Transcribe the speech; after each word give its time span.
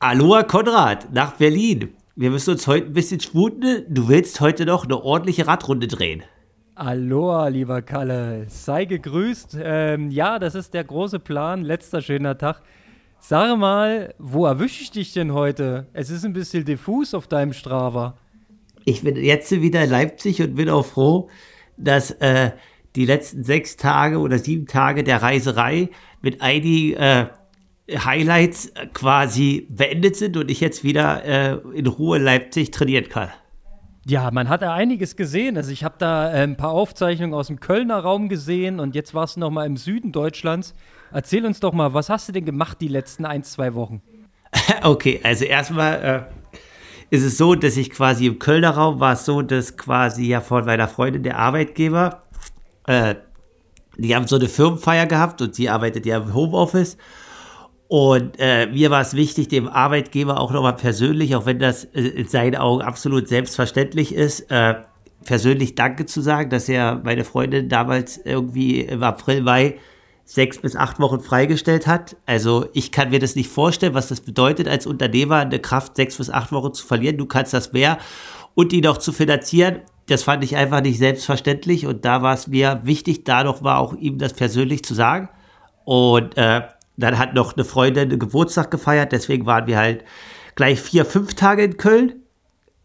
Aloha 0.00 0.42
Konrad, 0.44 1.12
nach 1.12 1.32
Berlin. 1.32 1.90
Wir 2.16 2.30
müssen 2.30 2.52
uns 2.52 2.66
heute 2.66 2.86
ein 2.86 2.92
bisschen 2.92 3.20
sputen. 3.20 3.84
Du 3.88 4.08
willst 4.08 4.40
heute 4.40 4.64
noch 4.64 4.84
eine 4.84 5.02
ordentliche 5.02 5.46
Radrunde 5.46 5.86
drehen. 5.86 6.22
Aloha, 6.74 7.48
lieber 7.48 7.82
Kalle. 7.82 8.46
Sei 8.48 8.84
gegrüßt. 8.84 9.58
Ähm, 9.60 10.10
ja, 10.10 10.38
das 10.38 10.54
ist 10.54 10.74
der 10.74 10.84
große 10.84 11.18
Plan. 11.18 11.62
Letzter 11.62 12.00
schöner 12.00 12.38
Tag. 12.38 12.62
Sag 13.18 13.58
mal, 13.58 14.14
wo 14.18 14.46
erwische 14.46 14.82
ich 14.82 14.92
dich 14.92 15.12
denn 15.12 15.32
heute? 15.32 15.88
Es 15.92 16.08
ist 16.08 16.24
ein 16.24 16.32
bisschen 16.32 16.64
diffus 16.64 17.14
auf 17.14 17.26
deinem 17.26 17.52
Strava. 17.52 18.14
Ich 18.88 19.02
bin 19.02 19.16
jetzt 19.16 19.50
wieder 19.50 19.84
in 19.84 19.90
Leipzig 19.90 20.40
und 20.40 20.54
bin 20.54 20.70
auch 20.70 20.86
froh, 20.86 21.28
dass 21.76 22.10
äh, 22.10 22.52
die 22.96 23.04
letzten 23.04 23.44
sechs 23.44 23.76
Tage 23.76 24.18
oder 24.18 24.38
sieben 24.38 24.66
Tage 24.66 25.04
der 25.04 25.20
Reiserei 25.20 25.90
mit 26.22 26.40
einigen 26.40 26.96
äh, 26.96 27.26
Highlights 27.92 28.72
quasi 28.94 29.66
beendet 29.68 30.16
sind 30.16 30.38
und 30.38 30.50
ich 30.50 30.60
jetzt 30.60 30.84
wieder 30.84 31.22
äh, 31.22 31.58
in 31.74 31.86
Ruhe 31.86 32.16
Leipzig 32.16 32.70
trainieren 32.70 33.10
kann. 33.10 33.28
Ja, 34.06 34.30
man 34.30 34.48
hat 34.48 34.62
da 34.62 34.72
einiges 34.72 35.16
gesehen. 35.16 35.58
Also 35.58 35.70
ich 35.70 35.84
habe 35.84 35.96
da 35.98 36.32
äh, 36.32 36.42
ein 36.44 36.56
paar 36.56 36.70
Aufzeichnungen 36.70 37.34
aus 37.34 37.48
dem 37.48 37.60
Kölner 37.60 37.98
Raum 37.98 38.30
gesehen 38.30 38.80
und 38.80 38.94
jetzt 38.94 39.12
warst 39.12 39.36
du 39.36 39.40
noch 39.40 39.50
mal 39.50 39.66
im 39.66 39.76
Süden 39.76 40.12
Deutschlands. 40.12 40.72
Erzähl 41.12 41.44
uns 41.44 41.60
doch 41.60 41.74
mal, 41.74 41.92
was 41.92 42.08
hast 42.08 42.26
du 42.28 42.32
denn 42.32 42.46
gemacht 42.46 42.78
die 42.80 42.88
letzten 42.88 43.26
ein, 43.26 43.42
zwei 43.42 43.74
Wochen? 43.74 44.00
okay, 44.82 45.20
also 45.22 45.44
erstmal 45.44 46.26
äh, 46.30 46.37
ist 47.10 47.24
es 47.24 47.38
so, 47.38 47.54
dass 47.54 47.76
ich 47.76 47.90
quasi 47.90 48.26
im 48.26 48.38
Kölner 48.38 48.70
Raum 48.70 49.00
war 49.00 49.14
es 49.14 49.24
so, 49.24 49.42
dass 49.42 49.76
quasi 49.76 50.26
ja 50.26 50.40
von 50.40 50.64
meiner 50.64 50.88
Freundin 50.88 51.22
der 51.22 51.38
Arbeitgeber, 51.38 52.22
äh, 52.86 53.14
die 53.96 54.14
haben 54.14 54.26
so 54.26 54.36
eine 54.36 54.48
Firmenfeier 54.48 55.06
gehabt 55.06 55.40
und 55.42 55.54
sie 55.54 55.68
arbeitet 55.68 56.06
ja 56.06 56.18
im 56.18 56.34
Homeoffice. 56.34 56.96
Und 57.88 58.36
äh, 58.38 58.66
mir 58.66 58.90
war 58.90 59.00
es 59.00 59.14
wichtig, 59.14 59.48
dem 59.48 59.66
Arbeitgeber 59.66 60.38
auch 60.38 60.52
nochmal 60.52 60.76
persönlich, 60.76 61.34
auch 61.34 61.46
wenn 61.46 61.58
das 61.58 61.84
äh, 61.84 62.02
in 62.02 62.28
seinen 62.28 62.56
Augen 62.56 62.82
absolut 62.82 63.28
selbstverständlich 63.28 64.14
ist, 64.14 64.50
äh, 64.50 64.74
persönlich 65.24 65.74
Danke 65.74 66.04
zu 66.04 66.20
sagen, 66.20 66.50
dass 66.50 66.68
er 66.68 67.00
meine 67.02 67.24
Freundin 67.24 67.70
damals 67.70 68.18
irgendwie 68.18 68.82
im 68.82 69.02
April, 69.02 69.42
Mai 69.42 69.78
sechs 70.28 70.58
bis 70.58 70.76
acht 70.76 71.00
Wochen 71.00 71.20
freigestellt 71.20 71.86
hat. 71.86 72.14
Also 72.26 72.66
ich 72.74 72.92
kann 72.92 73.08
mir 73.08 73.18
das 73.18 73.34
nicht 73.34 73.48
vorstellen, 73.48 73.94
was 73.94 74.08
das 74.08 74.20
bedeutet, 74.20 74.68
als 74.68 74.86
Unternehmer 74.86 75.36
eine 75.36 75.58
Kraft 75.58 75.96
sechs 75.96 76.18
bis 76.18 76.28
acht 76.28 76.52
Wochen 76.52 76.74
zu 76.74 76.86
verlieren. 76.86 77.16
Du 77.16 77.24
kannst 77.24 77.54
das 77.54 77.72
mehr 77.72 77.96
und 78.54 78.70
die 78.70 78.82
noch 78.82 78.98
zu 78.98 79.10
finanzieren. 79.10 79.80
Das 80.06 80.24
fand 80.24 80.44
ich 80.44 80.54
einfach 80.54 80.82
nicht 80.82 80.98
selbstverständlich 80.98 81.86
und 81.86 82.04
da 82.04 82.20
war 82.20 82.34
es 82.34 82.46
mir 82.46 82.80
wichtig, 82.84 83.24
da 83.24 83.42
noch 83.42 83.62
war 83.62 83.78
auch 83.78 83.94
ihm 83.94 84.18
das 84.18 84.34
persönlich 84.34 84.84
zu 84.84 84.92
sagen. 84.92 85.30
Und 85.86 86.36
äh, 86.36 86.60
dann 86.98 87.18
hat 87.18 87.32
noch 87.32 87.54
eine 87.54 87.64
Freundin 87.64 88.10
einen 88.10 88.18
Geburtstag 88.18 88.70
gefeiert, 88.70 89.12
deswegen 89.12 89.46
waren 89.46 89.66
wir 89.66 89.78
halt 89.78 90.04
gleich 90.56 90.78
vier, 90.78 91.06
fünf 91.06 91.36
Tage 91.36 91.62
in 91.62 91.78
Köln. 91.78 92.16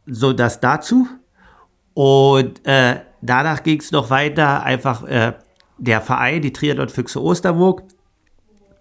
So 0.06 0.32
das 0.32 0.62
dazu. 0.62 1.08
Und 1.94 2.66
äh, 2.66 3.02
danach 3.22 3.64
ging 3.64 3.80
es 3.80 3.92
noch 3.92 4.10
weiter, 4.10 4.64
einfach 4.64 5.04
äh, 5.04 5.34
der 5.78 6.02
Verein, 6.02 6.42
die 6.42 6.54
Triathlon-Füchse 6.54 7.22
Osterburg, 7.22 7.84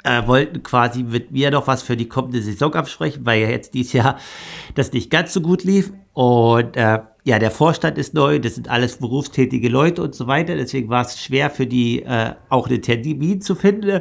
äh, 0.04 0.26
wollten 0.26 0.62
quasi 0.62 1.02
mit 1.02 1.30
mir 1.30 1.50
noch 1.50 1.66
was 1.66 1.82
für 1.82 1.96
die 1.96 2.08
kommende 2.08 2.42
Saison 2.42 2.74
absprechen, 2.74 3.24
weil 3.24 3.42
ja 3.42 3.48
jetzt 3.48 3.74
dieses 3.74 3.92
Jahr 3.92 4.18
das 4.74 4.92
nicht 4.92 5.10
ganz 5.10 5.32
so 5.32 5.40
gut 5.40 5.64
lief. 5.64 5.92
Und 6.12 6.76
äh, 6.76 7.00
ja, 7.24 7.38
der 7.38 7.50
Vorstand 7.50 7.98
ist 7.98 8.14
neu, 8.14 8.38
das 8.38 8.56
sind 8.56 8.68
alles 8.68 8.98
berufstätige 8.98 9.68
Leute 9.68 10.02
und 10.02 10.14
so 10.14 10.26
weiter. 10.26 10.56
Deswegen 10.56 10.88
war 10.88 11.02
es 11.06 11.20
schwer 11.22 11.50
für 11.50 11.66
die 11.66 12.02
äh, 12.02 12.34
auch 12.48 12.68
einen 12.68 12.82
Termin 12.82 13.40
zu 13.40 13.54
finden. 13.54 14.00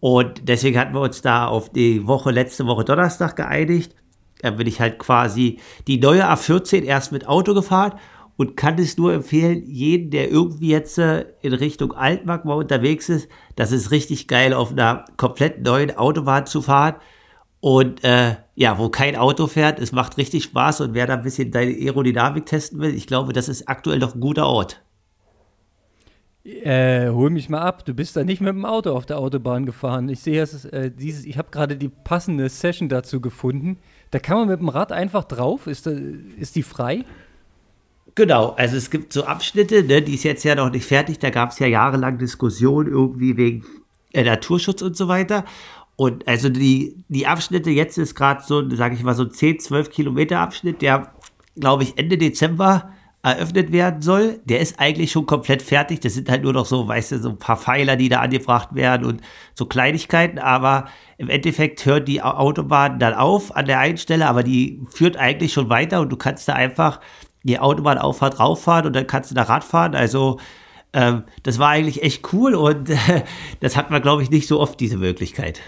Und 0.00 0.48
deswegen 0.48 0.78
hatten 0.78 0.94
wir 0.94 1.00
uns 1.00 1.22
da 1.22 1.46
auf 1.46 1.70
die 1.70 2.06
Woche, 2.06 2.30
letzte 2.30 2.66
Woche 2.66 2.84
Donnerstag 2.84 3.36
geeinigt. 3.36 3.94
Da 4.40 4.50
bin 4.50 4.66
ich 4.66 4.80
halt 4.80 4.98
quasi 4.98 5.58
die 5.86 5.98
neue 5.98 6.28
A14 6.28 6.82
erst 6.82 7.12
mit 7.12 7.26
Auto 7.26 7.54
gefahren 7.54 7.94
und 8.36 8.56
kann 8.56 8.78
es 8.78 8.98
nur 8.98 9.12
empfehlen, 9.14 9.62
jeden, 9.66 10.10
der 10.10 10.30
irgendwie 10.30 10.68
jetzt 10.68 10.98
äh, 10.98 11.26
in 11.40 11.54
Richtung 11.54 11.92
Altmark 11.92 12.44
mal 12.44 12.54
unterwegs 12.54 13.08
ist, 13.08 13.28
das 13.54 13.72
ist 13.72 13.90
richtig 13.90 14.28
geil, 14.28 14.52
auf 14.52 14.72
einer 14.72 15.04
komplett 15.16 15.62
neuen 15.64 15.96
Autobahn 15.96 16.46
zu 16.46 16.60
fahren. 16.62 16.96
Und 17.60 18.04
äh, 18.04 18.36
ja, 18.54 18.78
wo 18.78 18.90
kein 18.90 19.16
Auto 19.16 19.46
fährt, 19.46 19.80
es 19.80 19.92
macht 19.92 20.18
richtig 20.18 20.44
Spaß 20.44 20.82
und 20.82 20.94
wer 20.94 21.06
da 21.06 21.14
ein 21.14 21.22
bisschen 21.22 21.50
deine 21.50 21.72
Aerodynamik 21.72 22.46
testen 22.46 22.80
will, 22.80 22.94
ich 22.94 23.06
glaube, 23.06 23.32
das 23.32 23.48
ist 23.48 23.68
aktuell 23.68 23.98
noch 23.98 24.14
ein 24.14 24.20
guter 24.20 24.46
Ort. 24.46 24.82
Äh, 26.44 27.10
hol 27.10 27.30
mich 27.30 27.48
mal 27.48 27.62
ab. 27.62 27.84
Du 27.84 27.92
bist 27.92 28.16
da 28.16 28.22
nicht 28.22 28.40
mit 28.40 28.50
dem 28.50 28.64
Auto 28.64 28.92
auf 28.92 29.04
der 29.04 29.18
Autobahn 29.18 29.66
gefahren. 29.66 30.08
Ich 30.08 30.20
sehe, 30.20 30.40
es 30.40 30.64
äh, 30.66 30.92
ich 30.96 31.38
habe 31.38 31.50
gerade 31.50 31.76
die 31.76 31.88
passende 31.88 32.48
Session 32.48 32.88
dazu 32.88 33.20
gefunden. 33.20 33.78
Da 34.12 34.20
kann 34.20 34.38
man 34.38 34.48
mit 34.48 34.60
dem 34.60 34.68
Rad 34.68 34.92
einfach 34.92 35.24
drauf. 35.24 35.66
Ist, 35.66 35.86
da, 35.86 35.90
ist 35.90 36.54
die 36.54 36.62
frei? 36.62 37.04
Genau, 38.16 38.54
also 38.56 38.78
es 38.78 38.90
gibt 38.90 39.12
so 39.12 39.24
Abschnitte, 39.24 39.82
ne, 39.82 40.00
die 40.00 40.14
ist 40.14 40.24
jetzt 40.24 40.42
ja 40.42 40.54
noch 40.54 40.70
nicht 40.70 40.86
fertig. 40.86 41.18
Da 41.18 41.28
gab 41.28 41.50
es 41.50 41.58
ja 41.58 41.66
jahrelang 41.66 42.16
Diskussionen 42.16 42.90
irgendwie 42.90 43.36
wegen 43.36 43.64
äh, 44.14 44.24
Naturschutz 44.24 44.80
und 44.80 44.96
so 44.96 45.06
weiter. 45.06 45.44
Und 45.96 46.26
also 46.26 46.48
die, 46.48 46.96
die 47.08 47.26
Abschnitte, 47.26 47.70
jetzt 47.70 47.98
ist 47.98 48.14
gerade 48.14 48.42
so, 48.42 48.68
sage 48.70 48.94
ich 48.94 49.02
mal, 49.02 49.14
so 49.14 49.24
ein 49.24 49.30
10, 49.30 49.60
12 49.60 49.90
Kilometer 49.90 50.40
Abschnitt, 50.40 50.80
der, 50.80 51.12
glaube 51.56 51.82
ich, 51.82 51.98
Ende 51.98 52.16
Dezember 52.16 52.90
eröffnet 53.22 53.70
werden 53.72 54.00
soll, 54.00 54.40
der 54.44 54.60
ist 54.60 54.78
eigentlich 54.78 55.12
schon 55.12 55.26
komplett 55.26 55.60
fertig. 55.60 56.00
Das 56.00 56.14
sind 56.14 56.30
halt 56.30 56.42
nur 56.42 56.54
noch 56.54 56.64
so, 56.64 56.88
weißt 56.88 57.12
du, 57.12 57.18
so 57.18 57.30
ein 57.30 57.38
paar 57.38 57.58
Pfeiler, 57.58 57.96
die 57.96 58.08
da 58.08 58.20
angebracht 58.20 58.74
werden 58.74 59.04
und 59.04 59.20
so 59.52 59.66
Kleinigkeiten. 59.66 60.38
Aber 60.38 60.88
im 61.18 61.28
Endeffekt 61.28 61.84
hört 61.84 62.08
die 62.08 62.22
Autobahn 62.22 62.98
dann 62.98 63.12
auf 63.12 63.54
an 63.54 63.66
der 63.66 63.80
einen 63.80 63.98
Stelle, 63.98 64.26
aber 64.26 64.42
die 64.42 64.80
führt 64.88 65.18
eigentlich 65.18 65.52
schon 65.52 65.68
weiter 65.68 66.00
und 66.00 66.08
du 66.10 66.16
kannst 66.16 66.48
da 66.48 66.54
einfach 66.54 67.00
die 67.46 67.58
Autobahnauffahrt 67.58 68.38
rauffahren 68.40 68.86
und 68.86 68.94
dann 68.94 69.06
kannst 69.06 69.30
du 69.30 69.34
da 69.34 69.42
Rad 69.42 69.64
fahren. 69.64 69.94
Also 69.94 70.38
ähm, 70.92 71.24
das 71.42 71.58
war 71.58 71.70
eigentlich 71.70 72.02
echt 72.02 72.32
cool 72.32 72.54
und 72.54 72.90
äh, 72.90 72.96
das 73.60 73.76
hat 73.76 73.90
man, 73.90 74.02
glaube 74.02 74.22
ich, 74.22 74.30
nicht 74.30 74.48
so 74.48 74.60
oft, 74.60 74.80
diese 74.80 74.96
Möglichkeit. 74.96 75.60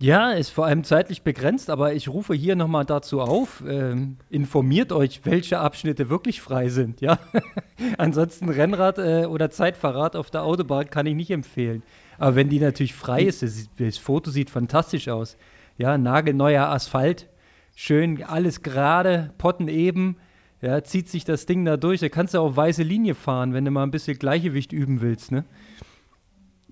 Ja, 0.00 0.32
ist 0.32 0.50
vor 0.50 0.66
allem 0.66 0.84
zeitlich 0.84 1.22
begrenzt, 1.22 1.70
aber 1.70 1.94
ich 1.94 2.08
rufe 2.08 2.34
hier 2.34 2.56
nochmal 2.56 2.84
dazu 2.84 3.20
auf, 3.20 3.62
ähm, 3.66 4.18
informiert 4.28 4.92
euch, 4.92 5.20
welche 5.24 5.60
Abschnitte 5.60 6.10
wirklich 6.10 6.40
frei 6.40 6.68
sind, 6.68 7.00
ja. 7.00 7.18
Ansonsten 7.98 8.48
Rennrad 8.48 8.98
äh, 8.98 9.26
oder 9.26 9.50
Zeitverrat 9.50 10.16
auf 10.16 10.30
der 10.30 10.42
Autobahn 10.42 10.90
kann 10.90 11.06
ich 11.06 11.14
nicht 11.14 11.30
empfehlen. 11.30 11.82
Aber 12.18 12.34
wenn 12.34 12.48
die 12.48 12.60
natürlich 12.60 12.94
frei 12.94 13.22
ist, 13.22 13.42
das, 13.42 13.68
das 13.78 13.96
Foto 13.96 14.30
sieht 14.30 14.50
fantastisch 14.50 15.08
aus. 15.08 15.36
Ja, 15.78 15.96
nagelneuer 15.96 16.68
Asphalt, 16.68 17.28
schön 17.74 18.22
alles 18.22 18.62
gerade, 18.62 19.32
Potten 19.38 19.68
eben, 19.68 20.16
ja, 20.64 20.82
zieht 20.82 21.08
sich 21.08 21.24
das 21.24 21.46
Ding 21.46 21.64
da 21.64 21.76
durch. 21.76 22.00
Da 22.00 22.08
kannst 22.08 22.34
du 22.34 22.38
auch 22.38 22.56
weiße 22.56 22.82
Linie 22.82 23.14
fahren, 23.14 23.52
wenn 23.52 23.64
du 23.64 23.70
mal 23.70 23.82
ein 23.82 23.90
bisschen 23.90 24.18
Gleichgewicht 24.18 24.72
üben 24.72 25.00
willst, 25.00 25.30
ne? 25.30 25.44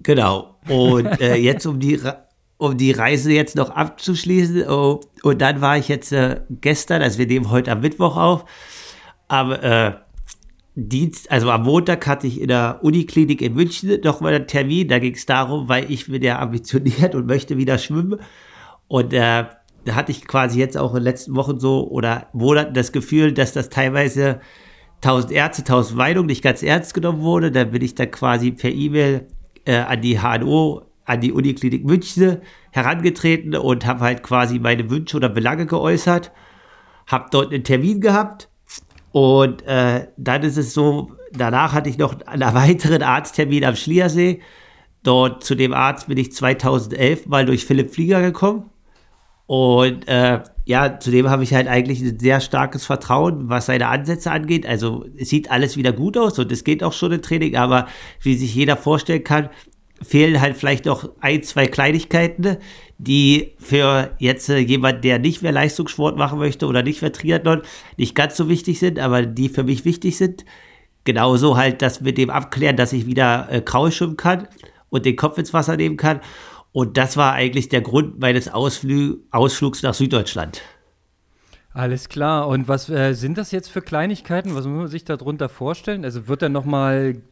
Genau. 0.02 0.58
Und 0.68 1.20
äh, 1.20 1.36
jetzt 1.36 1.66
um 1.66 1.78
die 1.78 2.00
um 2.56 2.76
die 2.76 2.92
Reise 2.92 3.32
jetzt 3.32 3.56
noch 3.56 3.70
abzuschließen. 3.70 4.68
Oh, 4.68 5.00
und 5.24 5.42
dann 5.42 5.60
war 5.60 5.76
ich 5.78 5.88
jetzt 5.88 6.12
äh, 6.12 6.40
gestern, 6.48 7.02
also 7.02 7.18
wir 7.18 7.26
nehmen 7.26 7.50
heute 7.50 7.72
am 7.72 7.80
Mittwoch 7.80 8.16
auf, 8.16 8.44
am 9.26 9.50
äh, 9.50 9.92
Dienst, 10.74 11.30
also 11.30 11.50
am 11.50 11.64
Montag 11.64 12.06
hatte 12.06 12.26
ich 12.26 12.40
in 12.40 12.48
der 12.48 12.78
Uniklinik 12.82 13.42
in 13.42 13.54
München 13.54 14.00
nochmal 14.02 14.34
einen 14.34 14.46
Termin. 14.46 14.88
Da 14.88 15.00
ging 15.00 15.14
es 15.14 15.26
darum, 15.26 15.68
weil 15.68 15.90
ich 15.90 16.06
bin 16.06 16.22
ja 16.22 16.38
ambitioniert 16.38 17.14
und 17.14 17.26
möchte 17.26 17.56
wieder 17.56 17.78
schwimmen. 17.78 18.20
Und 18.86 19.12
äh, 19.12 19.44
hatte 19.90 20.12
ich 20.12 20.26
quasi 20.26 20.58
jetzt 20.58 20.76
auch 20.76 20.90
in 20.90 20.98
den 20.98 21.04
letzten 21.04 21.34
Wochen 21.36 21.58
so 21.58 21.88
oder 21.88 22.28
Monaten 22.32 22.74
das 22.74 22.92
Gefühl, 22.92 23.32
dass 23.32 23.52
das 23.52 23.68
teilweise 23.68 24.40
1000 24.96 25.32
Ärzte, 25.32 25.62
1000 25.62 25.98
Meinungen 25.98 26.26
nicht 26.26 26.42
ganz 26.42 26.62
ernst 26.62 26.94
genommen 26.94 27.22
wurde. 27.22 27.50
Da 27.50 27.64
bin 27.64 27.82
ich 27.82 27.94
dann 27.94 28.10
quasi 28.10 28.52
per 28.52 28.70
E-Mail 28.70 29.26
äh, 29.64 29.76
an 29.76 30.00
die 30.00 30.20
HNO 30.20 30.82
an 31.04 31.20
die 31.20 31.32
Uniklinik 31.32 31.84
München 31.84 32.38
herangetreten 32.70 33.56
und 33.56 33.86
habe 33.86 34.00
halt 34.00 34.22
quasi 34.22 34.58
meine 34.58 34.88
Wünsche 34.88 35.16
oder 35.16 35.28
Belange 35.28 35.66
geäußert, 35.66 36.30
habe 37.06 37.26
dort 37.30 37.52
einen 37.52 37.64
Termin 37.64 38.00
gehabt 38.00 38.48
und 39.10 39.62
äh, 39.66 40.08
dann 40.16 40.42
ist 40.42 40.56
es 40.56 40.74
so, 40.74 41.12
danach 41.32 41.72
hatte 41.72 41.90
ich 41.90 41.98
noch 41.98 42.20
einen 42.26 42.54
weiteren 42.54 43.02
Arzttermin 43.02 43.64
am 43.64 43.76
Schliersee. 43.76 44.40
Dort 45.02 45.42
zu 45.42 45.56
dem 45.56 45.74
Arzt 45.74 46.06
bin 46.06 46.16
ich 46.16 46.32
2011 46.32 47.26
mal 47.26 47.44
durch 47.44 47.66
Philipp 47.66 47.90
Flieger 47.92 48.22
gekommen 48.22 48.70
und 49.46 50.08
äh, 50.08 50.40
ja, 50.64 50.98
zudem 51.00 51.28
habe 51.28 51.42
ich 51.42 51.54
halt 51.54 51.66
eigentlich 51.66 52.00
ein 52.00 52.18
sehr 52.18 52.40
starkes 52.40 52.86
Vertrauen, 52.86 53.48
was 53.48 53.66
seine 53.66 53.88
Ansätze 53.88 54.30
angeht. 54.30 54.64
Also 54.66 55.04
es 55.16 55.28
sieht 55.28 55.50
alles 55.50 55.76
wieder 55.76 55.92
gut 55.92 56.16
aus 56.16 56.38
und 56.38 56.52
es 56.52 56.64
geht 56.64 56.84
auch 56.84 56.92
schon 56.92 57.12
im 57.12 57.22
Training, 57.22 57.56
aber 57.56 57.88
wie 58.20 58.36
sich 58.36 58.54
jeder 58.54 58.76
vorstellen 58.76 59.24
kann, 59.24 59.50
fehlen 60.00 60.40
halt 60.40 60.56
vielleicht 60.56 60.84
noch 60.84 61.10
ein, 61.20 61.42
zwei 61.42 61.66
Kleinigkeiten, 61.66 62.56
die 62.98 63.54
für 63.58 64.14
jetzt 64.18 64.48
äh, 64.48 64.58
jemand, 64.58 65.04
der 65.04 65.18
nicht 65.18 65.42
mehr 65.42 65.52
Leistungssport 65.52 66.16
machen 66.16 66.38
möchte 66.38 66.66
oder 66.66 66.82
nicht 66.82 67.02
mehr 67.02 67.12
Triathlon, 67.12 67.62
nicht 67.96 68.14
ganz 68.14 68.36
so 68.36 68.48
wichtig 68.48 68.78
sind, 68.78 68.98
aber 68.98 69.22
die 69.26 69.48
für 69.48 69.64
mich 69.64 69.84
wichtig 69.84 70.16
sind. 70.16 70.44
Genauso 71.04 71.56
halt 71.56 71.82
das 71.82 72.00
mit 72.00 72.16
dem 72.16 72.30
Abklären, 72.30 72.76
dass 72.76 72.92
ich 72.92 73.06
wieder 73.06 73.48
äh, 73.50 73.60
Kraul 73.60 73.90
schwimmen 73.90 74.16
kann 74.16 74.46
und 74.88 75.04
den 75.04 75.16
Kopf 75.16 75.38
ins 75.38 75.52
Wasser 75.52 75.76
nehmen 75.76 75.96
kann. 75.96 76.20
Und 76.72 76.96
das 76.96 77.16
war 77.16 77.32
eigentlich 77.34 77.68
der 77.68 77.82
Grund 77.82 78.18
meines 78.18 78.48
Ausflü 78.48 79.18
Ausflugs 79.30 79.82
nach 79.82 79.94
Süddeutschland. 79.94 80.62
Alles 81.74 82.08
klar. 82.08 82.48
Und 82.48 82.68
was 82.68 82.88
äh, 82.88 83.14
sind 83.14 83.38
das 83.38 83.50
jetzt 83.50 83.68
für 83.68 83.82
Kleinigkeiten? 83.82 84.54
Was 84.54 84.66
muss 84.66 84.78
man 84.78 84.88
sich 84.88 85.04
darunter 85.04 85.48
vorstellen? 85.48 86.04
Also 86.04 86.28
wird 86.28 86.42
dann 86.42 86.52
nochmal 86.52 87.22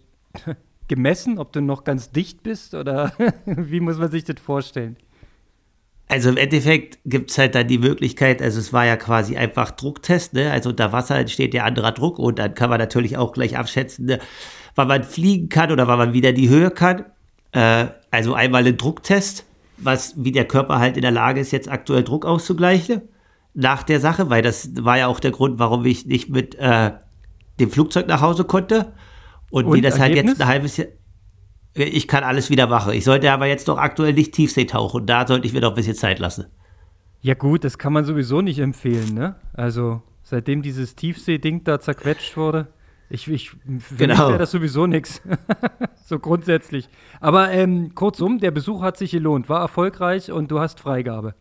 gemessen, 0.89 1.39
ob 1.39 1.53
du 1.53 1.61
noch 1.61 1.85
ganz 1.85 2.11
dicht 2.11 2.43
bist 2.43 2.75
oder 2.75 3.13
wie 3.47 3.81
muss 3.81 3.99
man 3.99 4.11
sich 4.11 4.25
das 4.25 4.41
vorstellen? 4.41 4.97
Also 6.09 6.31
im 6.31 6.37
Endeffekt 6.39 6.99
gibt 7.05 7.31
es 7.31 7.39
halt 7.39 7.55
dann 7.55 7.69
die 7.69 7.79
Möglichkeit, 7.79 8.43
also 8.43 8.59
es 8.59 8.73
war 8.73 8.85
ja 8.85 8.97
quasi 8.97 9.37
einfach 9.37 9.71
Drucktest, 9.71 10.35
ne? 10.35 10.51
Also 10.51 10.71
unter 10.71 10.91
Wasser 10.91 11.17
entsteht 11.17 11.55
ja 11.55 11.63
anderer 11.63 11.93
Druck 11.93 12.19
und 12.19 12.41
dann 12.41 12.55
kann 12.55 12.69
man 12.69 12.81
natürlich 12.81 13.17
auch 13.17 13.33
gleich 13.33 13.57
abschätzen, 13.57 14.07
ne? 14.07 14.19
wann 14.75 14.89
man 14.89 15.05
fliegen 15.05 15.49
kann 15.49 15.71
oder 15.71 15.87
wann 15.87 15.99
man 15.99 16.13
wieder 16.13 16.33
die 16.33 16.49
Höhe 16.49 16.73
kann. 16.73 17.05
Äh, 17.53 17.87
also 18.11 18.35
einmal 18.35 18.67
ein 18.67 18.77
Drucktest, 18.77 19.45
was 19.77 20.15
wie 20.17 20.33
der 20.33 20.47
Körper 20.47 20.79
halt 20.79 20.97
in 20.97 21.03
der 21.03 21.11
Lage 21.11 21.41
ist, 21.41 21.51
jetzt 21.51 21.71
aktuell 21.71 22.05
Druck 22.05 22.25
auszugleichen 22.25 23.03
nach 23.55 23.83
der 23.83 24.01
Sache, 24.01 24.31
weil 24.31 24.43
das 24.43 24.71
war 24.85 24.99
ja 24.99 25.07
auch 25.07 25.21
der 25.21 25.33
Grund, 25.33 25.59
warum 25.59 25.85
ich 25.85 26.07
nicht 26.07 26.31
mit 26.31 26.55
äh, 26.57 26.93
dem 27.59 27.71
Flugzeug 27.71 28.07
nach 28.07 28.21
Hause 28.21 28.45
konnte. 28.45 28.93
Und, 29.51 29.67
und 29.67 29.77
wie 29.77 29.81
das 29.81 29.99
Ergebnis? 29.99 30.17
halt 30.17 30.29
jetzt 30.29 30.41
ein 30.41 30.49
halbes 30.49 30.77
Jahr. 30.77 30.89
Ich 31.75 32.09
kann 32.09 32.25
alles 32.25 32.51
wieder 32.51 32.67
machen. 32.67 32.93
Ich 32.95 33.05
sollte 33.05 33.31
aber 33.31 33.47
jetzt 33.47 33.69
doch 33.69 33.79
aktuell 33.79 34.13
nicht 34.13 34.33
Tiefsee 34.33 34.65
tauchen. 34.65 35.07
Da 35.07 35.27
sollte 35.27 35.47
ich 35.47 35.53
mir 35.53 35.61
doch 35.61 35.71
ein 35.71 35.77
bisschen 35.77 35.95
Zeit 35.95 36.19
lassen. 36.19 36.47
Ja, 37.23 37.35
gut, 37.35 37.65
das 37.65 37.79
kann 37.79 37.93
man 37.93 38.05
sowieso 38.05 38.41
nicht 38.41 38.59
empfehlen, 38.59 39.15
ne? 39.15 39.37
Also, 39.53 40.03
seitdem 40.23 40.63
dieses 40.63 40.97
Tiefsee-Ding 40.97 41.65
da 41.65 41.79
zerquetscht 41.79 42.37
wurde, 42.37 42.69
ich, 43.11 43.27
ich, 43.27 43.51
für 43.51 43.97
genau. 43.97 44.15
mich 44.15 44.29
wäre 44.29 44.39
das 44.39 44.53
sowieso 44.53 44.87
nichts. 44.87 45.21
so 46.07 46.21
grundsätzlich. 46.21 46.89
Aber 47.21 47.51
ähm, 47.51 47.95
kurzum, 47.95 48.39
der 48.39 48.53
Besuch 48.53 48.83
hat 48.83 48.97
sich 48.97 49.11
gelohnt, 49.11 49.49
war 49.49 49.61
erfolgreich 49.61 50.31
und 50.31 50.51
du 50.51 50.61
hast 50.61 50.79
Freigabe. 50.79 51.35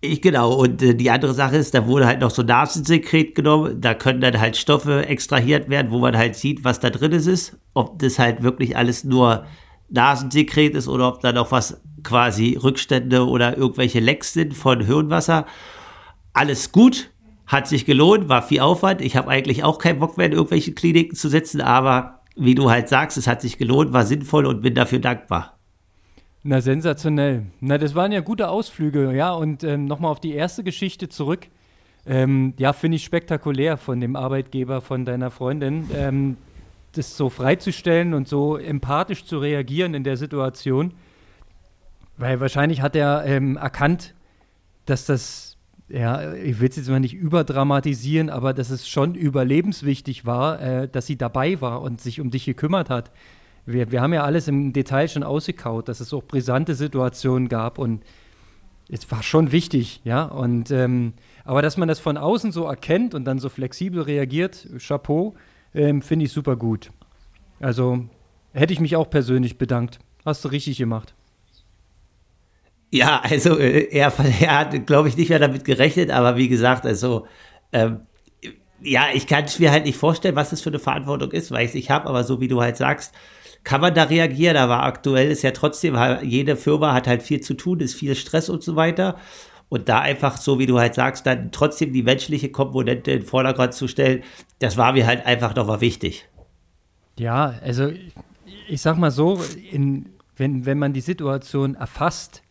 Ich, 0.00 0.22
genau, 0.22 0.52
und 0.54 0.80
äh, 0.82 0.94
die 0.94 1.10
andere 1.10 1.34
Sache 1.34 1.56
ist, 1.56 1.74
da 1.74 1.86
wurde 1.86 2.06
halt 2.06 2.20
noch 2.20 2.30
so 2.30 2.42
Nasensekret 2.42 3.34
genommen. 3.34 3.80
Da 3.80 3.94
können 3.94 4.20
dann 4.20 4.38
halt 4.38 4.56
Stoffe 4.56 5.06
extrahiert 5.06 5.68
werden, 5.68 5.90
wo 5.90 5.98
man 5.98 6.16
halt 6.16 6.36
sieht, 6.36 6.62
was 6.62 6.78
da 6.78 6.90
drin 6.90 7.12
ist. 7.12 7.58
Ob 7.72 7.98
das 7.98 8.20
halt 8.20 8.42
wirklich 8.42 8.76
alles 8.76 9.02
nur 9.02 9.46
Nasensekret 9.88 10.74
ist 10.74 10.86
oder 10.86 11.08
ob 11.08 11.20
da 11.20 11.32
noch 11.32 11.50
was 11.50 11.80
quasi 12.04 12.58
Rückstände 12.62 13.26
oder 13.26 13.56
irgendwelche 13.56 13.98
Lecks 13.98 14.34
sind 14.34 14.54
von 14.54 14.80
Hirnwasser. 14.82 15.46
Alles 16.32 16.70
gut, 16.70 17.10
hat 17.46 17.68
sich 17.68 17.84
gelohnt, 17.84 18.28
war 18.28 18.42
viel 18.42 18.60
Aufwand. 18.60 19.00
Ich 19.00 19.16
habe 19.16 19.28
eigentlich 19.28 19.64
auch 19.64 19.78
keinen 19.78 19.98
Bock 19.98 20.16
mehr 20.16 20.26
in 20.26 20.32
irgendwelchen 20.32 20.74
Kliniken 20.74 21.16
zu 21.16 21.28
sitzen, 21.28 21.60
aber 21.60 22.20
wie 22.36 22.54
du 22.54 22.70
halt 22.70 22.88
sagst, 22.88 23.16
es 23.16 23.26
hat 23.26 23.40
sich 23.40 23.58
gelohnt, 23.58 23.92
war 23.92 24.04
sinnvoll 24.04 24.46
und 24.46 24.62
bin 24.62 24.74
dafür 24.74 24.98
dankbar. 24.98 25.54
Na, 26.42 26.60
sensationell. 26.60 27.46
Na, 27.60 27.78
das 27.78 27.94
waren 27.94 28.12
ja 28.12 28.20
gute 28.20 28.48
Ausflüge, 28.48 29.14
ja. 29.14 29.32
Und 29.32 29.64
ähm, 29.64 29.86
nochmal 29.86 30.10
auf 30.10 30.20
die 30.20 30.34
erste 30.34 30.62
Geschichte 30.62 31.08
zurück. 31.08 31.48
Ähm, 32.06 32.52
ja, 32.58 32.74
finde 32.74 32.96
ich 32.96 33.04
spektakulär 33.04 33.78
von 33.78 33.98
dem 33.98 34.14
Arbeitgeber 34.14 34.82
von 34.82 35.06
deiner 35.06 35.30
Freundin, 35.30 35.88
ähm, 35.94 36.36
das 36.92 37.16
so 37.16 37.30
freizustellen 37.30 38.12
und 38.12 38.28
so 38.28 38.58
empathisch 38.58 39.24
zu 39.24 39.38
reagieren 39.38 39.94
in 39.94 40.04
der 40.04 40.18
Situation. 40.18 40.92
Weil 42.18 42.40
wahrscheinlich 42.40 42.82
hat 42.82 42.94
er 42.94 43.24
ähm, 43.24 43.56
erkannt, 43.56 44.14
dass 44.84 45.06
das, 45.06 45.53
ja, 45.88 46.32
ich 46.34 46.60
will 46.60 46.68
es 46.68 46.76
jetzt 46.76 46.88
mal 46.88 47.00
nicht 47.00 47.14
überdramatisieren, 47.14 48.30
aber 48.30 48.54
dass 48.54 48.70
es 48.70 48.88
schon 48.88 49.14
überlebenswichtig 49.14 50.24
war, 50.24 50.60
äh, 50.60 50.88
dass 50.88 51.06
sie 51.06 51.16
dabei 51.16 51.60
war 51.60 51.82
und 51.82 52.00
sich 52.00 52.20
um 52.20 52.30
dich 52.30 52.44
gekümmert 52.44 52.90
hat 52.90 53.10
wir, 53.66 53.90
wir 53.90 54.00
haben 54.00 54.12
ja 54.12 54.24
alles 54.24 54.48
im 54.48 54.72
Detail 54.72 55.08
schon 55.08 55.22
ausgekaut, 55.22 55.88
dass 55.88 56.00
es 56.00 56.12
auch 56.12 56.24
brisante 56.24 56.74
Situationen 56.74 57.48
gab 57.48 57.78
und 57.78 58.02
es 58.88 59.10
war 59.10 59.22
schon 59.22 59.50
wichtig, 59.50 60.02
ja. 60.04 60.24
Und 60.24 60.70
ähm, 60.70 61.14
aber 61.44 61.62
dass 61.62 61.76
man 61.76 61.88
das 61.88 62.00
von 62.00 62.16
außen 62.16 62.52
so 62.52 62.64
erkennt 62.64 63.14
und 63.14 63.24
dann 63.24 63.38
so 63.38 63.48
flexibel 63.48 64.02
reagiert, 64.02 64.68
Chapeau, 64.78 65.34
ähm, 65.74 66.02
finde 66.02 66.26
ich 66.26 66.32
super 66.32 66.56
gut. 66.56 66.90
Also 67.60 68.06
hätte 68.52 68.72
ich 68.72 68.80
mich 68.80 68.96
auch 68.96 69.08
persönlich 69.08 69.56
bedankt. 69.56 70.00
Hast 70.24 70.44
du 70.44 70.48
richtig 70.48 70.76
gemacht. 70.76 71.14
Ja, 72.94 73.22
also 73.24 73.58
äh, 73.58 73.88
er, 73.90 74.12
er 74.40 74.56
hat, 74.56 74.86
glaube 74.86 75.08
ich, 75.08 75.16
nicht 75.16 75.28
mehr 75.28 75.40
damit 75.40 75.64
gerechnet, 75.64 76.12
aber 76.12 76.36
wie 76.36 76.46
gesagt, 76.46 76.86
also 76.86 77.26
ähm, 77.72 78.02
ja, 78.80 79.06
ich 79.12 79.26
kann 79.26 79.46
es 79.46 79.58
mir 79.58 79.72
halt 79.72 79.84
nicht 79.84 79.98
vorstellen, 79.98 80.36
was 80.36 80.50
das 80.50 80.60
für 80.60 80.70
eine 80.70 80.78
Verantwortung 80.78 81.32
ist, 81.32 81.50
weil 81.50 81.64
ich 81.64 81.70
es 81.70 81.74
nicht 81.74 81.90
habe, 81.90 82.08
aber 82.08 82.22
so 82.22 82.40
wie 82.40 82.46
du 82.46 82.62
halt 82.62 82.76
sagst, 82.76 83.12
kann 83.64 83.80
man 83.80 83.94
da 83.94 84.04
reagieren, 84.04 84.56
aber 84.56 84.84
aktuell 84.84 85.28
ist 85.32 85.42
ja 85.42 85.50
trotzdem, 85.50 85.98
jede 86.22 86.54
Firma 86.54 86.92
hat 86.92 87.08
halt 87.08 87.24
viel 87.24 87.40
zu 87.40 87.54
tun, 87.54 87.80
ist 87.80 87.94
viel 87.96 88.14
Stress 88.14 88.48
und 88.48 88.62
so 88.62 88.76
weiter. 88.76 89.16
Und 89.68 89.88
da 89.88 89.98
einfach, 89.98 90.36
so 90.36 90.60
wie 90.60 90.66
du 90.66 90.78
halt 90.78 90.94
sagst, 90.94 91.26
dann 91.26 91.50
trotzdem 91.50 91.92
die 91.92 92.04
menschliche 92.04 92.50
Komponente 92.50 93.10
in 93.10 93.20
den 93.20 93.26
Vordergrund 93.26 93.74
zu 93.74 93.88
stellen, 93.88 94.22
das 94.60 94.76
war 94.76 94.92
mir 94.92 95.04
halt 95.04 95.26
einfach 95.26 95.56
nochmal 95.56 95.80
wichtig. 95.80 96.28
Ja, 97.18 97.54
also 97.60 97.90
ich 98.68 98.82
sag 98.82 98.98
mal 98.98 99.10
so, 99.10 99.40
in, 99.72 100.10
wenn, 100.36 100.64
wenn 100.64 100.78
man 100.78 100.92
die 100.92 101.00
Situation 101.00 101.74
erfasst, 101.74 102.43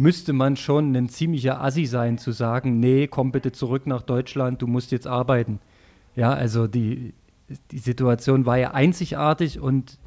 müsste 0.00 0.32
man 0.32 0.56
schon 0.56 0.96
ein 0.96 1.08
ziemlicher 1.08 1.62
Assi 1.62 1.86
sein, 1.86 2.18
zu 2.18 2.32
sagen, 2.32 2.80
nee, 2.80 3.06
komm 3.06 3.32
bitte 3.32 3.52
zurück 3.52 3.86
nach 3.86 4.02
Deutschland, 4.02 4.62
du 4.62 4.66
musst 4.66 4.92
jetzt 4.92 5.06
arbeiten. 5.06 5.60
Ja, 6.16 6.32
also 6.32 6.66
die, 6.66 7.14
die 7.70 7.78
Situation 7.78 8.46
war 8.46 8.56
ja 8.56 8.72
einzigartig 8.72 9.60
und 9.60 9.98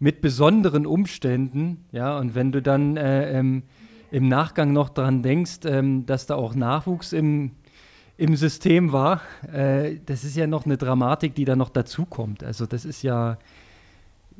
mit 0.00 0.20
besonderen 0.20 0.86
Umständen, 0.86 1.84
ja, 1.92 2.18
und 2.18 2.34
wenn 2.34 2.52
du 2.52 2.62
dann 2.62 2.96
äh, 2.96 3.38
ähm, 3.38 3.62
im 4.10 4.28
Nachgang 4.28 4.72
noch 4.72 4.88
dran 4.88 5.22
denkst, 5.22 5.60
ähm, 5.64 6.06
dass 6.06 6.26
da 6.26 6.36
auch 6.36 6.54
Nachwuchs 6.54 7.12
im, 7.12 7.52
im 8.16 8.36
System 8.36 8.92
war, 8.92 9.22
äh, 9.52 9.96
das 10.06 10.24
ist 10.24 10.36
ja 10.36 10.46
noch 10.46 10.66
eine 10.66 10.76
Dramatik, 10.76 11.34
die 11.34 11.44
da 11.44 11.56
noch 11.56 11.70
dazukommt. 11.70 12.44
Also 12.44 12.66
das 12.66 12.84
ist 12.84 13.02
ja, 13.02 13.38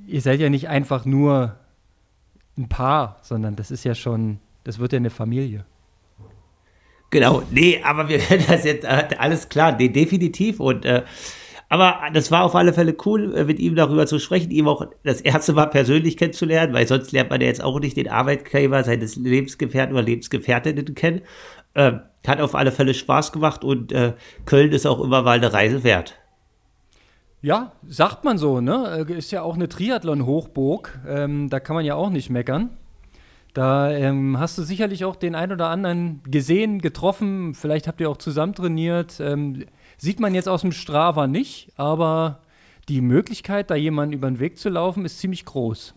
ihr 0.07 0.21
seid 0.21 0.41
ja 0.41 0.49
nicht 0.49 0.69
einfach 0.69 1.05
nur 1.05 1.57
ein 2.57 2.69
Paar, 2.69 3.19
sondern 3.23 3.57
das 3.57 3.71
ist 3.71 3.85
ja 3.85 3.95
schon, 3.95 4.39
das 4.69 4.79
wird 4.79 4.93
ja 4.93 4.99
eine 4.99 5.09
Familie. 5.09 5.65
Genau, 7.09 7.43
nee, 7.51 7.81
aber 7.83 8.11
wir 8.11 8.19
können 8.19 8.45
das 8.47 8.65
jetzt 8.65 8.85
äh, 8.85 9.17
alles 9.19 9.49
klar, 9.49 9.75
nee, 9.79 9.89
definitiv 9.89 10.61
und 10.61 10.85
äh, 10.85 11.05
aber 11.71 11.97
das 12.13 12.31
war 12.31 12.45
auf 12.45 12.55
alle 12.55 12.75
Fälle 12.75 12.95
cool, 13.07 13.35
äh, 13.35 13.45
mit 13.45 13.59
ihm 13.61 13.77
darüber 13.77 14.07
zu 14.07 14.19
sprechen, 14.19 14.51
ihm 14.51 14.69
auch 14.69 14.87
das 15.05 15.23
erste 15.23 15.55
Mal 15.55 15.67
persönlich 15.67 16.19
kennenzulernen, 16.19 16.75
weil 16.75 16.87
sonst 16.87 17.13
lernt 17.13 17.31
man 17.31 17.41
ja 17.41 17.47
jetzt 17.47 17.65
auch 17.65 17.81
nicht 17.81 17.97
den 17.97 18.11
Arbeitgeber 18.11 18.85
seines 18.85 19.17
Lebensgefährten 19.17 19.95
oder 19.95 20.05
Lebensgefährtinnen 20.05 20.95
kennen. 20.95 21.23
Ähm, 21.75 22.01
hat 22.27 22.43
auf 22.43 22.55
alle 22.55 22.73
Fälle 22.73 22.93
Spaß 22.93 23.33
gemacht 23.33 23.65
und 23.65 23.91
äh, 23.93 24.13
Köln 24.45 24.73
ist 24.73 24.87
auch 24.87 25.01
immer 25.01 25.23
mal 25.23 25.39
eine 25.39 25.51
Reise 25.51 25.83
wert. 25.83 26.19
Ja, 27.41 27.73
sagt 27.87 28.23
man 28.25 28.37
so, 28.37 28.61
ne? 28.61 29.07
Äh, 29.09 29.15
ist 29.15 29.31
ja 29.31 29.41
auch 29.41 29.55
eine 29.55 29.71
Triathlon-Hochburg. 29.71 31.01
Ähm, 31.09 31.49
da 31.49 31.59
kann 31.59 31.75
man 31.75 31.87
ja 31.87 31.95
auch 31.95 32.11
nicht 32.11 32.29
meckern. 32.29 32.77
Da 33.55 33.91
ähm, 33.91 34.39
hast 34.39 34.59
du 34.59 34.63
sicherlich 34.63 35.05
auch 35.05 35.17
den 35.17 35.35
einen 35.35 35.53
oder 35.53 35.69
anderen 35.69 36.21
gesehen, 36.25 36.81
getroffen. 36.81 37.55
Vielleicht 37.55 37.89
habt 37.89 38.01
ihr 38.01 38.11
auch 38.11 38.19
zusammen 38.19 38.55
trainiert. 38.55 39.19
Ähm, 39.21 39.65
Sieht 40.01 40.21
man 40.21 40.33
jetzt 40.33 40.49
aus 40.49 40.61
dem 40.61 40.71
Strava 40.71 41.27
nicht, 41.27 41.73
aber 41.77 42.41
die 42.89 43.01
Möglichkeit, 43.01 43.69
da 43.69 43.75
jemanden 43.75 44.15
über 44.15 44.31
den 44.31 44.39
Weg 44.39 44.57
zu 44.57 44.69
laufen, 44.69 45.05
ist 45.05 45.19
ziemlich 45.19 45.45
groß. 45.45 45.95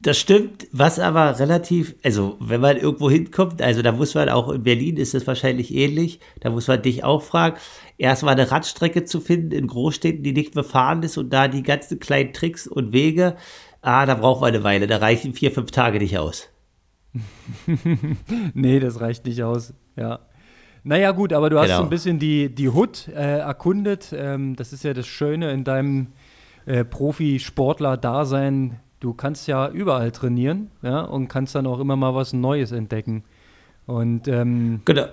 Das 0.00 0.16
stimmt, 0.16 0.68
was 0.70 1.00
aber 1.00 1.40
relativ, 1.40 1.96
also 2.04 2.36
wenn 2.38 2.60
man 2.60 2.76
irgendwo 2.76 3.10
hinkommt, 3.10 3.60
also 3.60 3.82
da 3.82 3.90
muss 3.90 4.14
man 4.14 4.28
auch 4.28 4.48
in 4.50 4.62
Berlin 4.62 4.96
ist 4.96 5.12
es 5.12 5.26
wahrscheinlich 5.26 5.74
ähnlich, 5.74 6.20
da 6.38 6.50
muss 6.50 6.68
man 6.68 6.80
dich 6.80 7.02
auch 7.02 7.20
fragen, 7.20 7.56
erstmal 7.98 8.34
eine 8.34 8.48
Radstrecke 8.48 9.04
zu 9.04 9.20
finden 9.20 9.50
in 9.50 9.66
Großstädten, 9.66 10.22
die 10.22 10.32
nicht 10.32 10.54
befahren 10.54 11.02
ist 11.02 11.18
und 11.18 11.30
da 11.30 11.48
die 11.48 11.64
ganzen 11.64 11.98
kleinen 11.98 12.32
Tricks 12.32 12.68
und 12.68 12.92
Wege, 12.92 13.36
ah, 13.82 14.06
da 14.06 14.14
braucht 14.14 14.40
man 14.40 14.54
eine 14.54 14.64
Weile, 14.64 14.86
da 14.86 14.98
reichen 14.98 15.34
vier, 15.34 15.52
fünf 15.52 15.70
Tage 15.70 15.98
nicht 15.98 16.18
aus. 16.18 16.48
nee, 18.54 18.80
das 18.80 19.00
reicht 19.00 19.24
nicht 19.24 19.42
aus, 19.42 19.74
ja. 19.96 20.20
Naja, 20.84 21.10
gut, 21.10 21.32
aber 21.32 21.50
du 21.50 21.58
hast 21.58 21.66
genau. 21.66 21.78
so 21.78 21.82
ein 21.84 21.90
bisschen 21.90 22.18
die, 22.18 22.54
die 22.54 22.68
Hood 22.68 23.08
äh, 23.08 23.38
erkundet. 23.38 24.14
Ähm, 24.16 24.56
das 24.56 24.72
ist 24.72 24.84
ja 24.84 24.94
das 24.94 25.06
Schöne 25.06 25.50
in 25.50 25.64
deinem 25.64 26.08
äh, 26.66 26.84
Profisportler-Dasein. 26.84 28.80
Du 29.00 29.12
kannst 29.12 29.48
ja 29.48 29.68
überall 29.68 30.12
trainieren 30.12 30.70
ja, 30.82 31.00
und 31.00 31.28
kannst 31.28 31.54
dann 31.54 31.66
auch 31.66 31.80
immer 31.80 31.96
mal 31.96 32.14
was 32.14 32.32
Neues 32.32 32.72
entdecken. 32.72 33.24
Und 33.86 34.28
ähm, 34.28 34.82
genau. 34.84 35.06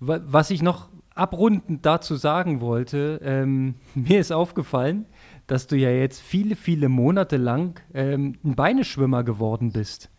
was 0.00 0.50
ich 0.50 0.62
noch 0.62 0.88
abrundend 1.14 1.84
dazu 1.84 2.16
sagen 2.16 2.60
wollte, 2.60 3.20
ähm, 3.22 3.74
mir 3.94 4.20
ist 4.20 4.32
aufgefallen, 4.32 5.06
dass 5.48 5.66
du 5.66 5.76
ja 5.76 5.90
jetzt 5.90 6.20
viele, 6.20 6.54
viele 6.54 6.88
Monate 6.88 7.36
lang 7.36 7.80
ähm, 7.92 8.36
ein 8.44 8.54
Beineschwimmer 8.54 9.24
geworden 9.24 9.72
bist. 9.72 10.10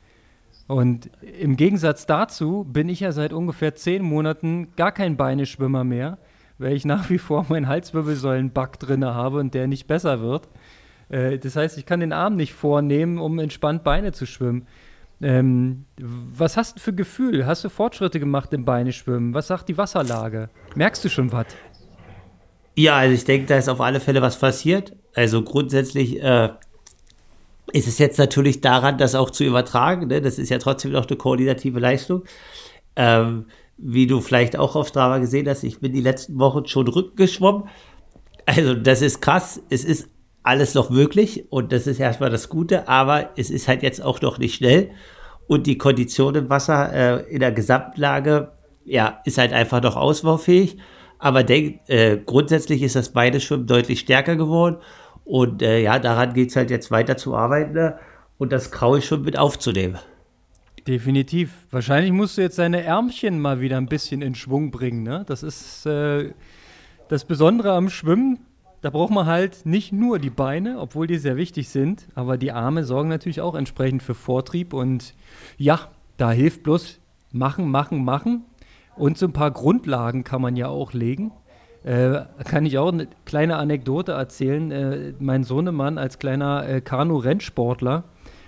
Und 0.67 1.09
im 1.39 1.55
Gegensatz 1.55 2.05
dazu 2.05 2.65
bin 2.65 2.89
ich 2.89 2.99
ja 2.99 3.11
seit 3.11 3.31
ungefähr 3.31 3.73
zehn 3.75 4.03
Monaten 4.03 4.75
gar 4.75 4.91
kein 4.91 5.17
Beineschwimmer 5.17 5.83
mehr, 5.83 6.17
weil 6.57 6.73
ich 6.73 6.83
nach 6.83 7.09
wie 7.09 7.17
vor 7.17 7.45
meinen 7.47 7.67
Halswirbelsäulenback 7.67 8.79
drin 8.79 9.05
habe 9.05 9.39
und 9.39 9.53
der 9.53 9.67
nicht 9.67 9.87
besser 9.87 10.19
wird. 10.19 10.49
Äh, 11.09 11.37
das 11.37 11.55
heißt, 11.55 11.77
ich 11.77 11.85
kann 11.85 12.01
den 12.01 12.13
Arm 12.13 12.35
nicht 12.35 12.53
vornehmen, 12.53 13.19
um 13.19 13.39
entspannt 13.39 13.83
Beine 13.83 14.11
zu 14.11 14.25
schwimmen. 14.25 14.67
Ähm, 15.21 15.85
was 15.97 16.57
hast 16.57 16.77
du 16.77 16.79
für 16.79 16.93
Gefühl? 16.93 17.45
Hast 17.45 17.63
du 17.63 17.69
Fortschritte 17.69 18.19
gemacht 18.19 18.51
im 18.53 18.65
Beineschwimmen? 18.65 19.33
Was 19.33 19.47
sagt 19.47 19.69
die 19.69 19.77
Wasserlage? 19.77 20.49
Merkst 20.75 21.03
du 21.05 21.09
schon 21.09 21.31
was? 21.31 21.47
Ja, 22.75 22.97
also 22.97 23.13
ich 23.13 23.25
denke, 23.25 23.47
da 23.47 23.57
ist 23.57 23.67
auf 23.67 23.81
alle 23.81 23.99
Fälle 23.99 24.21
was 24.21 24.39
passiert. 24.39 24.93
Also 25.19 25.41
grundsätzlich 25.41 26.23
äh, 26.23 26.47
ist 27.73 27.89
es 27.89 27.97
jetzt 27.97 28.17
natürlich 28.19 28.61
daran, 28.61 28.97
das 28.97 29.15
auch 29.15 29.31
zu 29.31 29.43
übertragen. 29.43 30.07
Ne? 30.07 30.21
Das 30.21 30.39
ist 30.39 30.47
ja 30.47 30.59
trotzdem 30.59 30.93
noch 30.93 31.07
eine 31.07 31.17
koordinative 31.17 31.77
Leistung. 31.77 32.23
Ähm, 32.95 33.47
wie 33.77 34.07
du 34.07 34.21
vielleicht 34.21 34.57
auch 34.57 34.77
auf 34.77 34.87
Strava 34.87 35.17
gesehen 35.17 35.49
hast, 35.49 35.65
ich 35.65 35.81
bin 35.81 35.91
die 35.91 35.99
letzten 35.99 36.39
Wochen 36.39 36.67
schon 36.67 36.87
rückgeschwommen. 36.87 37.63
Also 38.45 38.75
das 38.75 39.01
ist 39.01 39.21
krass. 39.21 39.61
Es 39.69 39.83
ist 39.83 40.07
alles 40.43 40.73
noch 40.73 40.89
möglich 40.89 41.51
und 41.51 41.73
das 41.73 41.85
ist 41.85 41.99
erstmal 41.99 42.29
das 42.29 42.47
Gute, 42.47 42.87
aber 42.87 43.31
es 43.35 43.49
ist 43.49 43.67
halt 43.67 43.83
jetzt 43.83 44.01
auch 44.01 44.21
noch 44.21 44.37
nicht 44.37 44.55
schnell 44.55 44.91
und 45.47 45.67
die 45.67 45.77
Kondition 45.77 46.33
im 46.35 46.49
Wasser 46.49 46.93
äh, 46.93 47.29
in 47.29 47.41
der 47.41 47.51
Gesamtlage 47.51 48.53
ja, 48.85 49.19
ist 49.25 49.37
halt 49.37 49.51
einfach 49.51 49.81
noch 49.81 49.97
ausbaufähig. 49.97 50.77
Aber 51.19 51.43
denk, 51.43 51.81
äh, 51.89 52.17
grundsätzlich 52.25 52.81
ist 52.81 52.95
das 52.95 53.09
beide 53.09 53.41
Schwimmen 53.41 53.67
deutlich 53.67 53.99
stärker 53.99 54.37
geworden 54.37 54.77
und 55.29 55.61
äh, 55.61 55.79
ja, 55.79 55.99
daran 55.99 56.33
geht 56.33 56.49
es 56.49 56.55
halt 56.55 56.71
jetzt 56.71 56.89
weiter 56.89 57.15
zu 57.15 57.35
arbeiten 57.35 57.73
ne? 57.73 57.99
und 58.39 58.51
das 58.51 58.71
Graue 58.71 58.99
schon 58.99 59.21
mit 59.21 59.37
aufzunehmen. 59.37 59.99
Definitiv. 60.87 61.67
Wahrscheinlich 61.69 62.11
musst 62.11 62.39
du 62.39 62.41
jetzt 62.41 62.57
deine 62.57 62.81
Ärmchen 62.81 63.39
mal 63.39 63.61
wieder 63.61 63.77
ein 63.77 63.85
bisschen 63.85 64.23
in 64.23 64.33
Schwung 64.33 64.71
bringen. 64.71 65.03
Ne? 65.03 65.25
Das 65.27 65.43
ist 65.43 65.85
äh, 65.85 66.33
das 67.09 67.25
Besondere 67.25 67.73
am 67.73 67.91
Schwimmen. 67.91 68.39
Da 68.81 68.89
braucht 68.89 69.11
man 69.11 69.27
halt 69.27 69.67
nicht 69.67 69.91
nur 69.91 70.17
die 70.17 70.31
Beine, 70.31 70.79
obwohl 70.79 71.05
die 71.05 71.19
sehr 71.19 71.37
wichtig 71.37 71.69
sind, 71.69 72.07
aber 72.15 72.39
die 72.39 72.51
Arme 72.51 72.83
sorgen 72.83 73.09
natürlich 73.09 73.41
auch 73.41 73.53
entsprechend 73.53 74.01
für 74.01 74.15
Vortrieb. 74.15 74.73
Und 74.73 75.13
ja, 75.57 75.89
da 76.17 76.31
hilft 76.31 76.63
bloß 76.63 76.97
machen, 77.31 77.69
machen, 77.69 78.03
machen. 78.03 78.45
Und 78.95 79.19
so 79.19 79.27
ein 79.27 79.33
paar 79.33 79.51
Grundlagen 79.51 80.23
kann 80.23 80.41
man 80.41 80.55
ja 80.55 80.69
auch 80.69 80.93
legen. 80.93 81.31
Äh, 81.83 82.25
kann 82.43 82.65
ich 82.65 82.77
auch 82.77 82.91
eine 82.91 83.07
kleine 83.25 83.55
Anekdote 83.55 84.11
erzählen. 84.11 84.71
Äh, 84.71 85.13
mein 85.19 85.43
Sohnemann 85.43 85.97
als 85.97 86.19
kleiner 86.19 86.67
äh, 86.67 86.81
Kanu-Rennsportler 86.81 88.03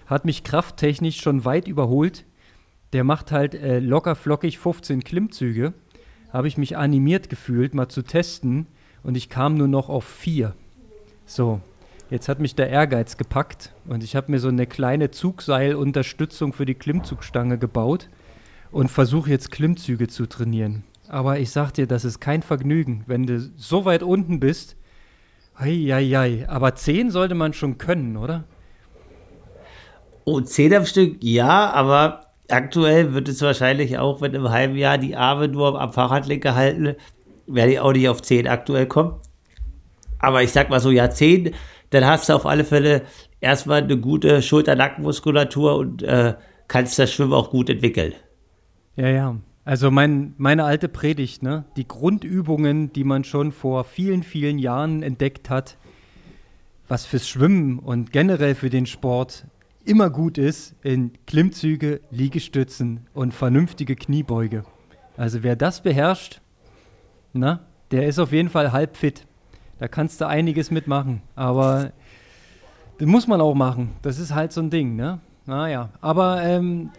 hat 0.06 0.26
mich 0.26 0.44
krafttechnisch 0.44 1.22
schon 1.22 1.46
weit 1.46 1.68
überholt. 1.68 2.26
Der 2.92 3.06
macht 3.06 3.32
halt 3.32 3.56
äh, 3.56 3.80
locker 3.80 4.16
flockig 4.16 4.60
15 4.60 5.04
Klimmzüge. 5.04 5.74
Habe 6.34 6.50
ich 6.50 6.58
mich 6.58 6.78
animiert 6.78 7.30
gefühlt, 7.30 7.74
mal 7.74 7.88
zu 7.88 8.02
testen. 8.02 8.68
Und 9.04 9.16
ich 9.16 9.30
kam 9.30 9.56
nur 9.56 9.70
noch 9.70 9.88
auf 9.88 10.04
vier. 10.04 10.54
So, 11.26 11.62
jetzt 12.10 12.28
hat 12.28 12.40
mich 12.40 12.56
der 12.56 12.70
Ehrgeiz 12.70 13.16
gepackt. 13.16 13.74
Und 13.88 14.04
ich 14.04 14.18
habe 14.18 14.30
mir 14.30 14.40
so 14.40 14.50
eine 14.50 14.68
kleine 14.68 15.12
Zugseilunterstützung 15.12 16.52
für 16.52 16.66
die 16.66 16.76
Klimmzugstange 16.76 17.58
gebaut. 17.58 18.10
Und 18.72 18.90
versuche 18.90 19.30
jetzt 19.30 19.52
Klimmzüge 19.52 20.08
zu 20.08 20.26
trainieren. 20.28 20.84
Aber 21.12 21.40
ich 21.40 21.52
sag 21.52 21.74
dir, 21.74 21.88
das 21.88 22.06
ist 22.06 22.22
kein 22.22 22.42
Vergnügen, 22.42 23.04
wenn 23.06 23.26
du 23.26 23.38
so 23.58 23.84
weit 23.84 24.02
unten 24.02 24.40
bist. 24.40 24.78
Eieiei, 25.56 26.48
aber 26.48 26.74
10 26.74 27.12
sollte 27.12 27.36
man 27.36 27.52
schon 27.52 27.78
können, 27.78 28.16
oder? 28.16 28.46
Oh, 30.24 30.40
10 30.40 30.74
am 30.74 30.86
Stück, 30.86 31.18
ja, 31.22 31.70
aber 31.72 32.28
aktuell 32.48 33.14
wird 33.14 33.28
es 33.28 33.42
wahrscheinlich 33.42 33.98
auch, 33.98 34.22
wenn 34.22 34.34
im 34.34 34.50
halben 34.50 34.78
Jahr 34.78 34.98
die 34.98 35.18
Arme 35.18 35.50
nur 35.50 35.82
am 35.82 35.92
Fahrradlenker 35.92 36.56
halten, 36.56 36.96
werde 37.46 37.74
ich 37.74 37.80
auch 37.82 37.92
nicht 37.92 38.08
auf 38.08 38.22
10 38.22 38.48
aktuell 38.48 38.86
kommen. 38.86 39.16
Aber 40.18 40.44
ich 40.44 40.54
sag 40.54 40.70
mal 40.70 40.80
so, 40.80 40.92
ja, 40.92 41.10
10, 41.10 41.54
dann 41.90 42.06
hast 42.06 42.30
du 42.30 42.34
auf 42.36 42.46
alle 42.46 42.64
Fälle 42.64 43.02
erstmal 43.42 43.84
eine 43.84 43.98
gute 43.98 44.42
Schulter-Nackenmuskulatur 44.42 45.76
und 45.76 46.04
äh, 46.04 46.36
kannst 46.70 46.98
das 46.98 47.12
Schwimmen 47.12 47.34
auch 47.34 47.50
gut 47.50 47.70
entwickeln. 47.70 48.14
Ja, 48.96 49.10
ja. 49.10 49.36
Also 49.72 49.90
mein, 49.90 50.34
meine 50.38 50.66
alte 50.66 50.90
Predigt, 50.90 51.44
ne? 51.44 51.64
die 51.78 51.88
Grundübungen, 51.88 52.92
die 52.92 53.06
man 53.06 53.24
schon 53.24 53.54
vor 53.54 53.86
vielen, 53.86 54.22
vielen 54.22 54.60
Jahren 54.60 55.02
entdeckt 55.02 55.50
hat, 55.50 55.78
was 56.90 57.06
fürs 57.06 57.26
Schwimmen 57.26 57.80
und 57.80 58.12
generell 58.12 58.54
für 58.54 58.70
den 58.70 58.86
Sport 58.86 59.46
immer 59.86 60.10
gut 60.10 60.38
ist, 60.38 60.76
in 60.84 61.14
Klimmzüge, 61.26 62.02
Liegestützen 62.12 63.08
und 63.14 63.34
vernünftige 63.34 63.96
Kniebeuge. 63.96 64.66
Also 65.16 65.42
wer 65.42 65.56
das 65.56 65.80
beherrscht, 65.80 66.42
na, 67.32 67.62
der 67.92 68.08
ist 68.10 68.20
auf 68.20 68.34
jeden 68.34 68.50
Fall 68.50 68.74
halb 68.74 68.98
fit. 68.98 69.26
Da 69.80 69.88
kannst 69.88 70.20
du 70.20 70.28
einiges 70.28 70.70
mitmachen. 70.70 71.22
Aber 71.34 71.94
das 72.98 73.08
muss 73.08 73.26
man 73.26 73.40
auch 73.40 73.56
machen. 73.56 73.92
Das 74.02 74.20
ist 74.20 74.36
halt 74.36 74.52
so 74.52 74.60
ein 74.60 74.70
Ding, 74.70 74.98
ne? 74.98 75.22
Naja, 75.46 75.90
aber 76.02 76.44
ähm, 76.44 76.92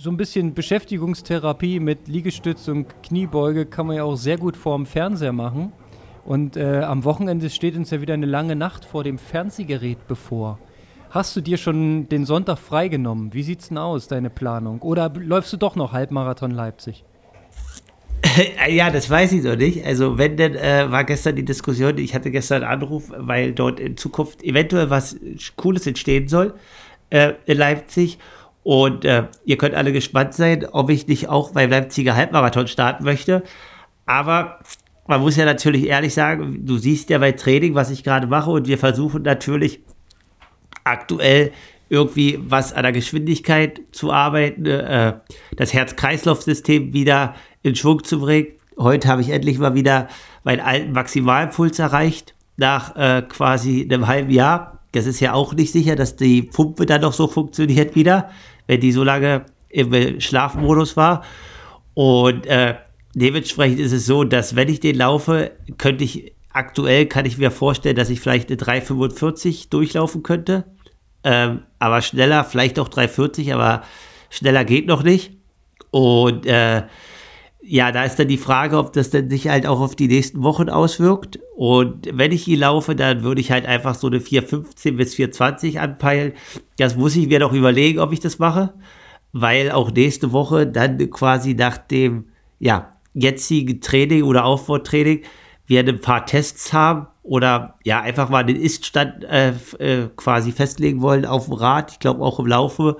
so 0.00 0.10
ein 0.10 0.16
bisschen 0.16 0.54
Beschäftigungstherapie 0.54 1.80
mit 1.80 2.06
Liegestütz 2.06 2.68
und 2.68 3.02
Kniebeuge 3.02 3.66
kann 3.66 3.88
man 3.88 3.96
ja 3.96 4.04
auch 4.04 4.14
sehr 4.14 4.38
gut 4.38 4.56
vor 4.56 4.76
dem 4.76 4.86
Fernseher 4.86 5.32
machen. 5.32 5.72
Und 6.24 6.56
äh, 6.56 6.82
am 6.82 7.04
Wochenende 7.04 7.50
steht 7.50 7.76
uns 7.76 7.90
ja 7.90 8.00
wieder 8.00 8.14
eine 8.14 8.26
lange 8.26 8.54
Nacht 8.54 8.84
vor 8.84 9.02
dem 9.02 9.18
Fernsehgerät 9.18 10.06
bevor. 10.06 10.58
Hast 11.10 11.34
du 11.34 11.40
dir 11.40 11.56
schon 11.56 12.08
den 12.08 12.26
Sonntag 12.26 12.58
freigenommen? 12.58 13.32
Wie 13.32 13.42
sieht's 13.42 13.68
denn 13.68 13.78
aus, 13.78 14.08
deine 14.08 14.30
Planung? 14.30 14.82
Oder 14.82 15.10
läufst 15.14 15.52
du 15.52 15.56
doch 15.56 15.74
noch 15.74 15.92
Halbmarathon 15.92 16.50
Leipzig? 16.52 17.04
Ja, 18.68 18.90
das 18.90 19.08
weiß 19.10 19.32
ich 19.32 19.42
noch 19.42 19.56
nicht. 19.56 19.84
Also, 19.84 20.18
wenn 20.18 20.36
denn, 20.36 20.54
äh, 20.54 20.90
war 20.90 21.02
gestern 21.04 21.34
die 21.34 21.44
Diskussion, 21.44 21.98
ich 21.98 22.14
hatte 22.14 22.30
gestern 22.30 22.62
einen 22.62 22.82
Anruf, 22.82 23.10
weil 23.16 23.52
dort 23.52 23.80
in 23.80 23.96
Zukunft 23.96 24.42
eventuell 24.44 24.90
was 24.90 25.16
Cooles 25.56 25.86
entstehen 25.86 26.28
soll 26.28 26.54
äh, 27.10 27.32
in 27.46 27.58
Leipzig. 27.58 28.18
Und 28.68 29.06
äh, 29.06 29.22
ihr 29.46 29.56
könnt 29.56 29.74
alle 29.74 29.94
gespannt 29.94 30.34
sein, 30.34 30.66
ob 30.70 30.90
ich 30.90 31.06
nicht 31.06 31.30
auch 31.30 31.52
beim 31.52 31.70
Leipziger 31.70 32.14
Halbmarathon 32.14 32.66
starten 32.66 33.02
möchte. 33.02 33.42
Aber 34.04 34.58
man 35.06 35.22
muss 35.22 35.36
ja 35.36 35.46
natürlich 35.46 35.86
ehrlich 35.86 36.12
sagen, 36.12 36.66
du 36.66 36.76
siehst 36.76 37.08
ja 37.08 37.16
bei 37.16 37.32
Training, 37.32 37.74
was 37.74 37.88
ich 37.88 38.04
gerade 38.04 38.26
mache, 38.26 38.50
und 38.50 38.68
wir 38.68 38.76
versuchen 38.76 39.22
natürlich 39.22 39.80
aktuell 40.84 41.52
irgendwie 41.88 42.40
was 42.42 42.74
an 42.74 42.82
der 42.82 42.92
Geschwindigkeit 42.92 43.80
zu 43.90 44.12
arbeiten, 44.12 44.66
äh, 44.66 45.14
das 45.56 45.72
Herz-Kreislauf-System 45.72 46.92
wieder 46.92 47.36
in 47.62 47.74
Schwung 47.74 48.04
zu 48.04 48.20
bringen. 48.20 48.48
Heute 48.76 49.08
habe 49.08 49.22
ich 49.22 49.30
endlich 49.30 49.58
mal 49.58 49.72
wieder 49.72 50.08
meinen 50.44 50.60
alten 50.60 50.92
Maximalpuls 50.92 51.78
erreicht, 51.78 52.34
nach 52.58 52.94
äh, 52.96 53.22
quasi 53.22 53.88
einem 53.90 54.06
halben 54.08 54.30
Jahr 54.30 54.78
das 54.92 55.06
ist 55.06 55.20
ja 55.20 55.34
auch 55.34 55.54
nicht 55.54 55.72
sicher, 55.72 55.96
dass 55.96 56.16
die 56.16 56.42
Pumpe 56.42 56.86
dann 56.86 57.02
noch 57.02 57.12
so 57.12 57.28
funktioniert 57.28 57.94
wieder, 57.94 58.30
wenn 58.68 58.80
die 58.80 58.92
so 58.92 59.02
lange 59.02 59.46
im 59.68 60.20
Schlafmodus 60.20 60.96
war. 60.96 61.24
Und 61.94 62.46
äh, 62.46 62.76
dementsprechend 63.14 63.80
ist 63.80 63.92
es 63.92 64.06
so, 64.06 64.22
dass 64.22 64.54
wenn 64.54 64.68
ich 64.68 64.78
den 64.78 64.94
laufe, 64.94 65.50
könnte 65.78 66.04
ich 66.04 66.32
aktuell 66.50 67.06
kann 67.06 67.26
ich 67.26 67.38
mir 67.38 67.50
vorstellen, 67.50 67.96
dass 67.96 68.10
ich 68.10 68.20
vielleicht 68.20 68.48
eine 68.48 68.56
345 68.56 69.70
durchlaufen 69.70 70.22
könnte. 70.22 70.64
Ähm, 71.24 71.62
aber 71.78 72.00
schneller, 72.02 72.44
vielleicht 72.44 72.78
auch 72.78 72.88
340, 72.88 73.52
aber 73.52 73.82
schneller 74.30 74.64
geht 74.64 74.86
noch 74.86 75.02
nicht. 75.02 75.32
Und 75.90 76.46
äh, 76.46 76.82
ja, 77.70 77.92
da 77.92 78.04
ist 78.04 78.18
dann 78.18 78.28
die 78.28 78.38
Frage, 78.38 78.78
ob 78.78 78.94
das 78.94 79.10
dann 79.10 79.28
sich 79.28 79.48
halt 79.48 79.66
auch 79.66 79.80
auf 79.80 79.94
die 79.94 80.08
nächsten 80.08 80.42
Wochen 80.42 80.70
auswirkt. 80.70 81.38
Und 81.54 82.08
wenn 82.10 82.32
ich 82.32 82.42
hier 82.42 82.56
laufe, 82.56 82.96
dann 82.96 83.22
würde 83.22 83.42
ich 83.42 83.50
halt 83.50 83.66
einfach 83.66 83.94
so 83.94 84.06
eine 84.06 84.20
415 84.20 84.96
bis 84.96 85.14
420 85.14 85.78
anpeilen. 85.78 86.32
Das 86.78 86.96
muss 86.96 87.14
ich 87.14 87.28
mir 87.28 87.40
noch 87.40 87.52
überlegen, 87.52 87.98
ob 87.98 88.12
ich 88.12 88.20
das 88.20 88.38
mache, 88.38 88.72
weil 89.32 89.70
auch 89.70 89.92
nächste 89.92 90.32
Woche 90.32 90.66
dann 90.66 90.98
quasi 91.10 91.52
nach 91.52 91.76
dem, 91.76 92.28
ja, 92.58 92.96
jetzigen 93.12 93.82
Training 93.82 94.22
oder 94.22 94.44
Aufbautraining 94.44 95.22
wir 95.66 95.80
ein 95.80 96.00
paar 96.00 96.24
Tests 96.24 96.72
haben 96.72 97.08
oder 97.22 97.74
ja, 97.84 98.00
einfach 98.00 98.30
mal 98.30 98.44
den 98.44 98.56
Iststand 98.56 99.24
äh, 99.24 99.52
äh, 99.78 100.08
quasi 100.16 100.52
festlegen 100.52 101.02
wollen 101.02 101.26
auf 101.26 101.44
dem 101.44 101.54
Rad, 101.54 101.92
ich 101.92 101.98
glaube 101.98 102.24
auch 102.24 102.38
im 102.38 102.46
Laufe 102.46 102.96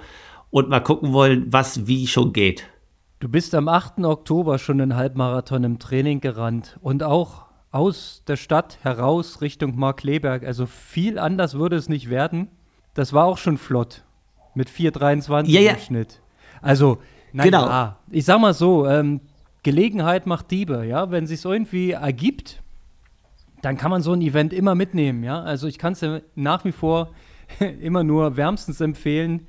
und 0.50 0.68
mal 0.68 0.80
gucken 0.80 1.14
wollen, 1.14 1.46
was 1.50 1.86
wie 1.86 2.06
schon 2.06 2.34
geht. 2.34 2.68
Du 3.20 3.28
bist 3.28 3.52
am 3.56 3.66
8. 3.66 4.04
Oktober 4.04 4.58
schon 4.58 4.80
einen 4.80 4.94
Halbmarathon 4.94 5.64
im 5.64 5.80
Training 5.80 6.20
gerannt 6.20 6.78
und 6.82 7.02
auch 7.02 7.46
aus 7.72 8.22
der 8.28 8.36
Stadt 8.36 8.78
heraus 8.82 9.40
Richtung 9.40 9.76
Markleberg. 9.76 10.44
Also 10.44 10.66
viel 10.66 11.18
anders 11.18 11.54
würde 11.54 11.74
es 11.74 11.88
nicht 11.88 12.10
werden. 12.10 12.46
Das 12.94 13.12
war 13.12 13.24
auch 13.24 13.38
schon 13.38 13.58
flott 13.58 14.04
mit 14.54 14.70
4,23 14.70 15.48
ja, 15.48 15.60
ja. 15.60 15.72
im 15.72 15.78
Schnitt. 15.78 16.20
Also, 16.62 16.98
nein, 17.32 17.46
genau. 17.46 17.66
Ja, 17.66 17.96
ich 18.08 18.24
sag 18.24 18.40
mal 18.40 18.54
so, 18.54 18.86
ähm, 18.86 19.20
Gelegenheit 19.64 20.26
macht 20.28 20.52
Diebe, 20.52 20.86
ja. 20.86 21.10
Wenn 21.10 21.24
es 21.24 21.30
sich 21.30 21.44
irgendwie 21.44 21.90
ergibt, 21.90 22.62
dann 23.62 23.76
kann 23.76 23.90
man 23.90 24.00
so 24.00 24.12
ein 24.12 24.20
Event 24.20 24.52
immer 24.52 24.76
mitnehmen, 24.76 25.24
ja. 25.24 25.42
Also 25.42 25.66
ich 25.66 25.78
kann 25.78 25.94
es 25.94 26.02
ja 26.02 26.20
nach 26.36 26.64
wie 26.64 26.72
vor 26.72 27.10
immer 27.80 28.04
nur 28.04 28.36
wärmstens 28.36 28.80
empfehlen. 28.80 29.48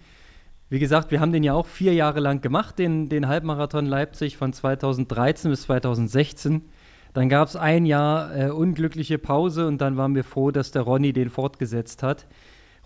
Wie 0.71 0.77
gesagt, 0.77 1.09
wir 1.09 1.19
haben 1.19 1.31
den 1.31 1.43
ja 1.43 1.53
auch 1.53 1.65
vier 1.65 1.95
Jahre 1.95 2.19
lang 2.19 2.41
gemacht, 2.41 2.77
den, 2.77 3.09
den 3.09 3.27
Halbmarathon 3.27 3.87
Leipzig 3.87 4.37
von 4.37 4.53
2013 4.53 5.49
bis 5.49 5.63
2016. 5.63 6.61
Dann 7.13 7.27
gab 7.27 7.47
es 7.47 7.55
ein 7.55 7.87
Jahr 7.87 8.35
äh, 8.35 8.49
unglückliche 8.51 9.17
Pause 9.17 9.65
und 9.65 9.81
dann 9.81 9.97
waren 9.97 10.13
wir 10.13 10.23
froh, 10.23 10.51
dass 10.51 10.69
der 10.69 10.83
Ronny 10.83 11.11
den 11.11 11.31
fortgesetzt 11.31 12.03
hat. 12.03 12.27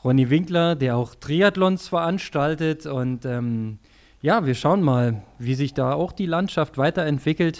Ronny 0.01 0.29
Winkler, 0.29 0.75
der 0.75 0.95
auch 0.95 1.13
Triathlons 1.15 1.89
veranstaltet 1.89 2.85
und 2.85 3.25
ähm, 3.25 3.79
ja, 4.21 4.45
wir 4.45 4.55
schauen 4.55 4.81
mal, 4.81 5.21
wie 5.37 5.55
sich 5.55 5.73
da 5.73 5.91
auch 5.91 6.13
die 6.13 6.25
Landschaft 6.25 6.77
weiterentwickelt. 6.77 7.59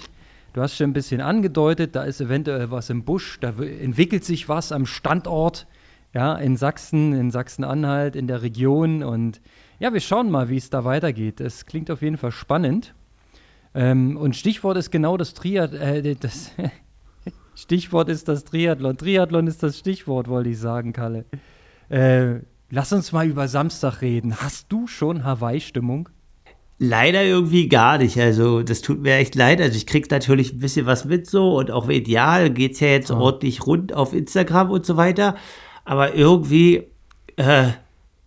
Du 0.53 0.61
hast 0.61 0.77
schon 0.77 0.91
ein 0.91 0.93
bisschen 0.93 1.19
angedeutet, 1.19 1.97
da 1.97 2.03
ist 2.03 2.21
eventuell 2.21 2.71
was 2.71 2.89
im 2.89 3.03
Busch, 3.03 3.39
da 3.41 3.49
entwickelt 3.49 4.23
sich 4.23 4.47
was 4.47 4.71
am 4.71 4.85
Standort, 4.85 5.67
ja, 6.13 6.35
in 6.35 6.55
Sachsen, 6.55 7.11
in 7.11 7.31
Sachsen-Anhalt, 7.31 8.15
in 8.15 8.27
der 8.27 8.41
Region. 8.41 9.03
Und 9.03 9.41
ja, 9.79 9.93
wir 9.93 9.99
schauen 9.99 10.29
mal, 10.29 10.49
wie 10.49 10.57
es 10.57 10.69
da 10.69 10.85
weitergeht. 10.85 11.41
Es 11.41 11.65
klingt 11.65 11.91
auf 11.91 12.01
jeden 12.01 12.17
Fall 12.17 12.31
spannend. 12.31 12.93
Ähm, 13.75 14.17
und 14.17 14.35
Stichwort 14.35 14.77
ist 14.77 14.91
genau 14.91 15.17
das 15.17 15.33
Triathlon. 15.33 15.81
Äh, 15.81 16.15
das 16.15 16.51
Stichwort 17.55 18.09
ist 18.09 18.27
das 18.27 18.45
Triathlon. 18.45 18.97
Triathlon 18.97 19.47
ist 19.47 19.63
das 19.63 19.79
Stichwort, 19.79 20.27
wollte 20.27 20.49
ich 20.49 20.59
sagen, 20.59 20.93
Kalle. 20.93 21.25
Äh, 21.89 22.41
lass 22.69 22.93
uns 22.93 23.11
mal 23.11 23.27
über 23.27 23.47
Samstag 23.47 24.01
reden. 24.01 24.37
Hast 24.37 24.71
du 24.71 24.87
schon 24.87 25.23
Hawaii-Stimmung? 25.23 26.09
Leider 26.79 27.23
irgendwie 27.23 27.69
gar 27.69 27.97
nicht. 27.97 28.19
Also, 28.19 28.63
das 28.63 28.81
tut 28.81 29.01
mir 29.01 29.15
echt 29.15 29.35
leid. 29.35 29.61
Also, 29.61 29.77
ich 29.77 29.87
krieg 29.87 30.09
natürlich 30.09 30.53
ein 30.53 30.59
bisschen 30.59 30.85
was 30.85 31.05
mit 31.05 31.27
so 31.27 31.57
und 31.57 31.71
auch 31.71 31.87
ideal 31.89 32.49
geht's 32.49 32.79
ja 32.79 32.87
jetzt 32.87 33.11
oh. 33.11 33.17
ordentlich 33.17 33.65
rund 33.65 33.93
auf 33.93 34.13
Instagram 34.13 34.71
und 34.71 34.85
so 34.85 34.97
weiter. 34.97 35.35
Aber 35.85 36.15
irgendwie 36.15 36.87
äh, 37.37 37.69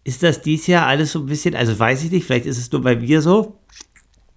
ist 0.06 0.22
das 0.22 0.40
dies 0.40 0.68
Jahr 0.68 0.86
alles 0.86 1.12
so 1.12 1.18
ein 1.18 1.26
bisschen, 1.26 1.56
also 1.56 1.76
weiß 1.76 2.04
ich 2.04 2.12
nicht, 2.12 2.26
vielleicht 2.26 2.46
ist 2.46 2.58
es 2.58 2.70
nur 2.70 2.80
bei 2.80 2.94
mir 2.94 3.20
so, 3.20 3.58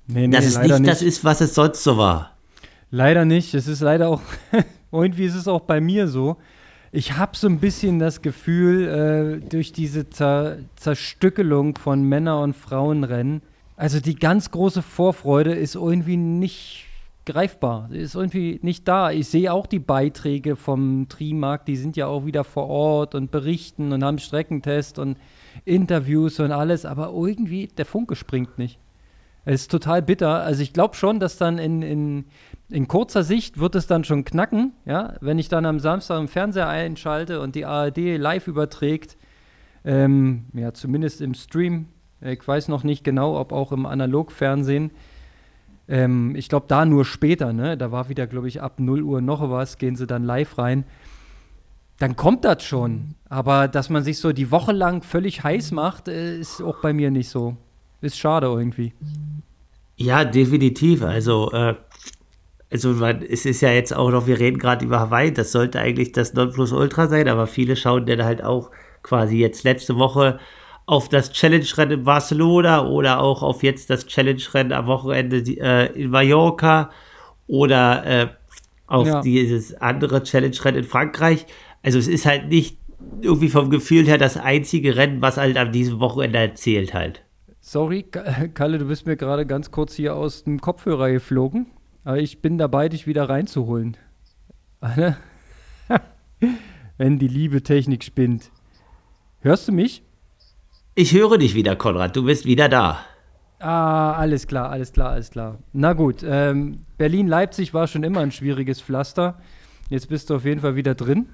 nee, 0.08 0.28
nee, 0.28 0.36
dass 0.36 0.46
es 0.46 0.58
nicht, 0.58 0.68
nicht 0.68 0.88
das 0.90 1.04
ist, 1.04 1.24
was 1.24 1.42
es 1.42 1.54
sonst 1.54 1.84
so 1.84 1.96
war. 1.96 2.36
Leider 2.90 3.24
nicht. 3.24 3.54
Es 3.54 3.68
ist 3.68 3.82
leider 3.82 4.10
auch, 4.10 4.22
irgendwie 4.92 5.26
ist 5.26 5.36
es 5.36 5.48
auch 5.48 5.62
bei 5.62 5.80
mir 5.80 6.08
so. 6.08 6.38
Ich 6.92 7.18
habe 7.18 7.38
so 7.38 7.48
ein 7.48 7.60
bisschen 7.60 8.00
das 8.00 8.24
Gefühl, 8.24 9.42
äh, 9.44 9.48
durch 9.48 9.72
diese 9.72 10.10
Zer 10.10 10.58
Zerstückelung 10.76 11.78
von 11.78 12.02
Männer- 12.02 12.42
und 12.42 12.56
Frauenrennen, 12.56 13.44
also 13.76 14.00
die 14.00 14.16
ganz 14.16 14.50
große 14.50 14.82
Vorfreude 14.82 15.54
ist 15.54 15.76
irgendwie 15.76 16.18
nicht 16.18 16.88
greifbar, 17.28 17.92
ist 17.92 18.16
irgendwie 18.16 18.60
nicht 18.64 18.88
da. 18.88 19.12
Ich 19.12 19.28
sehe 19.28 19.54
auch 19.54 19.68
die 19.68 19.78
Beiträge 19.78 20.56
vom 20.56 21.08
Trimark, 21.10 21.68
die 21.68 21.76
sind 21.76 21.96
ja 21.96 22.08
auch 22.08 22.26
wieder 22.26 22.44
vor 22.44 22.68
Ort 22.68 23.14
und 23.14 23.30
berichten 23.30 23.94
und 23.94 24.04
haben 24.04 24.18
Streckentest 24.18 24.98
und 24.98 25.16
Interviews 25.66 26.40
und 26.40 26.52
alles, 26.52 26.86
aber 26.86 27.12
irgendwie 27.14 27.68
der 27.68 27.86
Funke 27.86 28.16
springt 28.16 28.58
nicht. 28.58 28.80
Es 29.46 29.62
ist 29.62 29.72
total 29.72 30.02
bitter. 30.02 30.44
Also 30.44 30.62
ich 30.62 30.74
glaube 30.74 30.96
schon, 30.96 31.20
dass 31.20 31.38
dann 31.38 31.58
in, 31.58 31.82
in, 31.82 32.26
in 32.70 32.88
kurzer 32.88 33.24
Sicht 33.24 33.60
wird 33.60 33.76
es 33.76 33.88
dann 33.88 34.04
schon 34.04 34.26
knacken, 34.26 34.74
ja, 34.86 35.16
wenn 35.22 35.40
ich 35.40 35.48
dann 35.48 35.66
am 35.66 35.80
Samstag 35.80 36.20
im 36.20 36.28
Fernseher 36.28 36.68
einschalte 36.68 37.42
und 37.42 37.56
die 37.56 37.66
ARD 37.66 38.18
live 38.18 38.48
überträgt, 38.48 39.18
ähm, 39.86 40.46
ja, 40.54 40.74
zumindest 40.74 41.22
im 41.22 41.34
Stream, 41.34 41.88
ich 42.22 42.46
weiß 42.46 42.68
noch 42.68 42.84
nicht 42.84 43.04
genau, 43.04 43.40
ob 43.40 43.54
auch 43.54 43.72
im 43.72 43.86
Analogfernsehen. 43.86 44.92
Ähm, 45.88 46.36
ich 46.36 46.50
glaube, 46.50 46.66
da 46.68 46.86
nur 46.86 47.06
später, 47.06 47.54
ne? 47.54 47.78
Da 47.78 47.92
war 47.92 48.10
wieder, 48.10 48.28
glaube 48.28 48.48
ich, 48.48 48.62
ab 48.62 48.80
0 48.80 49.02
Uhr 49.02 49.22
noch 49.22 49.50
was, 49.50 49.78
gehen 49.78 49.96
sie 49.96 50.06
dann 50.06 50.24
live 50.24 50.58
rein. 50.58 50.84
Dann 52.00 52.16
kommt 52.16 52.46
das 52.46 52.64
schon. 52.64 53.16
Aber 53.30 53.68
dass 53.68 53.90
man 53.90 54.04
sich 54.04 54.18
so 54.18 54.32
die 54.32 54.52
Woche 54.52 54.72
lang 54.72 55.04
völlig 55.04 55.44
heiß 55.44 55.72
macht, 55.72 56.08
äh, 56.08 56.40
ist 56.40 56.62
auch 56.62 56.78
bei 56.82 56.94
mir 56.94 57.12
nicht 57.12 57.30
so. 57.30 57.56
Ist 58.02 58.18
schade 58.18 58.48
irgendwie. 58.48 58.94
Ja, 59.98 60.24
definitiv. 60.24 61.04
Also, 61.04 61.52
äh, 61.52 61.76
also 62.72 62.94
man, 62.94 63.22
es 63.22 63.46
ist 63.46 63.62
ja 63.62 63.72
jetzt 63.72 63.94
auch 63.96 64.10
noch, 64.10 64.28
wir 64.28 64.40
reden 64.40 64.58
gerade 64.58 64.86
über 64.86 65.00
Hawaii, 65.00 65.34
das 65.34 65.52
sollte 65.52 65.80
eigentlich 65.80 66.14
das 66.14 66.34
Nonplusultra 66.34 67.08
sein, 67.08 67.28
aber 67.28 67.48
viele 67.48 67.76
schauen 67.76 68.06
dann 68.06 68.24
halt 68.24 68.44
auch 68.44 68.72
quasi 69.04 69.38
jetzt 69.38 69.64
letzte 69.64 69.98
Woche 69.98 70.40
auf 70.86 71.10
das 71.10 71.32
Challenge-Rennen 71.32 72.00
in 72.00 72.04
Barcelona 72.04 72.88
oder 72.88 73.20
auch 73.20 73.44
auf 73.44 73.62
jetzt 73.62 73.90
das 73.90 74.08
Challenge-Rennen 74.08 74.72
am 74.72 74.88
Wochenende 74.88 75.38
äh, 75.38 75.92
in 75.94 76.10
Mallorca 76.10 76.90
oder 77.48 78.06
äh, 78.06 78.28
auf 78.88 79.08
ja. 79.08 79.22
dieses 79.22 79.76
andere 79.76 80.24
Challenge-Rennen 80.24 80.80
in 80.80 80.84
Frankreich. 80.84 81.46
Also 81.82 82.00
es 82.00 82.08
ist 82.08 82.26
halt 82.26 82.50
nicht 82.50 82.78
irgendwie 83.22 83.50
vom 83.50 83.70
Gefühl 83.70 84.06
her 84.06 84.18
das 84.18 84.38
einzige 84.38 84.96
Rennen, 84.96 85.22
was 85.22 85.38
halt 85.38 85.58
an 85.58 85.72
diesem 85.72 86.00
Wochenende 86.00 86.40
erzählt 86.40 86.94
halt. 86.94 87.24
Sorry, 87.62 88.04
Kalle, 88.54 88.78
du 88.78 88.86
bist 88.86 89.06
mir 89.06 89.16
gerade 89.16 89.46
ganz 89.46 89.72
kurz 89.72 89.94
hier 89.94 90.16
aus 90.16 90.44
dem 90.44 90.60
Kopfhörer 90.60 91.12
geflogen, 91.12 91.68
aber 92.04 92.18
ich 92.18 92.42
bin 92.42 92.58
dabei, 92.58 92.90
dich 92.90 93.08
wieder 93.08 93.30
reinzuholen. 93.30 93.98
Wenn 96.98 97.20
die 97.20 97.28
liebe 97.28 97.64
Technik 97.64 98.04
spinnt. 98.04 98.52
Hörst 99.42 99.68
du 99.68 99.72
mich? 99.72 100.04
Ich 100.96 101.14
höre 101.14 101.38
dich 101.38 101.56
wieder, 101.56 101.76
Konrad. 101.76 102.16
Du 102.16 102.24
bist 102.24 102.46
wieder 102.46 102.68
da. 102.68 103.00
Ah, 103.60 104.14
alles 104.14 104.48
klar, 104.48 104.70
alles 104.70 104.94
klar, 104.94 105.12
alles 105.12 105.32
klar. 105.32 105.60
Na 105.74 105.94
gut, 105.94 106.24
ähm, 106.26 106.86
Berlin-Leipzig 106.98 107.74
war 107.74 107.88
schon 107.88 108.04
immer 108.04 108.22
ein 108.22 108.32
schwieriges 108.32 108.82
Pflaster. 108.82 109.38
Jetzt 109.90 110.08
bist 110.08 110.30
du 110.30 110.36
auf 110.36 110.46
jeden 110.46 110.62
Fall 110.62 110.76
wieder 110.76 110.96
drin. 110.96 111.28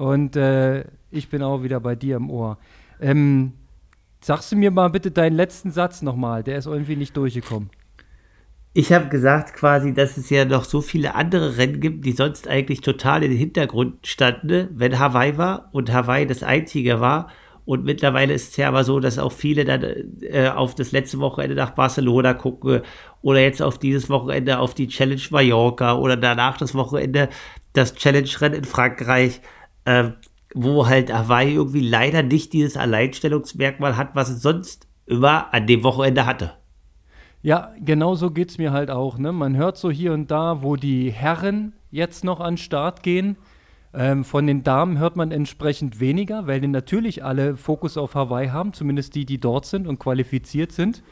Und 0.00 0.34
äh, 0.34 0.84
ich 1.10 1.28
bin 1.28 1.42
auch 1.42 1.62
wieder 1.62 1.78
bei 1.78 1.94
dir 1.94 2.16
im 2.16 2.30
Ohr. 2.30 2.56
Ähm, 3.02 3.52
sagst 4.22 4.50
du 4.50 4.56
mir 4.56 4.70
mal 4.70 4.88
bitte 4.88 5.10
deinen 5.10 5.36
letzten 5.36 5.72
Satz 5.72 6.00
nochmal? 6.00 6.42
Der 6.42 6.56
ist 6.56 6.64
irgendwie 6.64 6.96
nicht 6.96 7.14
durchgekommen. 7.18 7.68
Ich 8.72 8.94
habe 8.94 9.08
gesagt 9.08 9.52
quasi, 9.52 9.92
dass 9.92 10.16
es 10.16 10.30
ja 10.30 10.46
noch 10.46 10.64
so 10.64 10.80
viele 10.80 11.14
andere 11.16 11.58
Rennen 11.58 11.80
gibt, 11.80 12.06
die 12.06 12.12
sonst 12.12 12.48
eigentlich 12.48 12.80
total 12.80 13.24
in 13.24 13.30
den 13.30 13.38
Hintergrund 13.38 14.06
standen, 14.06 14.68
wenn 14.72 14.98
Hawaii 14.98 15.36
war 15.36 15.68
und 15.72 15.92
Hawaii 15.92 16.26
das 16.26 16.42
einzige 16.42 17.00
war 17.00 17.28
und 17.70 17.84
mittlerweile 17.84 18.34
ist 18.34 18.50
es 18.50 18.56
ja 18.56 18.68
aber 18.68 18.84
so, 18.84 19.00
dass 19.00 19.18
auch 19.18 19.30
viele 19.30 19.64
dann 19.64 19.84
äh, 20.22 20.48
auf 20.48 20.74
das 20.74 20.92
letzte 20.92 21.20
Wochenende 21.20 21.54
nach 21.54 21.70
Barcelona 21.70 22.34
gucken 22.34 22.80
oder 23.22 23.40
jetzt 23.40 23.62
auf 23.62 23.78
dieses 23.78 24.10
Wochenende 24.10 24.58
auf 24.58 24.74
die 24.74 24.88
Challenge 24.88 25.22
Mallorca 25.30 25.94
oder 25.94 26.16
danach 26.16 26.56
das 26.56 26.74
Wochenende 26.74 27.28
das 27.72 27.94
Challenge-Rennen 27.94 28.58
in 28.58 28.64
Frankreich, 28.64 29.40
äh, 29.90 30.12
wo 30.54 30.86
halt 30.86 31.12
Hawaii 31.12 31.54
irgendwie 31.54 31.86
leider 31.86 32.22
nicht 32.22 32.52
dieses 32.52 32.76
Alleinstellungsmerkmal 32.76 33.96
hat, 33.96 34.14
was 34.14 34.30
es 34.30 34.42
sonst 34.42 34.88
immer 35.06 35.52
an 35.54 35.66
dem 35.66 35.84
Wochenende 35.84 36.26
hatte. 36.26 36.52
Ja, 37.42 37.72
genau 37.80 38.14
so 38.14 38.30
geht 38.30 38.50
es 38.50 38.58
mir 38.58 38.72
halt 38.72 38.90
auch. 38.90 39.16
Ne? 39.16 39.32
Man 39.32 39.56
hört 39.56 39.76
so 39.76 39.90
hier 39.90 40.12
und 40.12 40.30
da, 40.30 40.62
wo 40.62 40.76
die 40.76 41.10
Herren 41.10 41.72
jetzt 41.90 42.24
noch 42.24 42.40
an 42.40 42.56
Start 42.56 43.02
gehen 43.02 43.36
ähm, 43.92 44.24
von 44.24 44.46
den 44.46 44.62
Damen 44.62 44.98
hört 44.98 45.16
man 45.16 45.32
entsprechend 45.32 45.98
weniger, 45.98 46.46
weil 46.46 46.60
die 46.60 46.68
natürlich 46.68 47.24
alle 47.24 47.56
Fokus 47.56 47.96
auf 47.96 48.14
Hawaii 48.14 48.48
haben, 48.48 48.72
zumindest 48.72 49.14
die, 49.14 49.26
die 49.26 49.38
dort 49.38 49.66
sind 49.66 49.86
und 49.86 49.98
qualifiziert 49.98 50.72
sind. 50.72 51.02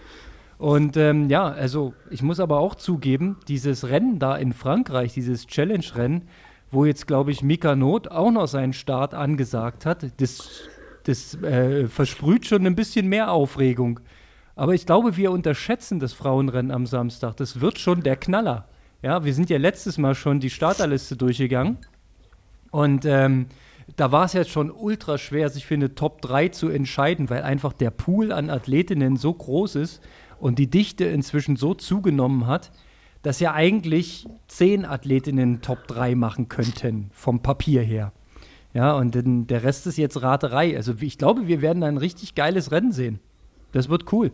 Und 0.59 0.97
ähm, 0.97 1.29
ja, 1.29 1.47
also 1.47 1.95
ich 2.11 2.23
muss 2.23 2.41
aber 2.41 2.59
auch 2.59 2.75
zugeben, 2.75 3.37
dieses 3.49 3.88
Rennen 3.88 4.19
da 4.19 4.37
in 4.37 4.53
Frankreich, 4.53 5.12
dieses 5.12 5.47
Challenge-Rennen, 5.47 6.23
wo 6.71 6.85
jetzt, 6.85 7.07
glaube 7.07 7.31
ich, 7.31 7.43
Mika 7.43 7.75
Not 7.77 8.09
auch 8.09 8.31
noch 8.31 8.47
seinen 8.47 8.73
Start 8.73 9.15
angesagt 9.15 9.87
hat, 9.87 10.21
das, 10.21 10.63
das 11.05 11.35
äh, 11.43 11.87
versprüht 11.87 12.47
schon 12.47 12.67
ein 12.67 12.75
bisschen 12.77 13.09
mehr 13.09 13.33
Aufregung. 13.33 14.01
Aber 14.55 14.75
ich 14.75 14.87
glaube, 14.87 15.17
wir 15.17 15.31
unterschätzen 15.31 16.01
das 16.01 16.13
Frauenrennen 16.13 16.73
am 16.73 16.87
Samstag. 16.87 17.37
Das 17.37 17.61
wird 17.61 17.79
schon 17.79 18.03
der 18.03 18.17
Knaller. 18.17 18.67
Ja, 19.03 19.25
wir 19.25 19.33
sind 19.33 19.51
ja 19.51 19.59
letztes 19.59 19.99
Mal 19.99 20.15
schon 20.15 20.41
die 20.41 20.51
Starterliste 20.51 21.17
durchgegangen. 21.17 21.79
Und 22.71 23.05
ähm, 23.05 23.47
da 23.97 24.13
war 24.13 24.25
es 24.25 24.33
jetzt 24.33 24.51
schon 24.51 24.71
ultra 24.71 25.17
schwer, 25.17 25.49
sich 25.49 25.65
für 25.65 25.75
eine 25.75 25.95
Top 25.95 26.21
3 26.23 26.49
zu 26.49 26.69
entscheiden, 26.69 27.31
weil 27.31 27.43
einfach 27.43 27.73
der 27.73 27.91
Pool 27.91 28.33
an 28.33 28.51
Athletinnen 28.51 29.17
so 29.17 29.33
groß 29.33 29.77
ist 29.77 30.03
und 30.39 30.59
die 30.59 30.69
Dichte 30.69 31.05
inzwischen 31.05 31.57
so 31.57 31.75
zugenommen 31.75 32.47
hat, 32.47 32.71
dass 33.29 33.41
ja 33.41 33.53
eigentlich 33.53 34.27
zehn 34.47 34.87
Athletinnen 34.87 35.61
Top 35.61 35.87
3 35.87 36.14
machen 36.14 36.49
könnten, 36.49 37.11
vom 37.12 37.43
Papier 37.43 37.83
her. 37.83 38.11
Ja, 38.73 38.95
und 38.95 39.19
der 39.51 39.64
Rest 39.64 39.87
ist 39.87 39.99
jetzt 39.99 40.23
Raterei. 40.23 40.75
Also 40.75 40.95
ich 40.99 41.19
glaube, 41.19 41.47
wir 41.47 41.61
werden 41.61 41.83
ein 41.83 41.99
richtig 41.99 42.35
geiles 42.35 42.73
Rennen 42.73 42.91
sehen. 42.91 43.21
Das 43.73 43.91
wird 43.91 44.11
cool. 44.14 44.33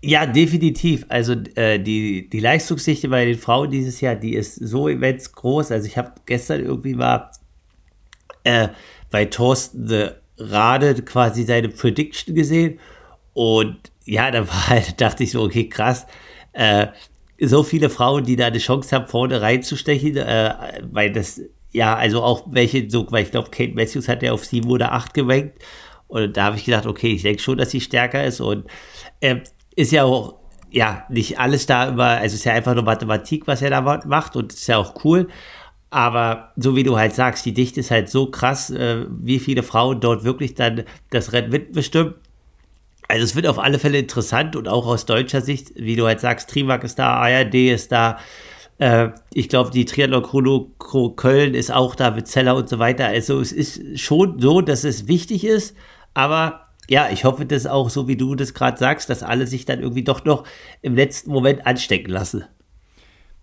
Ja, 0.00 0.24
definitiv. 0.24 1.04
Also 1.08 1.32
äh, 1.56 1.80
die, 1.80 2.30
die 2.30 2.38
Leistungsdichte 2.38 3.08
bei 3.08 3.24
den 3.24 3.38
Frauen 3.38 3.72
dieses 3.72 4.00
Jahr, 4.00 4.14
die 4.14 4.34
ist 4.34 4.54
so 4.54 4.86
immens 4.86 5.32
groß. 5.32 5.72
Also 5.72 5.88
ich 5.88 5.98
habe 5.98 6.12
gestern 6.26 6.60
irgendwie 6.60 6.94
mal 6.94 7.32
äh, 8.44 8.68
bei 9.10 9.24
Thorsten 9.24 9.88
de 9.88 10.12
Rade 10.38 11.02
quasi 11.02 11.42
seine 11.42 11.70
Prediction 11.70 12.36
gesehen 12.36 12.78
und 13.32 13.90
ja, 14.04 14.30
da 14.30 14.46
war 14.46 14.68
halt, 14.68 15.00
dachte 15.00 15.24
ich 15.24 15.32
so, 15.32 15.42
okay, 15.42 15.68
krass. 15.68 16.06
Äh, 16.52 16.86
so 17.40 17.62
viele 17.62 17.90
Frauen, 17.90 18.24
die 18.24 18.36
da 18.36 18.46
eine 18.46 18.58
Chance 18.58 18.94
haben, 18.94 19.06
vorne 19.06 19.40
reinzustechen, 19.42 20.16
äh, 20.16 20.54
weil 20.90 21.12
das 21.12 21.40
ja, 21.76 21.94
also 21.94 22.22
auch 22.22 22.44
welche, 22.50 22.88
so, 22.90 23.06
weil 23.10 23.24
ich 23.24 23.30
glaube, 23.30 23.50
Kate 23.50 23.74
Matthews 23.74 24.08
hat 24.08 24.22
ja 24.22 24.32
auf 24.32 24.46
sieben 24.46 24.70
oder 24.70 24.92
acht 24.92 25.12
gewankt. 25.12 25.58
Und 26.08 26.36
da 26.36 26.44
habe 26.44 26.56
ich 26.56 26.64
gedacht, 26.64 26.86
okay, 26.86 27.12
ich 27.12 27.22
denke 27.22 27.42
schon, 27.42 27.58
dass 27.58 27.70
sie 27.70 27.82
stärker 27.82 28.24
ist. 28.24 28.40
Und 28.40 28.64
äh, 29.20 29.40
ist 29.74 29.92
ja 29.92 30.04
auch, 30.04 30.36
ja, 30.70 31.04
nicht 31.10 31.38
alles 31.38 31.66
da 31.66 31.90
über, 31.90 32.06
also 32.06 32.34
ist 32.34 32.44
ja 32.44 32.54
einfach 32.54 32.74
nur 32.74 32.84
Mathematik, 32.84 33.46
was 33.46 33.60
er 33.60 33.70
da 33.70 33.82
macht. 34.06 34.36
Und 34.36 34.54
ist 34.54 34.66
ja 34.68 34.78
auch 34.78 35.04
cool. 35.04 35.28
Aber 35.90 36.52
so 36.56 36.76
wie 36.76 36.82
du 36.82 36.96
halt 36.96 37.14
sagst, 37.14 37.44
die 37.44 37.52
Dichte 37.52 37.80
ist 37.80 37.90
halt 37.90 38.08
so 38.08 38.30
krass, 38.30 38.70
äh, 38.70 39.04
wie 39.10 39.38
viele 39.38 39.62
Frauen 39.62 40.00
dort 40.00 40.24
wirklich 40.24 40.54
dann 40.54 40.84
das 41.10 41.34
Rennen 41.34 41.50
mitbestimmen. 41.50 42.14
Also 43.08 43.24
es 43.24 43.36
wird 43.36 43.46
auf 43.46 43.58
alle 43.58 43.78
Fälle 43.78 43.98
interessant 43.98 44.56
und 44.56 44.68
auch 44.68 44.86
aus 44.86 45.06
deutscher 45.06 45.40
Sicht, 45.40 45.72
wie 45.76 45.96
du 45.96 46.06
halt 46.06 46.20
sagst, 46.20 46.50
Trimark 46.50 46.84
ist 46.84 46.98
da, 46.98 47.16
ARD 47.16 47.54
ist 47.54 47.92
da, 47.92 48.18
äh, 48.78 49.10
ich 49.32 49.48
glaube, 49.48 49.70
die 49.70 49.84
Triathlon 49.84 50.22
Chrono 50.22 50.72
Köln 51.16 51.54
ist 51.54 51.72
auch 51.72 51.94
da 51.94 52.10
mit 52.10 52.26
Zeller 52.26 52.56
und 52.56 52.68
so 52.68 52.78
weiter. 52.78 53.06
Also 53.06 53.40
es 53.40 53.52
ist 53.52 54.00
schon 54.00 54.40
so, 54.40 54.60
dass 54.60 54.84
es 54.84 55.08
wichtig 55.08 55.44
ist, 55.44 55.76
aber 56.14 56.66
ja, 56.88 57.08
ich 57.10 57.24
hoffe, 57.24 57.46
dass 57.46 57.66
auch 57.66 57.90
so 57.90 58.06
wie 58.06 58.16
du 58.16 58.34
das 58.34 58.54
gerade 58.54 58.78
sagst, 58.78 59.10
dass 59.10 59.22
alle 59.22 59.46
sich 59.46 59.64
dann 59.64 59.80
irgendwie 59.80 60.04
doch 60.04 60.24
noch 60.24 60.44
im 60.82 60.94
letzten 60.94 61.32
Moment 61.32 61.66
anstecken 61.66 62.10
lassen. 62.10 62.44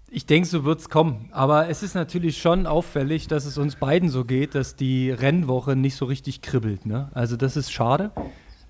Ich 0.09 0.25
denke, 0.27 0.47
so 0.47 0.63
wird 0.63 0.79
es 0.79 0.89
kommen. 0.89 1.27
Aber 1.31 1.69
es 1.69 1.81
ist 1.81 1.95
natürlich 1.95 2.37
schon 2.37 2.67
auffällig, 2.67 3.27
dass 3.27 3.45
es 3.45 3.57
uns 3.57 3.75
beiden 3.75 4.09
so 4.09 4.23
geht, 4.25 4.53
dass 4.53 4.75
die 4.75 5.09
Rennwoche 5.09 5.75
nicht 5.75 5.95
so 5.95 6.05
richtig 6.05 6.41
kribbelt. 6.41 6.85
Ne? 6.85 7.09
Also 7.13 7.35
das 7.35 7.57
ist 7.57 7.71
schade. 7.71 8.11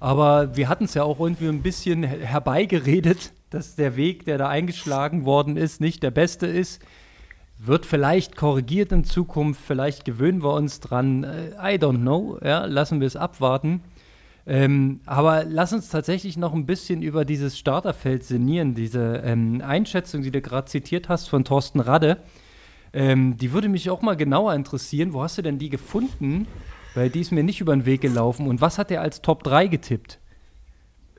Aber 0.03 0.57
wir 0.57 0.67
hatten 0.67 0.83
es 0.83 0.95
ja 0.95 1.03
auch 1.03 1.17
irgendwie 1.21 1.47
ein 1.47 1.61
bisschen 1.61 2.03
herbeigeredet, 2.03 3.31
dass 3.49 3.75
der 3.75 3.95
Weg, 3.95 4.25
der 4.25 4.37
da 4.37 4.49
eingeschlagen 4.49 5.23
worden 5.23 5.55
ist, 5.55 5.79
nicht 5.79 6.03
der 6.03 6.11
beste 6.11 6.45
ist. 6.45 6.81
Wird 7.57 7.85
vielleicht 7.85 8.35
korrigiert 8.35 8.91
in 8.91 9.05
Zukunft, 9.05 9.61
vielleicht 9.65 10.03
gewöhnen 10.03 10.43
wir 10.43 10.55
uns 10.55 10.81
dran. 10.81 11.23
Äh, 11.23 11.51
I 11.51 11.77
don't 11.77 12.01
know, 12.01 12.37
ja, 12.43 12.65
lassen 12.65 12.99
wir 12.99 13.07
es 13.07 13.15
abwarten. 13.15 13.81
Ähm, 14.45 14.99
aber 15.05 15.45
lass 15.45 15.71
uns 15.71 15.87
tatsächlich 15.87 16.35
noch 16.35 16.53
ein 16.53 16.65
bisschen 16.65 17.01
über 17.01 17.23
dieses 17.23 17.57
Starterfeld 17.57 18.25
sinnieren, 18.25 18.75
diese 18.75 19.21
ähm, 19.23 19.61
Einschätzung, 19.65 20.21
die 20.21 20.31
du 20.31 20.41
gerade 20.41 20.67
zitiert 20.67 21.07
hast 21.07 21.29
von 21.29 21.45
Thorsten 21.45 21.79
Radde. 21.79 22.17
Ähm, 22.91 23.37
die 23.37 23.53
würde 23.53 23.69
mich 23.69 23.89
auch 23.89 24.01
mal 24.01 24.17
genauer 24.17 24.53
interessieren. 24.53 25.13
Wo 25.13 25.23
hast 25.23 25.37
du 25.37 25.43
denn 25.43 25.59
die 25.59 25.69
gefunden? 25.69 26.45
Weil 26.95 27.09
die 27.09 27.21
ist 27.21 27.31
mir 27.31 27.43
nicht 27.43 27.61
über 27.61 27.75
den 27.75 27.85
Weg 27.85 28.01
gelaufen. 28.01 28.47
Und 28.47 28.61
was 28.61 28.77
hat 28.77 28.91
er 28.91 29.01
als 29.01 29.21
Top 29.21 29.43
3 29.43 29.67
getippt? 29.67 30.19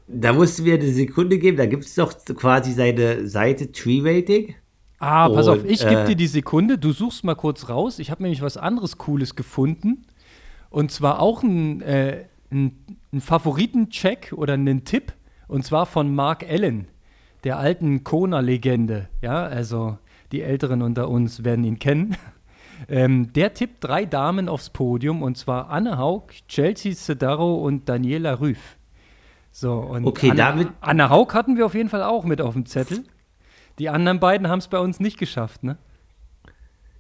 da 0.06 0.32
musst 0.32 0.58
du 0.58 0.64
mir 0.64 0.74
eine 0.74 0.88
Sekunde 0.88 1.38
geben, 1.38 1.56
da 1.56 1.66
gibt 1.66 1.84
es 1.84 1.94
doch 1.94 2.12
quasi 2.36 2.72
seine 2.72 3.26
Seite 3.26 3.72
Tree 3.72 4.00
Rating. 4.02 4.54
Ah, 4.98 5.28
pass 5.28 5.48
Und, 5.48 5.60
auf, 5.60 5.64
ich 5.64 5.80
gebe 5.80 6.02
äh, 6.02 6.06
dir 6.06 6.16
die 6.16 6.26
Sekunde, 6.26 6.78
du 6.78 6.92
suchst 6.92 7.24
mal 7.24 7.34
kurz 7.34 7.68
raus. 7.68 7.98
Ich 7.98 8.10
habe 8.10 8.22
nämlich 8.22 8.42
was 8.42 8.56
anderes 8.56 8.98
Cooles 8.98 9.34
gefunden. 9.36 10.06
Und 10.70 10.90
zwar 10.90 11.20
auch 11.20 11.42
ein, 11.42 11.82
äh, 11.82 12.24
ein, 12.50 12.72
ein 13.12 13.20
Favoritencheck 13.20 14.32
oder 14.34 14.54
einen 14.54 14.84
Tipp. 14.84 15.12
Und 15.46 15.64
zwar 15.64 15.86
von 15.86 16.14
Mark 16.14 16.44
Allen, 16.48 16.86
der 17.44 17.58
alten 17.58 18.02
Kona-Legende. 18.02 19.08
Ja, 19.20 19.44
also 19.44 19.98
die 20.32 20.42
Älteren 20.42 20.82
unter 20.82 21.08
uns 21.08 21.44
werden 21.44 21.64
ihn 21.64 21.78
kennen. 21.78 22.16
Ähm, 22.88 23.32
der 23.32 23.54
tippt 23.54 23.84
drei 23.84 24.04
Damen 24.04 24.48
aufs 24.48 24.70
Podium 24.70 25.22
und 25.22 25.38
zwar 25.38 25.70
Anne 25.70 25.98
Haug, 25.98 26.28
Chelsea 26.48 26.92
Sedaro 26.94 27.56
und 27.56 27.88
Daniela 27.88 28.40
Rüff. 28.40 28.76
So, 29.50 29.72
und 29.74 30.04
okay, 30.04 30.30
Anna, 30.30 30.50
damit 30.50 30.68
Anna 30.80 31.10
Haug 31.10 31.32
hatten 31.32 31.56
wir 31.56 31.66
auf 31.66 31.74
jeden 31.74 31.88
Fall 31.88 32.02
auch 32.02 32.24
mit 32.24 32.40
auf 32.40 32.54
dem 32.54 32.66
Zettel. 32.66 33.04
Die 33.78 33.88
anderen 33.88 34.20
beiden 34.20 34.48
haben 34.48 34.58
es 34.58 34.68
bei 34.68 34.78
uns 34.78 35.00
nicht 35.00 35.18
geschafft, 35.18 35.62
ne? 35.62 35.78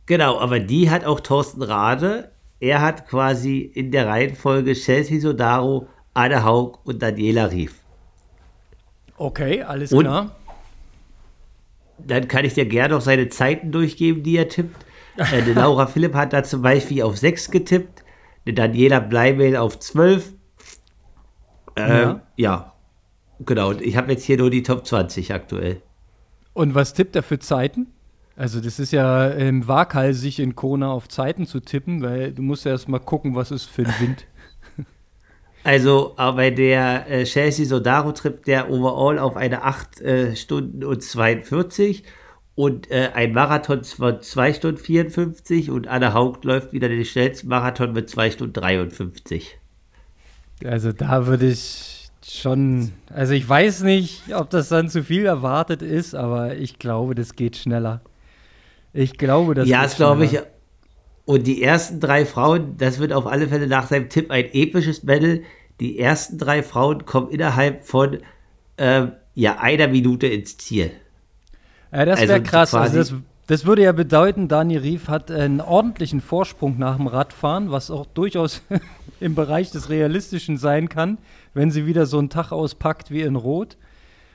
Genau, 0.06 0.38
aber 0.38 0.60
die 0.60 0.90
hat 0.90 1.04
auch 1.04 1.20
Thorsten 1.20 1.62
Rade. 1.62 2.30
Er 2.60 2.80
hat 2.82 3.08
quasi 3.08 3.58
in 3.58 3.90
der 3.90 4.06
Reihenfolge 4.06 4.74
Chelsea 4.74 5.20
Sodaro, 5.20 5.88
Anna 6.14 6.44
Haug 6.44 6.78
und 6.84 7.02
Daniela 7.02 7.50
Rief. 7.50 7.80
Okay, 9.16 9.62
alles 9.62 9.92
und 9.92 10.04
klar. 10.04 10.36
Dann 11.98 12.28
kann 12.28 12.44
ich 12.44 12.54
dir 12.54 12.66
gerne 12.66 12.94
noch 12.94 13.00
seine 13.00 13.28
Zeiten 13.28 13.70
durchgeben, 13.72 14.22
die 14.22 14.36
er 14.36 14.48
tippt. 14.48 14.84
Äh, 15.16 15.52
Laura 15.52 15.86
Philipp 15.86 16.14
hat 16.14 16.32
da 16.32 16.42
zum 16.42 16.62
Beispiel 16.62 17.02
auf 17.02 17.16
6 17.16 17.50
getippt, 17.50 18.04
eine 18.44 18.54
Daniela 18.54 19.00
Bleimel 19.00 19.56
auf 19.56 19.78
12, 19.78 20.32
ähm, 21.76 21.86
ja. 21.86 22.22
ja. 22.36 22.72
Genau, 23.40 23.72
ich 23.72 23.96
habe 23.96 24.12
jetzt 24.12 24.24
hier 24.24 24.38
nur 24.38 24.50
die 24.50 24.62
Top 24.62 24.86
20 24.86 25.34
aktuell. 25.34 25.82
Und 26.52 26.74
was 26.74 26.94
tippt 26.94 27.16
er 27.16 27.22
für 27.22 27.38
Zeiten? 27.40 27.88
Also 28.36 28.60
das 28.60 28.78
ist 28.78 28.92
ja 28.92 29.30
ähm, 29.30 29.66
waghalsig 29.66 30.40
in 30.40 30.56
Kona 30.56 30.90
auf 30.90 31.08
Zeiten 31.08 31.46
zu 31.46 31.60
tippen, 31.60 32.02
weil 32.02 32.32
du 32.32 32.42
musst 32.42 32.64
ja 32.64 32.72
erst 32.72 32.88
mal 32.88 32.98
gucken, 32.98 33.34
was 33.34 33.50
ist 33.50 33.66
für 33.66 33.82
ein 33.82 33.94
Wind. 34.00 34.26
Also 35.66 36.12
bei 36.14 36.50
der 36.50 37.10
äh, 37.10 37.24
Chelsea 37.24 37.64
Sodaro 37.64 38.12
trippt 38.12 38.46
der 38.46 38.70
overall 38.70 39.18
auf 39.18 39.34
eine 39.34 39.62
8 39.62 40.00
äh, 40.02 40.36
Stunden 40.36 40.84
und 40.84 41.02
42 41.02 42.04
und 42.54 42.90
äh, 42.90 43.10
ein 43.14 43.32
Marathon 43.32 43.82
von 43.84 44.20
2 44.20 44.54
Stunden 44.54 44.78
54 44.78 45.70
und 45.70 45.88
Anna 45.88 46.12
Haupt 46.12 46.44
läuft 46.44 46.72
wieder 46.72 46.88
den 46.88 47.04
schnellsten 47.04 47.48
Marathon 47.48 47.92
mit 47.92 48.08
2 48.08 48.30
Stunden 48.30 48.52
53. 48.52 49.58
Also 50.64 50.92
da 50.92 51.26
würde 51.26 51.48
ich 51.48 52.10
schon, 52.24 52.92
also 53.12 53.34
ich 53.34 53.48
weiß 53.48 53.82
nicht, 53.82 54.34
ob 54.34 54.50
das 54.50 54.68
dann 54.68 54.88
zu 54.88 55.02
viel 55.02 55.26
erwartet 55.26 55.82
ist, 55.82 56.14
aber 56.14 56.56
ich 56.56 56.78
glaube, 56.78 57.14
das 57.14 57.34
geht 57.34 57.56
schneller. 57.56 58.02
Ich 58.92 59.18
glaube, 59.18 59.54
das 59.54 59.68
Ja, 59.68 59.82
das 59.82 59.96
glaube 59.96 60.24
ich. 60.24 60.38
Und 61.26 61.46
die 61.46 61.62
ersten 61.62 62.00
drei 62.00 62.24
Frauen, 62.24 62.76
das 62.76 62.98
wird 62.98 63.12
auf 63.12 63.26
alle 63.26 63.48
Fälle 63.48 63.66
nach 63.66 63.88
seinem 63.88 64.08
Tipp 64.08 64.30
ein 64.30 64.44
episches 64.52 65.04
Battle. 65.04 65.42
Die 65.80 65.98
ersten 65.98 66.38
drei 66.38 66.62
Frauen 66.62 67.04
kommen 67.04 67.30
innerhalb 67.30 67.84
von 67.84 68.20
äh, 68.76 69.06
ja, 69.34 69.58
einer 69.58 69.88
Minute 69.88 70.28
ins 70.28 70.56
Ziel. 70.58 70.92
Ja, 71.94 72.04
das 72.04 72.20
wäre 72.20 72.32
also 72.34 72.50
krass. 72.50 72.74
Also 72.74 72.98
das, 72.98 73.14
das, 73.46 73.66
würde 73.66 73.82
ja 73.82 73.92
bedeuten, 73.92 74.48
Dani 74.48 74.76
Rief 74.76 75.08
hat 75.08 75.30
einen 75.30 75.60
ordentlichen 75.60 76.20
Vorsprung 76.20 76.76
nach 76.78 76.96
dem 76.96 77.06
Radfahren, 77.06 77.70
was 77.70 77.90
auch 77.90 78.06
durchaus 78.06 78.62
im 79.20 79.34
Bereich 79.34 79.70
des 79.70 79.90
Realistischen 79.90 80.58
sein 80.58 80.88
kann, 80.88 81.18
wenn 81.54 81.70
sie 81.70 81.86
wieder 81.86 82.06
so 82.06 82.18
einen 82.18 82.30
Tag 82.30 82.50
auspackt 82.50 83.10
wie 83.10 83.22
in 83.22 83.36
Rot. 83.36 83.76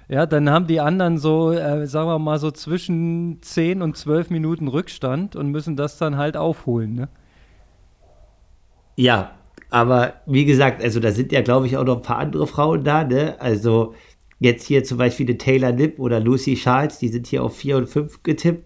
Ja, 0.08 0.26
dann 0.26 0.50
haben 0.50 0.68
die 0.68 0.80
anderen 0.80 1.20
so, 1.20 1.52
äh, 1.52 1.86
sagen 1.86 2.08
wir 2.08 2.18
mal, 2.18 2.40
so 2.40 2.50
zwischen 2.50 3.42
10 3.42 3.82
und 3.82 3.96
12 3.96 4.32
Minuten 4.32 4.68
Rückstand 4.68 5.36
und 5.36 5.52
müssen 5.52 5.76
das 5.76 5.98
dann 5.98 6.18
halt 6.18 6.36
aufholen, 6.36 6.96
ne? 6.96 7.10
Ja, 8.96 9.32
aber 9.70 10.14
wie 10.26 10.46
gesagt, 10.46 10.84
also 10.84 11.00
da 11.00 11.12
sind 11.12 11.32
ja, 11.32 11.42
glaube 11.42 11.68
ich, 11.68 11.78
auch 11.78 11.84
noch 11.84 11.98
ein 11.98 12.02
paar 12.02 12.18
andere 12.18 12.48
Frauen 12.48 12.84
da, 12.84 13.04
ne? 13.04 13.36
Also 13.40 13.94
jetzt 14.40 14.66
hier 14.66 14.84
zum 14.84 14.98
Beispiel 14.98 15.26
die 15.26 15.38
Taylor 15.38 15.72
Nipp 15.72 16.00
oder 16.00 16.20
Lucy 16.20 16.56
Charles, 16.56 17.00
die 17.00 17.10
sind 17.10 17.28
hier 17.28 17.44
auf 17.44 17.56
4 17.56 17.78
und 17.78 17.88
5 17.88 18.24
getippt. 18.24 18.66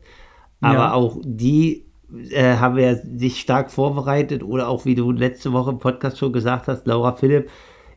Aber 0.62 0.74
ja. 0.76 0.94
auch 0.94 1.18
die 1.24 1.86
äh, 2.32 2.56
haben 2.56 2.76
wir 2.78 2.96
sich 2.96 3.40
stark 3.40 3.72
vorbereitet 3.72 4.44
oder 4.44 4.70
auch, 4.70 4.86
wie 4.86 4.96
du 4.96 5.12
letzte 5.12 5.52
Woche 5.52 5.72
im 5.72 5.80
Podcast 5.80 6.18
schon 6.18 6.32
gesagt 6.32 6.68
hast, 6.68 6.88
Laura 6.88 7.16
Philipp 7.16 7.50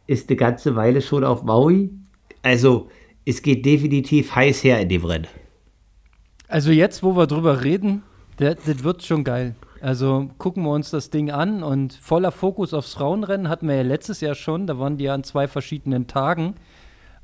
ist 0.07 0.29
eine 0.29 0.37
ganze 0.37 0.75
Weile 0.75 1.03
schon 1.03 1.25
auf 1.25 1.43
Maui. 1.43 1.91
Also 2.43 2.89
es 3.25 3.43
geht 3.43 3.67
definitiv 3.67 4.35
heiß 4.35 4.65
her 4.65 4.81
in 4.81 4.89
dem 4.89 5.05
Rennen. 5.05 5.27
Also 6.49 6.71
jetzt, 6.71 7.03
wo 7.03 7.17
wir 7.17 7.27
drüber 7.27 7.63
reden, 7.65 8.03
das, 8.37 8.57
das 8.65 8.85
wird 8.85 9.03
schon 9.03 9.25
geil. 9.25 9.55
Also 9.81 10.31
gucken 10.39 10.63
wir 10.63 10.71
uns 10.71 10.91
das 10.91 11.11
Ding 11.11 11.31
an 11.31 11.63
und 11.63 11.93
voller 11.93 12.33
Fokus 12.33 12.73
aufs 12.73 12.95
Frauenrennen 12.95 13.49
hatten 13.49 13.69
wir 13.69 13.77
ja 13.77 13.83
letztes 13.83 14.21
Jahr 14.21 14.35
schon, 14.35 14.67
da 14.67 14.79
waren 14.79 14.97
die 14.97 15.05
ja 15.05 15.15
an 15.15 15.25
zwei 15.25 15.49
verschiedenen 15.49 16.07
Tagen. 16.07 16.55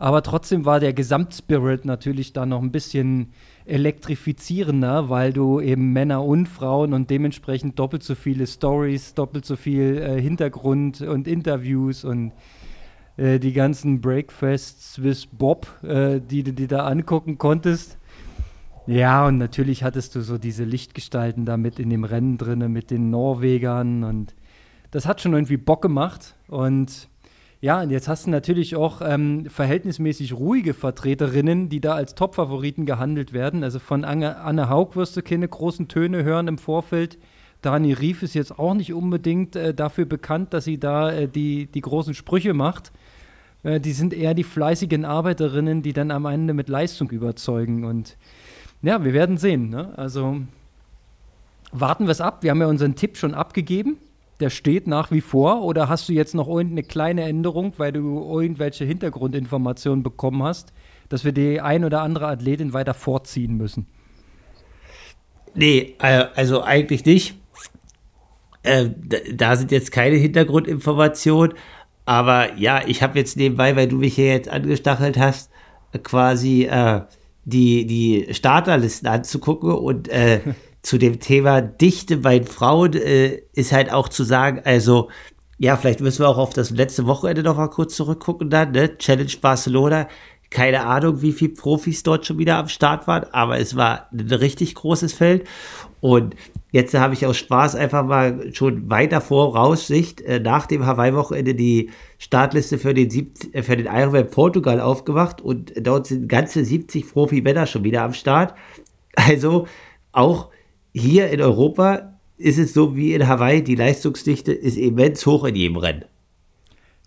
Aber 0.03 0.25
trotzdem 0.25 0.65
war 0.65 0.81
der 0.81 0.93
Gesamtspirit 0.95 1.85
natürlich 1.85 2.33
da 2.33 2.45
noch 2.45 2.61
ein 2.61 2.73
bisschen 2.73 3.29
elektrifizierender, 3.67 5.11
weil 5.11 5.33
du 5.33 5.61
eben 5.61 5.93
Männer 5.93 6.25
und 6.25 6.49
Frauen 6.49 6.93
und 6.93 7.09
dementsprechend 7.09 7.79
doppelt 7.79 8.03
so 8.03 8.17
viele 8.17 8.49
Stories, 8.49 9.15
doppelt 9.15 9.45
so 9.45 9.55
viel 9.55 9.99
äh, 9.99 10.21
Hintergrund 10.21 11.03
und 11.03 11.29
Interviews 11.29 12.05
und 12.05 12.33
äh, 13.17 13.39
die 13.39 13.53
ganzen 13.53 14.01
Breakfasts 14.01 14.95
Swiss 14.95 15.25
Bob, 15.27 15.69
äh, 15.85 16.19
die 16.21 16.43
du 16.43 16.53
dir 16.53 16.67
da 16.67 16.85
angucken 16.85 17.39
konntest. 17.39 17.97
Ja, 18.89 19.29
und 19.29 19.39
natürlich 19.39 19.85
hattest 19.85 20.17
du 20.17 20.23
so 20.23 20.37
diese 20.37 20.65
Lichtgestalten 20.65 21.45
da 21.45 21.57
mit 21.57 21.79
in 21.79 21.91
dem 21.91 22.03
Rennen 22.03 22.39
drin, 22.39 22.73
mit 22.73 22.91
den 22.91 23.11
Norwegern 23.11 24.03
und 24.03 24.35
das 24.91 25.07
hat 25.07 25.21
schon 25.21 25.33
irgendwie 25.33 25.59
Bock 25.59 25.81
gemacht 25.81 26.35
und 26.49 27.09
ja, 27.63 27.81
und 27.81 27.91
jetzt 27.91 28.09
hast 28.09 28.27
du 28.27 28.31
natürlich 28.31 28.75
auch 28.75 29.01
ähm, 29.05 29.47
verhältnismäßig 29.47 30.33
ruhige 30.33 30.75
Vertreterinnen, 30.75 31.69
die 31.69 31.81
da 31.81 31.95
als 31.95 32.17
Top-Favoriten 32.17 32.87
gehandelt 32.87 33.33
werden. 33.33 33.63
Also 33.63 33.79
von 33.79 34.05
Anne, 34.05 34.39
Anne 34.39 34.69
Haug 34.69 34.97
wirst 34.97 35.17
du 35.17 35.23
keine 35.23 35.47
großen 35.47 35.87
Töne 35.87 36.25
hören 36.25 36.49
im 36.49 36.59
Vorfeld. 36.59 37.19
Dani 37.61 37.93
Rief 37.93 38.25
ist 38.25 38.35
jetzt 38.35 38.59
auch 38.59 38.75
nicht 38.75 38.93
unbedingt 38.93 39.55
äh, 39.55 39.73
dafür 39.73 40.07
bekannt, 40.07 40.53
dass 40.53 40.65
sie 40.65 40.79
da 40.79 41.13
äh, 41.13 41.29
die, 41.29 41.67
die 41.67 41.81
großen 41.81 42.15
Sprüche 42.15 42.53
macht. 42.53 42.91
Äh, 43.63 43.79
die 43.79 43.93
sind 43.93 44.13
eher 44.13 44.35
die 44.35 44.43
fleißigen 44.43 45.05
Arbeiterinnen, 45.05 45.83
die 45.83 45.93
dann 45.93 46.11
am 46.11 46.27
Ende 46.27 46.55
mit 46.55 46.69
Leistung 46.69 47.11
überzeugen. 47.11 47.85
Und 47.85 48.17
ja, 48.83 49.05
wir 49.05 49.13
werden 49.13 49.39
sehen. 49.39 49.71
Ne? 49.71 49.97
Also 49.97 50.41
warten 51.71 52.07
wir 52.07 52.11
es 52.11 52.21
ab. 52.21 52.43
Wir 52.43 52.51
haben 52.51 52.61
ja 52.61 52.67
unseren 52.67 52.97
Tipp 52.97 53.17
schon 53.17 53.35
abgegeben. 53.35 53.99
Der 54.43 54.51
steht 54.51 54.89
nach 54.89 55.13
wie 55.13 55.21
vor. 55.21 55.63
Oder 55.63 55.89
hast 55.89 56.09
du 56.09 56.13
jetzt 56.13 56.35
noch 56.35 56.49
irgendeine 56.49 56.83
kleine 56.83 57.23
Änderung, 57.23 57.75
weil 57.77 57.93
du 57.93 58.41
irgendwelche 58.41 58.85
Hintergrundinformationen 58.85 60.03
bekommen 60.03 60.43
hast, 60.43 60.73
dass 61.09 61.25
wir 61.25 61.31
die 61.31 61.61
ein 61.61 61.85
oder 61.85 62.03
andere 62.03 62.27
Athletin 62.27 62.73
weiter 62.73 62.93
vorziehen 62.93 63.57
müssen? 63.57 63.87
Nee, 65.55 65.95
äh, 66.01 66.25
also 66.35 66.61
eigentlich 66.61 67.05
nicht. 67.05 67.37
Äh, 68.65 68.91
da 69.33 69.55
sind 69.55 69.71
jetzt 69.71 69.93
keine 69.93 70.17
Hintergrundinformationen. 70.17 71.57
Aber 72.05 72.57
ja, 72.57 72.83
ich 72.85 73.01
habe 73.01 73.21
jetzt 73.21 73.37
nebenbei, 73.37 73.77
weil 73.77 73.87
du 73.87 73.99
mich 73.99 74.17
hier 74.17 74.33
jetzt 74.33 74.49
angestachelt 74.49 75.19
hast, 75.19 75.53
quasi 76.03 76.65
äh, 76.65 77.03
die, 77.45 77.87
die 77.87 78.35
Starterlisten 78.35 79.07
anzugucken 79.07 79.71
und 79.71 80.09
zu 80.83 80.99
dem 80.99 81.21
Thema 81.21 81.61
Dichte 81.61 82.19
bei 82.19 82.43
Frauen 82.43 82.93
äh, 82.95 83.43
ist 83.53 83.73
halt 83.73 83.93
auch 83.93 84.09
zu 84.09 84.25
sagen, 84.25 84.61
also 84.65 85.09
ja, 85.59 85.77
vielleicht 85.77 86.01
müssen 86.01 86.25
wir 86.25 86.29
auch 86.29 86.39
auf 86.39 86.55
das 86.55 86.71
letzte 86.71 87.07
Wochenende 87.07 87.45
noch 87.45 87.57
mal 87.57 87.69
kurz 87.69 87.95
zurückgucken 87.95 88.51
dann, 88.51 88.73
ne? 88.73 88.99
Challenge 88.99 89.31
Barcelona. 89.41 90.09
Keine 90.51 90.85
Ahnung, 90.85 91.23
wie 91.23 91.33
viele 91.33 91.55
Profis 91.55 92.03
dort 92.03 92.27
schon 92.27 92.39
wieder 92.39 92.57
am 92.57 92.69
Start 92.69 93.07
waren, 93.07 93.25
aber 93.33 93.59
es 93.59 93.77
war 93.77 94.09
ein 94.13 94.29
richtig 94.33 94.75
großes 94.75 95.13
Feld. 95.13 95.47
Und 96.01 96.35
jetzt 96.73 96.95
habe 96.95 97.15
ich 97.15 97.25
aus 97.27 97.37
Spaß 97.37 97.77
einfach 97.77 98.05
mal 98.05 98.53
schon 98.53 98.91
weiter 98.91 99.21
Voraussicht 99.21 100.21
äh, 100.23 100.41
nach 100.41 100.67
dem 100.67 100.85
Hawaii-Wochenende 100.85 101.55
die 101.55 101.91
Startliste 102.19 102.77
für 102.77 102.93
den, 102.93 103.09
Sieb 103.09 103.37
äh, 103.55 103.63
für 103.63 103.77
den 103.77 103.87
Ironman 103.87 104.29
Portugal 104.29 104.81
aufgewacht 104.81 105.41
und 105.41 105.73
dort 105.81 106.09
sind 106.09 106.29
ganze 106.29 106.65
70 106.65 107.09
Profi-Männer 107.13 107.67
schon 107.67 107.85
wieder 107.85 108.03
am 108.03 108.15
Start. 108.15 108.55
Also 109.15 109.69
auch 110.11 110.49
hier 110.93 111.31
in 111.31 111.41
Europa 111.41 112.13
ist 112.37 112.59
es 112.59 112.75
so 112.75 112.97
wie 112.97 113.15
in 113.15 113.29
Hawaii, 113.29 113.63
die 113.63 113.75
Leistungsdichte 113.75 114.53
ist 114.53 114.77
immens 114.77 115.25
hoch 115.27 115.45
in 115.45 115.55
jedem 115.55 115.77
Rennen. 115.77 116.05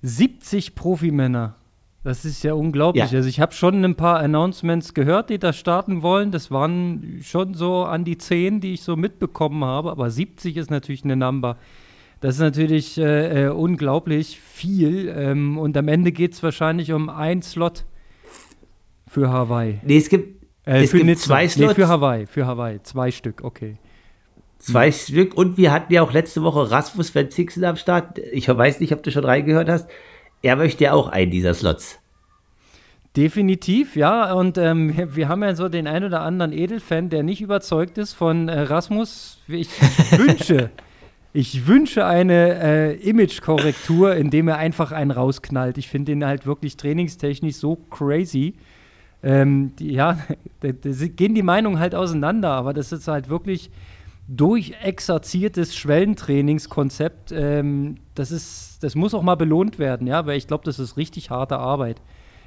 70 0.02 0.76
Profimänner. 0.76 1.56
Das 2.04 2.24
ist 2.24 2.43
ja 2.43 2.54
unglaublich. 2.54 3.12
Ja. 3.12 3.17
Also 3.17 3.28
ich 3.28 3.39
habe 3.39 3.54
schon 3.54 3.84
ein 3.84 3.95
paar 3.95 4.19
Announcements 4.19 4.93
gehört, 4.93 5.32
die 5.32 5.39
da 5.39 5.54
starten 5.54 6.04
wollen. 6.04 6.32
Das 6.32 6.52
waren 6.52 7.19
schon 7.24 7.56
so 7.56 7.84
an 7.84 8.06
die 8.06 8.19
10, 8.19 8.62
die 8.62 8.76
ich 8.76 8.84
so 8.84 8.95
mitbekommen 8.95 9.65
habe. 9.65 9.89
Aber 9.89 10.12
70 10.12 10.56
ist 10.56 10.69
natürlich 10.69 11.04
eine 11.04 11.15
Number. 11.15 11.58
Das 12.21 12.36
ist 12.36 12.41
natürlich 12.41 13.00
äh, 13.00 13.45
äh, 13.45 13.50
unglaublich 13.50 14.39
viel. 14.39 15.12
Ähm, 15.15 15.58
und 15.58 15.76
am 15.78 15.88
Ende 15.88 16.12
geht 16.12 16.34
es 16.34 16.43
wahrscheinlich 16.43 16.91
um 16.91 17.10
ein 17.10 17.41
Slot 17.41 17.86
für 19.08 19.30
Hawaii. 19.30 19.80
Nee, 19.84 19.98
es 19.98 20.10
gibt, 20.10 20.35
äh, 20.65 20.84
es 20.84 20.91
gibt 20.91 21.19
zwei 21.19 21.47
Slots. 21.47 21.69
Nee, 21.69 21.75
für 21.75 21.88
Hawaii, 21.88 22.25
für 22.25 22.45
Hawaii. 22.45 22.82
Zwei 22.84 23.12
Stück, 23.12 23.43
okay. 23.43 23.78
Zwei. 24.60 24.91
Stück. 24.91 25.36
Und 25.36 25.58
wir 25.58 25.71
hatten 25.71 25.93
ja 25.93 26.01
auch 26.01 26.12
letzte 26.13 26.41
Woche 26.41 26.71
Rasmus 26.71 27.13
Van 27.13 27.30
Zixen 27.30 27.63
am 27.65 27.75
Start. 27.75 28.19
Ich 28.32 28.47
weiß 28.47 28.80
nicht, 28.80 28.93
ob 28.93 29.04
du 29.04 29.12
schon 29.12 29.25
reingehört 29.25 29.69
hast 29.69 29.88
er 30.45 30.56
möchte 30.56 30.84
ja 30.84 30.93
auch 30.93 31.08
einen 31.08 31.32
dieser 31.32 31.54
Slots. 31.54 31.99
Definitiv, 33.17 33.95
ja. 33.95 34.34
Und 34.34 34.58
ähm, 34.58 34.93
wir 35.15 35.28
haben 35.28 35.41
ja 35.41 35.56
so 35.56 35.69
den 35.69 35.88
ein 35.88 36.04
oder 36.04 36.21
anderen 36.21 36.54
Edelfan, 36.54 37.10
der 37.10 37.23
nicht 37.23 37.41
überzeugt 37.41 37.97
ist 37.97 38.13
von 38.13 38.47
äh, 38.47 38.60
Rasmus. 38.62 39.39
Ich 39.47 39.69
wünsche, 40.12 40.69
ich 41.34 41.65
wünsche 41.65 42.06
eine 42.06 42.62
äh, 42.62 43.10
Image-Korrektur, 43.10 44.15
indem 44.15 44.49
er 44.49 44.58
einfach 44.58 44.91
einen 44.91 45.12
rausknallt. 45.12 45.78
Ich 45.78 45.88
finde 45.88 46.12
ihn 46.12 46.25
halt 46.25 46.45
wirklich 46.45 46.78
trainingstechnisch 46.78 47.56
so 47.56 47.78
crazy. 47.89 48.54
Ähm, 49.25 49.75
die, 49.77 49.91
ja, 49.91 50.19
da, 50.61 50.71
da, 50.71 50.89
gehen 51.07 51.33
die 51.33 51.41
Meinungen 51.43 51.79
halt 51.79 51.95
auseinander, 51.95 52.51
aber 52.51 52.73
das 52.73 52.91
ist 52.91 53.07
halt 53.07 53.27
wirklich 53.27 53.71
durchexerziertes 54.27 55.75
Schwellentrainingskonzept. 55.75 57.31
Ähm, 57.31 57.97
das, 58.13 58.31
ist, 58.31 58.83
das 58.83 58.93
muss 58.93 59.15
auch 59.15 59.23
mal 59.23 59.35
belohnt 59.35 59.79
werden, 59.79 60.05
ja, 60.05 60.25
weil 60.27 60.38
ich 60.38 60.47
glaube, 60.47 60.63
das 60.63 60.77
ist 60.79 60.95
richtig 60.95 61.31
harte 61.31 61.57
Arbeit. 61.57 62.01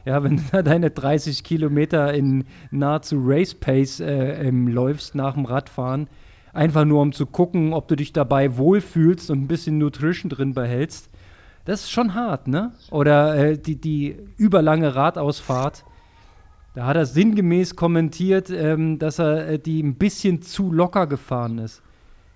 Ja, 0.05 0.23
wenn 0.23 0.37
du 0.37 0.43
da 0.53 0.63
deine 0.63 0.91
30 0.91 1.43
Kilometer 1.43 2.15
in 2.15 2.45
nahezu 2.71 3.21
Race 3.23 3.55
Pace 3.55 3.99
äh, 4.01 4.47
ähm, 4.47 4.69
läufst 4.69 5.17
nach 5.17 5.35
dem 5.35 5.45
Radfahren, 5.45 6.07
einfach 6.53 6.85
nur 6.85 7.03
um 7.03 7.13
zu 7.13 7.27
gucken, 7.27 7.73
ob 7.73 7.89
du 7.89 7.97
dich 7.97 8.13
dabei 8.13 8.57
wohlfühlst 8.57 9.31
und 9.31 9.43
ein 9.43 9.49
bisschen 9.49 9.79
Nutrition 9.79 10.31
drin 10.31 10.55
behältst, 10.55 11.11
das 11.65 11.83
ist 11.83 11.91
schon 11.91 12.15
hart, 12.15 12.47
ne? 12.47 12.73
Oder 12.91 13.37
äh, 13.37 13.59
die, 13.59 13.77
die 13.77 14.17
überlange 14.39 14.95
Radausfahrt 14.95 15.85
da 16.79 16.87
hat 16.87 16.97
er 16.97 17.07
sinngemäß 17.07 17.75
kommentiert, 17.75 18.51
ähm, 18.51 19.01
dass 19.01 19.19
er 19.19 19.49
äh, 19.49 19.59
die 19.59 19.83
ein 19.83 19.97
bisschen 19.97 20.43
zu 20.43 20.71
locker 20.71 21.09
gefahren 21.09 21.59
ist. 21.59 21.83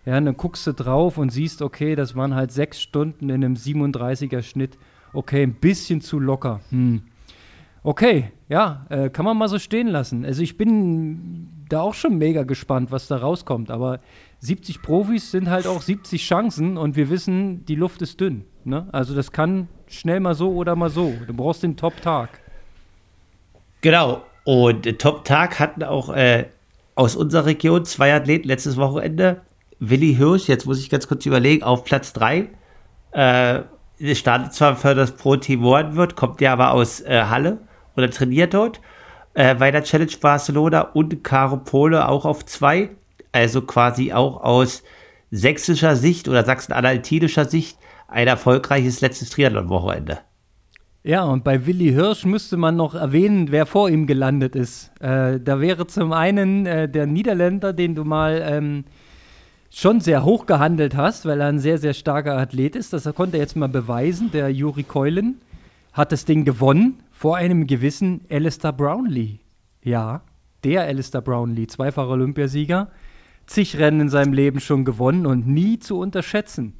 Ja, 0.05 0.19
und 0.19 0.25
dann 0.25 0.37
guckst 0.37 0.67
du 0.67 0.73
drauf 0.73 1.17
und 1.17 1.31
siehst, 1.31 1.63
okay, 1.63 1.95
das 1.95 2.17
waren 2.17 2.35
halt 2.35 2.51
sechs 2.51 2.83
Stunden 2.83 3.29
in 3.29 3.45
einem 3.45 3.55
37er 3.55 4.43
Schnitt. 4.43 4.79
Okay, 5.13 5.45
ein 5.45 5.55
bisschen 5.55 6.01
zu 6.01 6.19
locker. 6.19 6.59
Hm. 6.71 7.03
Okay, 7.85 8.33
ja, 8.49 8.85
äh, 8.89 9.11
kann 9.11 9.25
man 9.25 9.39
mal 9.39 9.47
so 9.47 9.61
stehen 9.61 9.87
lassen. 9.87 10.25
Also 10.25 10.43
ich 10.43 10.57
bin 10.57 11.47
da 11.69 11.83
auch 11.83 11.95
schon 11.95 12.19
mega 12.19 12.43
gespannt, 12.43 12.91
was 12.91 13.07
da 13.07 13.19
rauskommt. 13.19 13.71
Aber 13.71 14.01
70 14.41 14.83
Profis 14.83 15.31
sind 15.31 15.51
halt 15.51 15.69
auch 15.69 15.83
70 15.83 16.21
Chancen 16.21 16.79
und 16.79 16.97
wir 16.97 17.11
wissen, 17.11 17.65
die 17.67 17.77
Luft 17.77 18.03
ist 18.03 18.21
dünn. 18.21 18.45
Ne? 18.65 18.89
Also 18.91 19.15
das 19.15 19.31
kann 19.31 19.69
schnell 19.87 20.19
mal 20.19 20.35
so 20.35 20.51
oder 20.51 20.75
mal 20.75 20.91
so. 20.91 21.15
Du 21.29 21.33
brauchst 21.33 21.63
den 21.63 21.77
Top-Tag. 21.77 22.41
Genau. 23.83 24.23
Und 24.45 24.99
Top-Tag 24.99 25.61
hatten 25.61 25.83
auch 25.83 26.09
äh, 26.11 26.47
aus 26.95 27.17
unserer 27.17 27.47
Region 27.47 27.85
zwei 27.85 28.15
Athleten 28.15 28.49
letztes 28.49 28.77
Wochenende. 28.77 29.43
Willi 29.79 30.15
Hirsch, 30.15 30.49
jetzt 30.49 30.67
muss 30.67 30.81
ich 30.81 30.91
ganz 30.91 31.09
kurz 31.09 31.27
überlegen, 31.27 31.63
auf 31.63 31.85
Platz 31.85 32.13
3. 32.13 32.49
Äh, 33.13 33.61
startet 34.15 34.53
zwar 34.55 34.77
für 34.77 34.95
das 34.95 35.13
Pro 35.13 35.37
Team 35.37 35.65
One 35.65 35.97
wird, 35.97 36.17
kommt 36.17 36.41
ja 36.41 36.53
aber 36.53 36.73
aus 36.73 37.01
äh, 37.01 37.25
Halle 37.29 37.59
oder 37.97 38.11
trainiert 38.11 38.55
dort 38.55 38.81
äh, 39.35 39.55
bei 39.55 39.71
der 39.71 39.85
Challenge 39.85 40.13
Barcelona 40.21 40.81
und 40.81 41.23
Caro 41.23 41.59
Pole 41.59 42.09
auch 42.09 42.25
auf 42.25 42.45
2. 42.45 42.91
Also 43.33 43.63
quasi 43.63 44.13
auch 44.13 44.43
aus 44.43 44.83
sächsischer 45.31 45.97
Sicht 45.97 46.29
oder 46.29 46.45
sachsen-anhaltinischer 46.45 47.47
Sicht 47.47 47.79
ein 48.09 48.29
erfolgreiches 48.29 49.01
letztes 49.01 49.31
Triathlon-Wochenende. 49.31 50.19
Ja, 51.05 51.25
und 51.25 51.43
bei 51.43 51.67
Willi 51.67 51.91
Hirsch 51.91 52.25
müsste 52.25 52.57
man 52.57 52.77
noch 52.77 52.95
erwähnen, 52.95 53.51
wer 53.51 53.67
vor 53.67 53.91
ihm 53.91 54.07
gelandet 54.07 54.55
ist. 54.55 54.93
Äh, 55.01 55.41
da 55.41 55.61
wäre 55.61 55.89
zum 55.89 56.13
einen 56.13 56.65
äh, 56.65 56.89
der 56.89 57.07
Niederländer, 57.07 57.73
den 57.73 57.97
du 57.97 58.05
mal 58.05 58.41
ähm, 58.47 58.85
schon 59.69 60.01
sehr 60.01 60.25
hoch 60.25 60.47
gehandelt 60.47 60.97
hast, 60.97 61.27
weil 61.27 61.41
er 61.41 61.49
ein 61.49 61.59
sehr, 61.59 61.79
sehr 61.79 61.93
starker 61.93 62.39
Athlet 62.39 62.77
ist. 62.77 62.93
Das 62.93 63.13
konnte 63.17 63.37
er 63.37 63.43
jetzt 63.43 63.57
mal 63.57 63.69
beweisen. 63.69 64.31
Der 64.33 64.51
Juri 64.51 64.85
Keulen 64.85 65.41
hat 65.93 66.13
das 66.13 66.25
Ding 66.25 66.45
gewonnen 66.45 67.03
vor 67.11 67.37
einem 67.37 67.67
gewissen 67.67 68.21
Alistair 68.31 68.73
Brownlee. 68.73 69.41
Ja, 69.83 70.23
der 70.63 70.83
Alistair 70.83 71.23
Brownlee, 71.23 71.67
zweifacher 71.67 72.11
Olympiasieger, 72.11 72.93
zig 73.47 73.77
Rennen 73.77 74.03
in 74.03 74.09
seinem 74.09 74.33
Leben 74.33 74.61
schon 74.61 74.85
gewonnen 74.85 75.27
und 75.27 75.49
nie 75.49 75.81
zu 75.81 75.99
unterschätzen. 75.99 76.75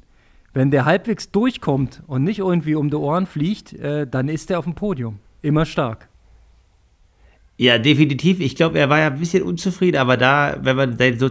Wenn 0.53 0.71
der 0.71 0.85
halbwegs 0.85 1.31
durchkommt 1.31 2.03
und 2.07 2.23
nicht 2.23 2.39
irgendwie 2.39 2.75
um 2.75 2.89
die 2.89 2.95
Ohren 2.95 3.25
fliegt, 3.25 3.73
äh, 3.73 4.05
dann 4.07 4.29
ist 4.29 4.51
er 4.51 4.59
auf 4.59 4.65
dem 4.65 4.75
Podium. 4.75 5.19
Immer 5.41 5.65
stark. 5.65 6.07
Ja, 7.57 7.77
definitiv. 7.77 8.39
Ich 8.39 8.55
glaube, 8.55 8.79
er 8.79 8.89
war 8.89 8.99
ja 8.99 9.07
ein 9.07 9.19
bisschen 9.19 9.43
unzufrieden, 9.43 9.97
aber 9.97 10.17
da, 10.17 10.57
wenn 10.61 10.75
man 10.75 10.97
sein 10.97 11.19
so 11.19 11.29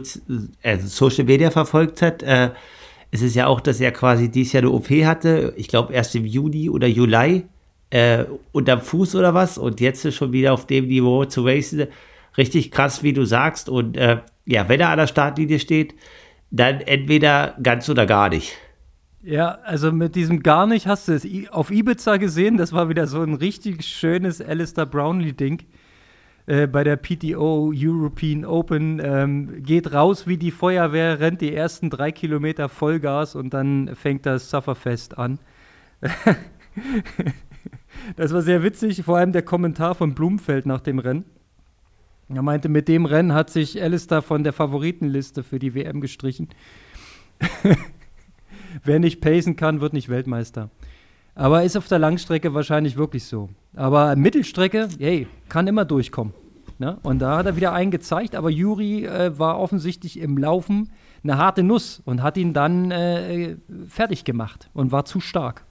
also 0.62 0.86
Social 0.86 1.24
Media 1.24 1.50
verfolgt 1.50 2.02
hat, 2.02 2.22
äh, 2.22 2.50
ist 3.10 3.22
es 3.22 3.34
ja 3.34 3.46
auch, 3.46 3.60
dass 3.60 3.80
er 3.80 3.92
quasi 3.92 4.30
dieses 4.30 4.52
Jahr 4.52 4.62
eine 4.62 4.70
OP 4.70 4.88
hatte. 4.88 5.52
Ich 5.56 5.68
glaube, 5.68 5.92
erst 5.92 6.14
im 6.14 6.24
Juni 6.24 6.70
oder 6.70 6.86
Juli 6.86 7.44
äh, 7.90 8.24
unterm 8.52 8.80
Fuß 8.80 9.16
oder 9.16 9.34
was 9.34 9.58
und 9.58 9.80
jetzt 9.80 10.04
ist 10.04 10.14
schon 10.14 10.32
wieder 10.32 10.54
auf 10.54 10.66
dem 10.66 10.86
Niveau 10.86 11.24
zu 11.26 11.44
racen. 11.44 11.88
Richtig 12.38 12.70
krass, 12.70 13.02
wie 13.02 13.12
du 13.12 13.24
sagst. 13.24 13.68
Und 13.68 13.96
äh, 13.96 14.18
ja, 14.46 14.68
wenn 14.68 14.80
er 14.80 14.88
an 14.88 14.98
der 14.98 15.06
Startlinie 15.06 15.58
steht, 15.58 15.94
dann 16.50 16.80
entweder 16.80 17.56
ganz 17.62 17.88
oder 17.90 18.06
gar 18.06 18.30
nicht. 18.30 18.56
Ja, 19.24 19.58
also 19.62 19.92
mit 19.92 20.16
diesem 20.16 20.42
gar 20.42 20.66
nicht 20.66 20.88
hast 20.88 21.06
du 21.06 21.12
es 21.12 21.24
auf 21.50 21.70
Ibiza 21.70 22.16
gesehen. 22.16 22.56
Das 22.56 22.72
war 22.72 22.88
wieder 22.88 23.06
so 23.06 23.22
ein 23.22 23.34
richtig 23.34 23.84
schönes 23.84 24.40
Alistair 24.40 24.84
Brownlee-Ding 24.84 25.62
äh, 26.46 26.66
bei 26.66 26.82
der 26.82 26.96
PTO 26.96 27.72
European 27.72 28.44
Open. 28.44 29.00
Ähm, 29.00 29.62
geht 29.62 29.92
raus 29.92 30.26
wie 30.26 30.38
die 30.38 30.50
Feuerwehr, 30.50 31.20
rennt 31.20 31.40
die 31.40 31.54
ersten 31.54 31.88
drei 31.88 32.10
Kilometer 32.10 32.68
Vollgas 32.68 33.36
und 33.36 33.54
dann 33.54 33.94
fängt 33.94 34.26
das 34.26 34.50
Sufferfest 34.50 35.16
an. 35.16 35.38
das 38.16 38.32
war 38.32 38.42
sehr 38.42 38.64
witzig, 38.64 39.04
vor 39.04 39.18
allem 39.18 39.30
der 39.30 39.42
Kommentar 39.42 39.94
von 39.94 40.14
Blumfeld 40.14 40.66
nach 40.66 40.80
dem 40.80 40.98
Rennen. 40.98 41.26
Er 42.28 42.42
meinte, 42.42 42.68
mit 42.68 42.88
dem 42.88 43.04
Rennen 43.04 43.34
hat 43.34 43.50
sich 43.50 43.80
Alistair 43.80 44.20
von 44.20 44.42
der 44.42 44.52
Favoritenliste 44.52 45.44
für 45.44 45.60
die 45.60 45.76
WM 45.76 46.00
gestrichen. 46.00 46.48
wer 48.84 48.98
nicht 48.98 49.20
pacen 49.20 49.56
kann, 49.56 49.80
wird 49.80 49.92
nicht 49.92 50.08
Weltmeister. 50.08 50.70
Aber 51.34 51.62
ist 51.62 51.76
auf 51.76 51.88
der 51.88 51.98
Langstrecke 51.98 52.54
wahrscheinlich 52.54 52.96
wirklich 52.96 53.24
so. 53.24 53.48
Aber 53.74 54.14
Mittelstrecke, 54.16 54.88
hey, 54.98 55.26
kann 55.48 55.66
immer 55.66 55.84
durchkommen. 55.84 56.34
Ne? 56.78 56.98
Und 57.02 57.20
da 57.20 57.38
hat 57.38 57.46
er 57.46 57.56
wieder 57.56 57.72
einen 57.72 57.90
gezeigt, 57.90 58.34
aber 58.34 58.50
Juri 58.50 59.06
äh, 59.06 59.38
war 59.38 59.58
offensichtlich 59.58 60.18
im 60.18 60.36
Laufen 60.36 60.90
eine 61.22 61.38
harte 61.38 61.62
Nuss 61.62 62.02
und 62.04 62.22
hat 62.22 62.36
ihn 62.36 62.52
dann 62.52 62.90
äh, 62.90 63.56
fertig 63.86 64.24
gemacht 64.24 64.68
und 64.74 64.92
war 64.92 65.04
zu 65.04 65.20
stark. 65.20 65.64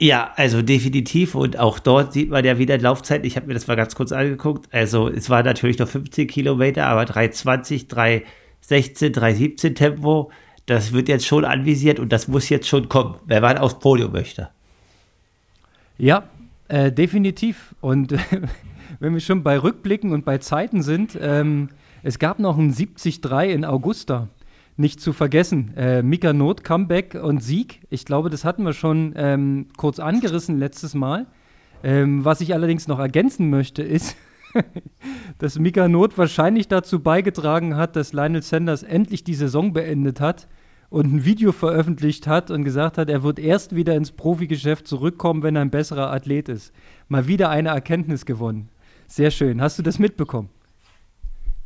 Ja, 0.00 0.32
also 0.36 0.62
definitiv. 0.62 1.34
Und 1.34 1.58
auch 1.58 1.78
dort 1.78 2.12
sieht 2.12 2.30
man 2.30 2.44
ja 2.44 2.58
wieder 2.58 2.78
Laufzeit. 2.78 3.24
Ich 3.26 3.36
habe 3.36 3.46
mir 3.46 3.54
das 3.54 3.66
mal 3.66 3.74
ganz 3.74 3.94
kurz 3.94 4.12
angeguckt. 4.12 4.72
Also 4.72 5.08
es 5.08 5.28
war 5.28 5.42
natürlich 5.42 5.78
noch 5.78 5.88
15 5.88 6.28
Kilometer, 6.28 6.86
aber 6.86 7.04
320, 7.04 7.88
316, 7.88 9.12
317 9.12 9.74
Tempo. 9.74 10.30
Das 10.68 10.92
wird 10.92 11.08
jetzt 11.08 11.24
schon 11.24 11.46
anvisiert 11.46 11.98
und 11.98 12.12
das 12.12 12.28
muss 12.28 12.50
jetzt 12.50 12.68
schon 12.68 12.90
kommen, 12.90 13.14
wenn 13.24 13.40
man 13.40 13.56
aufs 13.56 13.78
Podium 13.78 14.12
möchte. 14.12 14.50
Ja, 15.96 16.24
äh, 16.68 16.92
definitiv. 16.92 17.74
Und 17.80 18.12
wenn 19.00 19.14
wir 19.14 19.20
schon 19.20 19.42
bei 19.42 19.58
Rückblicken 19.58 20.12
und 20.12 20.26
bei 20.26 20.36
Zeiten 20.36 20.82
sind, 20.82 21.18
ähm, 21.18 21.70
es 22.02 22.18
gab 22.18 22.38
noch 22.38 22.58
ein 22.58 22.74
73 22.74 23.22
in 23.50 23.64
Augusta 23.64 24.28
nicht 24.76 25.00
zu 25.00 25.14
vergessen. 25.14 25.72
Äh, 25.74 26.02
Mika 26.02 26.34
Not, 26.34 26.64
Comeback 26.64 27.14
und 27.14 27.42
Sieg. 27.42 27.80
Ich 27.88 28.04
glaube, 28.04 28.28
das 28.28 28.44
hatten 28.44 28.62
wir 28.62 28.74
schon 28.74 29.14
ähm, 29.16 29.68
kurz 29.78 29.98
angerissen 29.98 30.58
letztes 30.58 30.94
Mal. 30.94 31.26
Ähm, 31.82 32.26
was 32.26 32.42
ich 32.42 32.52
allerdings 32.52 32.88
noch 32.88 32.98
ergänzen 32.98 33.48
möchte, 33.48 33.82
ist, 33.82 34.16
dass 35.38 35.58
Mika 35.58 35.88
Not 35.88 36.18
wahrscheinlich 36.18 36.68
dazu 36.68 37.00
beigetragen 37.00 37.74
hat, 37.76 37.96
dass 37.96 38.12
Lionel 38.12 38.42
Sanders 38.42 38.82
endlich 38.82 39.24
die 39.24 39.34
Saison 39.34 39.72
beendet 39.72 40.20
hat 40.20 40.46
und 40.90 41.12
ein 41.12 41.24
Video 41.24 41.52
veröffentlicht 41.52 42.26
hat 42.26 42.50
und 42.50 42.64
gesagt 42.64 42.98
hat, 42.98 43.10
er 43.10 43.22
wird 43.22 43.38
erst 43.38 43.74
wieder 43.74 43.94
ins 43.94 44.12
Profigeschäft 44.12 44.86
zurückkommen, 44.86 45.42
wenn 45.42 45.56
er 45.56 45.62
ein 45.62 45.70
besserer 45.70 46.10
Athlet 46.12 46.48
ist. 46.48 46.72
Mal 47.08 47.26
wieder 47.26 47.50
eine 47.50 47.70
Erkenntnis 47.70 48.24
gewonnen. 48.24 48.70
Sehr 49.06 49.30
schön. 49.30 49.60
Hast 49.60 49.78
du 49.78 49.82
das 49.82 49.98
mitbekommen? 49.98 50.50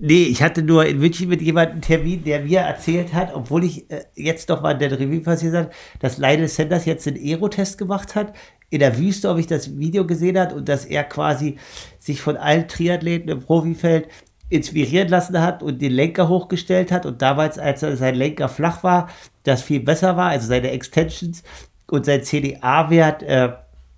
Nee, 0.04 0.24
ich 0.24 0.42
hatte 0.42 0.64
nur 0.64 0.84
in 0.84 0.98
München 0.98 1.28
mit 1.28 1.40
jemandem 1.42 1.74
einen 1.74 1.82
Termin, 1.82 2.24
der 2.24 2.40
mir 2.40 2.58
erzählt 2.60 3.14
hat, 3.14 3.32
obwohl 3.34 3.62
ich 3.62 3.88
äh, 3.88 4.02
jetzt 4.16 4.48
noch 4.48 4.60
mal 4.60 4.72
in 4.72 4.80
der 4.80 4.98
Revue 4.98 5.20
passiert 5.20 5.54
hat, 5.54 5.72
dass 6.00 6.18
Lionel 6.18 6.48
Sanders 6.48 6.86
jetzt 6.86 7.06
einen 7.06 7.18
Aero-Test 7.18 7.78
gemacht 7.78 8.16
hat. 8.16 8.34
In 8.70 8.80
der 8.80 8.98
Wüste, 8.98 9.28
ob 9.28 9.38
ich 9.38 9.46
das 9.46 9.78
Video 9.78 10.04
gesehen 10.04 10.36
hat 10.38 10.52
und 10.52 10.68
dass 10.68 10.86
er 10.86 11.04
quasi 11.04 11.56
sich 12.00 12.20
von 12.20 12.36
allen 12.36 12.66
Triathleten 12.66 13.28
im 13.28 13.40
Profifeld 13.40 14.08
inspirieren 14.52 15.08
lassen 15.08 15.40
hat 15.40 15.62
und 15.62 15.80
den 15.80 15.92
Lenker 15.92 16.28
hochgestellt 16.28 16.92
hat 16.92 17.06
und 17.06 17.22
damals, 17.22 17.58
als 17.58 17.80
sein 17.80 18.14
Lenker 18.14 18.48
flach 18.48 18.82
war, 18.82 19.08
das 19.44 19.62
viel 19.62 19.80
besser 19.80 20.16
war, 20.16 20.30
also 20.30 20.46
seine 20.46 20.70
Extensions 20.70 21.42
und 21.90 22.06
sein 22.06 22.22
CDA-Wert 22.22 23.22
äh, 23.22 23.52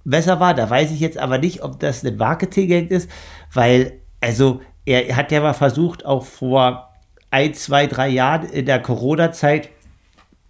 besser 0.04 0.40
war. 0.40 0.54
Da 0.54 0.70
weiß 0.70 0.90
ich 0.92 1.00
jetzt 1.00 1.18
aber 1.18 1.38
nicht, 1.38 1.62
ob 1.62 1.80
das 1.80 2.04
ein 2.04 2.16
Marketing 2.16 2.88
ist, 2.88 3.10
weil 3.52 4.00
also 4.20 4.60
er 4.86 5.16
hat 5.16 5.32
ja 5.32 5.40
mal 5.40 5.54
versucht, 5.54 6.06
auch 6.06 6.24
vor 6.24 6.90
ein, 7.30 7.52
zwei, 7.54 7.86
drei 7.86 8.08
Jahren 8.08 8.48
in 8.48 8.66
der 8.66 8.80
Corona-Zeit 8.80 9.70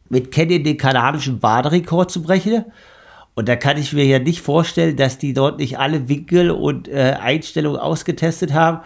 mit 0.09 0.31
Kenny 0.31 0.63
den 0.63 0.77
kanadischen 0.77 1.41
Baderekord 1.41 2.11
zu 2.11 2.23
brechen. 2.23 2.67
Und 3.35 3.49
da 3.49 3.57
kann 3.57 3.79
ich 3.79 3.93
mir 3.93 4.05
ja 4.05 4.19
nicht 4.19 4.43
vorstellen, 4.43 4.97
dass 4.97 5.19
die 5.19 5.33
dort 5.33 5.59
nicht 5.59 5.79
alle 5.79 6.09
Winkel 6.09 6.51
und 6.51 6.89
äh, 6.89 7.17
Einstellungen 7.21 7.81
ausgetestet 7.81 8.53
haben, 8.53 8.81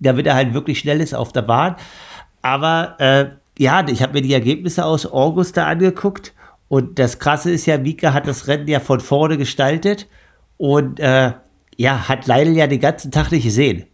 damit 0.00 0.26
er 0.26 0.34
halt 0.34 0.54
wirklich 0.54 0.78
schnell 0.80 1.00
ist 1.00 1.14
auf 1.14 1.32
der 1.32 1.42
Bahn. 1.42 1.76
Aber 2.42 2.96
äh, 2.98 3.26
ja, 3.58 3.86
ich 3.88 4.02
habe 4.02 4.14
mir 4.14 4.22
die 4.22 4.32
Ergebnisse 4.32 4.84
aus 4.84 5.06
August 5.06 5.56
da 5.56 5.66
angeguckt. 5.66 6.34
Und 6.68 6.98
das 6.98 7.18
Krasse 7.18 7.50
ist 7.50 7.66
ja, 7.66 7.78
Mika 7.78 8.12
hat 8.12 8.26
das 8.26 8.46
Rennen 8.46 8.68
ja 8.68 8.80
von 8.80 9.00
vorne 9.00 9.36
gestaltet 9.36 10.06
und 10.56 11.00
äh, 11.00 11.32
ja, 11.76 12.08
hat 12.08 12.26
leider 12.26 12.50
ja 12.50 12.66
den 12.66 12.80
ganzen 12.80 13.10
Tag 13.10 13.32
nicht 13.32 13.44
gesehen. 13.44 13.86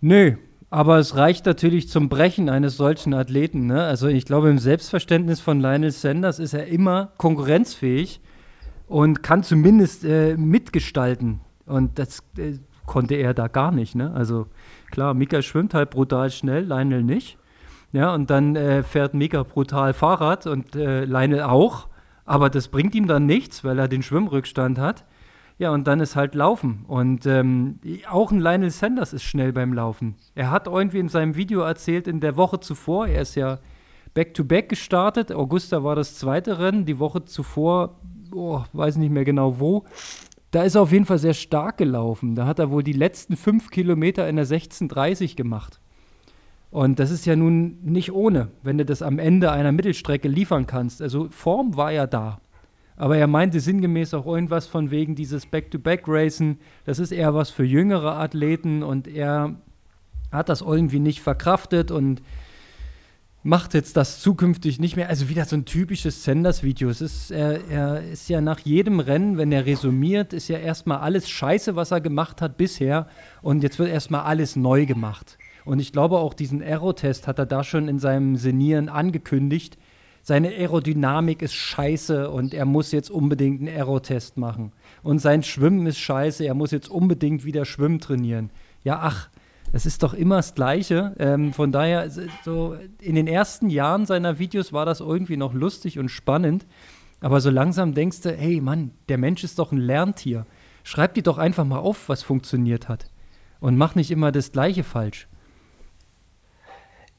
Nö, 0.00 0.34
aber 0.70 0.98
es 0.98 1.16
reicht 1.16 1.44
natürlich 1.44 1.88
zum 1.88 2.08
Brechen 2.08 2.48
eines 2.48 2.76
solchen 2.76 3.12
Athleten. 3.14 3.66
Ne? 3.66 3.82
Also 3.82 4.08
ich 4.08 4.24
glaube, 4.24 4.48
im 4.48 4.58
Selbstverständnis 4.58 5.40
von 5.40 5.60
Lionel 5.60 5.90
Sanders 5.90 6.38
ist 6.38 6.54
er 6.54 6.66
immer 6.66 7.12
konkurrenzfähig 7.18 8.20
und 8.86 9.22
kann 9.22 9.42
zumindest 9.42 10.04
äh, 10.04 10.36
mitgestalten. 10.36 11.40
Und 11.66 11.98
das 11.98 12.22
äh, 12.38 12.58
konnte 12.86 13.16
er 13.16 13.34
da 13.34 13.48
gar 13.48 13.70
nicht. 13.70 13.94
Ne? 13.94 14.12
Also 14.14 14.46
klar, 14.92 15.14
Mika 15.14 15.42
schwimmt 15.42 15.74
halt 15.74 15.90
brutal 15.90 16.30
schnell, 16.30 16.64
Lionel 16.64 17.02
nicht. 17.02 17.38
Ja, 17.90 18.14
und 18.14 18.30
dann 18.30 18.54
äh, 18.54 18.84
fährt 18.84 19.12
Mika 19.12 19.42
brutal 19.42 19.92
Fahrrad 19.92 20.46
und 20.46 20.76
äh, 20.76 21.04
Lionel 21.04 21.42
auch. 21.42 21.88
Aber 22.24 22.48
das 22.48 22.68
bringt 22.68 22.94
ihm 22.94 23.08
dann 23.08 23.26
nichts, 23.26 23.64
weil 23.64 23.78
er 23.78 23.88
den 23.88 24.02
Schwimmrückstand 24.02 24.78
hat. 24.78 25.04
Ja, 25.58 25.70
und 25.70 25.86
dann 25.86 26.00
ist 26.00 26.16
halt 26.16 26.34
Laufen. 26.34 26.84
Und 26.88 27.26
ähm, 27.26 27.80
auch 28.08 28.30
ein 28.30 28.40
Lionel 28.40 28.70
Sanders 28.70 29.12
ist 29.12 29.24
schnell 29.24 29.52
beim 29.52 29.72
Laufen. 29.72 30.16
Er 30.34 30.50
hat 30.50 30.66
irgendwie 30.66 30.98
in 30.98 31.08
seinem 31.08 31.36
Video 31.36 31.60
erzählt, 31.60 32.06
in 32.06 32.20
der 32.20 32.36
Woche 32.36 32.60
zuvor, 32.60 33.08
er 33.08 33.22
ist 33.22 33.34
ja 33.34 33.58
back-to-back 34.14 34.66
-back 34.66 34.68
gestartet. 34.68 35.32
Augusta 35.32 35.84
war 35.84 35.96
das 35.96 36.16
zweite 36.16 36.58
Rennen. 36.58 36.84
Die 36.84 36.98
Woche 36.98 37.24
zuvor, 37.24 38.00
oh, 38.34 38.62
weiß 38.72 38.96
nicht 38.96 39.12
mehr 39.12 39.24
genau 39.24 39.58
wo. 39.58 39.84
Da 40.52 40.62
ist 40.64 40.74
er 40.74 40.82
auf 40.82 40.92
jeden 40.92 41.06
Fall 41.06 41.18
sehr 41.18 41.34
stark 41.34 41.78
gelaufen. 41.78 42.34
Da 42.34 42.46
hat 42.46 42.58
er 42.58 42.70
wohl 42.70 42.82
die 42.82 42.92
letzten 42.92 43.36
fünf 43.36 43.70
Kilometer 43.70 44.28
in 44.28 44.36
der 44.36 44.46
16:30 44.46 45.34
gemacht. 45.34 45.80
Und 46.70 46.98
das 46.98 47.10
ist 47.10 47.26
ja 47.26 47.36
nun 47.36 47.78
nicht 47.82 48.12
ohne, 48.12 48.48
wenn 48.62 48.78
du 48.78 48.84
das 48.84 49.02
am 49.02 49.18
Ende 49.18 49.50
einer 49.50 49.72
Mittelstrecke 49.72 50.28
liefern 50.28 50.66
kannst. 50.66 51.00
Also 51.02 51.28
Form 51.30 51.76
war 51.76 51.90
ja 51.90 52.06
da. 52.06 52.38
Aber 52.96 53.16
er 53.16 53.26
meinte 53.26 53.60
sinngemäß 53.60 54.12
auch 54.12 54.26
irgendwas 54.26 54.66
von 54.66 54.90
wegen 54.90 55.14
dieses 55.14 55.46
Back-to-Back-Racen. 55.46 56.58
Das 56.84 56.98
ist 56.98 57.12
eher 57.12 57.34
was 57.34 57.50
für 57.50 57.64
jüngere 57.64 58.18
Athleten 58.18 58.82
und 58.82 59.08
er 59.08 59.56
hat 60.30 60.50
das 60.50 60.60
irgendwie 60.60 61.00
nicht 61.00 61.22
verkraftet 61.22 61.90
und 61.90 62.22
macht 63.42 63.74
jetzt 63.74 63.96
das 63.96 64.20
zukünftig 64.20 64.78
nicht 64.78 64.96
mehr. 64.96 65.08
Also 65.08 65.28
wieder 65.28 65.44
so 65.44 65.56
ein 65.56 65.64
typisches 65.64 66.24
Sanders-Video. 66.24 66.90
er, 67.30 67.68
er 67.68 68.02
ist 68.10 68.28
ja 68.28 68.40
nach 68.40 68.60
jedem 68.60 69.00
Rennen, 69.00 69.38
wenn 69.38 69.52
er 69.52 69.66
resumiert, 69.66 70.32
ist 70.32 70.48
ja 70.48 70.58
erstmal 70.58 70.98
alles 70.98 71.28
scheiße, 71.28 71.76
was 71.76 71.90
er 71.90 72.00
gemacht 72.00 72.40
hat 72.40 72.56
bisher. 72.56 73.06
Und 73.40 73.62
jetzt 73.62 73.78
wird 73.78 73.88
erstmal 73.88 74.22
alles 74.22 74.56
neu 74.56 74.86
gemacht. 74.86 75.38
Und 75.64 75.80
ich 75.80 75.92
glaube 75.92 76.18
auch 76.18 76.34
diesen 76.34 76.62
Aero-Test 76.62 77.26
hat 77.26 77.38
er 77.38 77.46
da 77.46 77.64
schon 77.64 77.88
in 77.88 77.98
seinem 77.98 78.36
Senieren 78.36 78.88
angekündigt 78.88 79.78
seine 80.24 80.48
Aerodynamik 80.50 81.42
ist 81.42 81.54
scheiße 81.54 82.30
und 82.30 82.54
er 82.54 82.64
muss 82.64 82.92
jetzt 82.92 83.10
unbedingt 83.10 83.60
einen 83.60 83.76
Aerotest 83.76 84.36
machen. 84.36 84.70
Und 85.02 85.18
sein 85.18 85.42
Schwimmen 85.42 85.84
ist 85.86 85.98
scheiße, 85.98 86.44
er 86.44 86.54
muss 86.54 86.70
jetzt 86.70 86.88
unbedingt 86.88 87.44
wieder 87.44 87.64
Schwimmen 87.64 87.98
trainieren. 87.98 88.50
Ja, 88.84 89.00
ach, 89.02 89.30
es 89.72 89.86
ist 89.86 90.02
doch 90.02 90.14
immer 90.14 90.36
das 90.36 90.54
Gleiche. 90.54 91.14
Ähm, 91.18 91.52
von 91.52 91.72
daher, 91.72 92.08
so 92.44 92.76
in 93.00 93.14
den 93.14 93.26
ersten 93.26 93.70
Jahren 93.70 94.04
seiner 94.06 94.38
Videos 94.38 94.72
war 94.72 94.84
das 94.84 95.00
irgendwie 95.00 95.38
noch 95.38 95.54
lustig 95.54 95.98
und 95.98 96.10
spannend. 96.10 96.66
Aber 97.20 97.40
so 97.40 97.50
langsam 97.50 97.94
denkst 97.94 98.20
du, 98.20 98.32
hey 98.32 98.60
Mann, 98.60 98.92
der 99.08 99.16
Mensch 99.16 99.44
ist 99.44 99.58
doch 99.58 99.72
ein 99.72 99.78
Lerntier. 99.78 100.46
Schreib 100.84 101.14
dir 101.14 101.22
doch 101.22 101.38
einfach 101.38 101.64
mal 101.64 101.78
auf, 101.78 102.08
was 102.08 102.22
funktioniert 102.22 102.88
hat. 102.88 103.06
Und 103.60 103.76
mach 103.76 103.94
nicht 103.94 104.10
immer 104.10 104.32
das 104.32 104.52
Gleiche 104.52 104.84
falsch. 104.84 105.28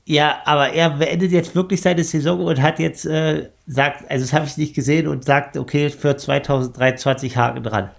Ja, 0.06 0.42
aber 0.44 0.74
er 0.74 0.90
beendet 0.92 1.32
jetzt 1.32 1.56
wirklich 1.56 1.82
seine 1.82 2.04
Saison 2.04 2.42
und 2.46 2.62
hat 2.62 2.78
jetzt 2.80 3.06
äh, 3.06 3.50
sagt, 3.66 4.12
also 4.12 4.26
das 4.26 4.34
habe 4.34 4.46
ich 4.46 4.58
nicht 4.58 4.76
gesehen 4.76 5.08
und 5.08 5.24
sagt, 5.24 5.56
okay, 5.56 5.90
für 5.90 6.18
2023 6.18 7.38
Haken 7.38 7.64
dran. 7.64 7.90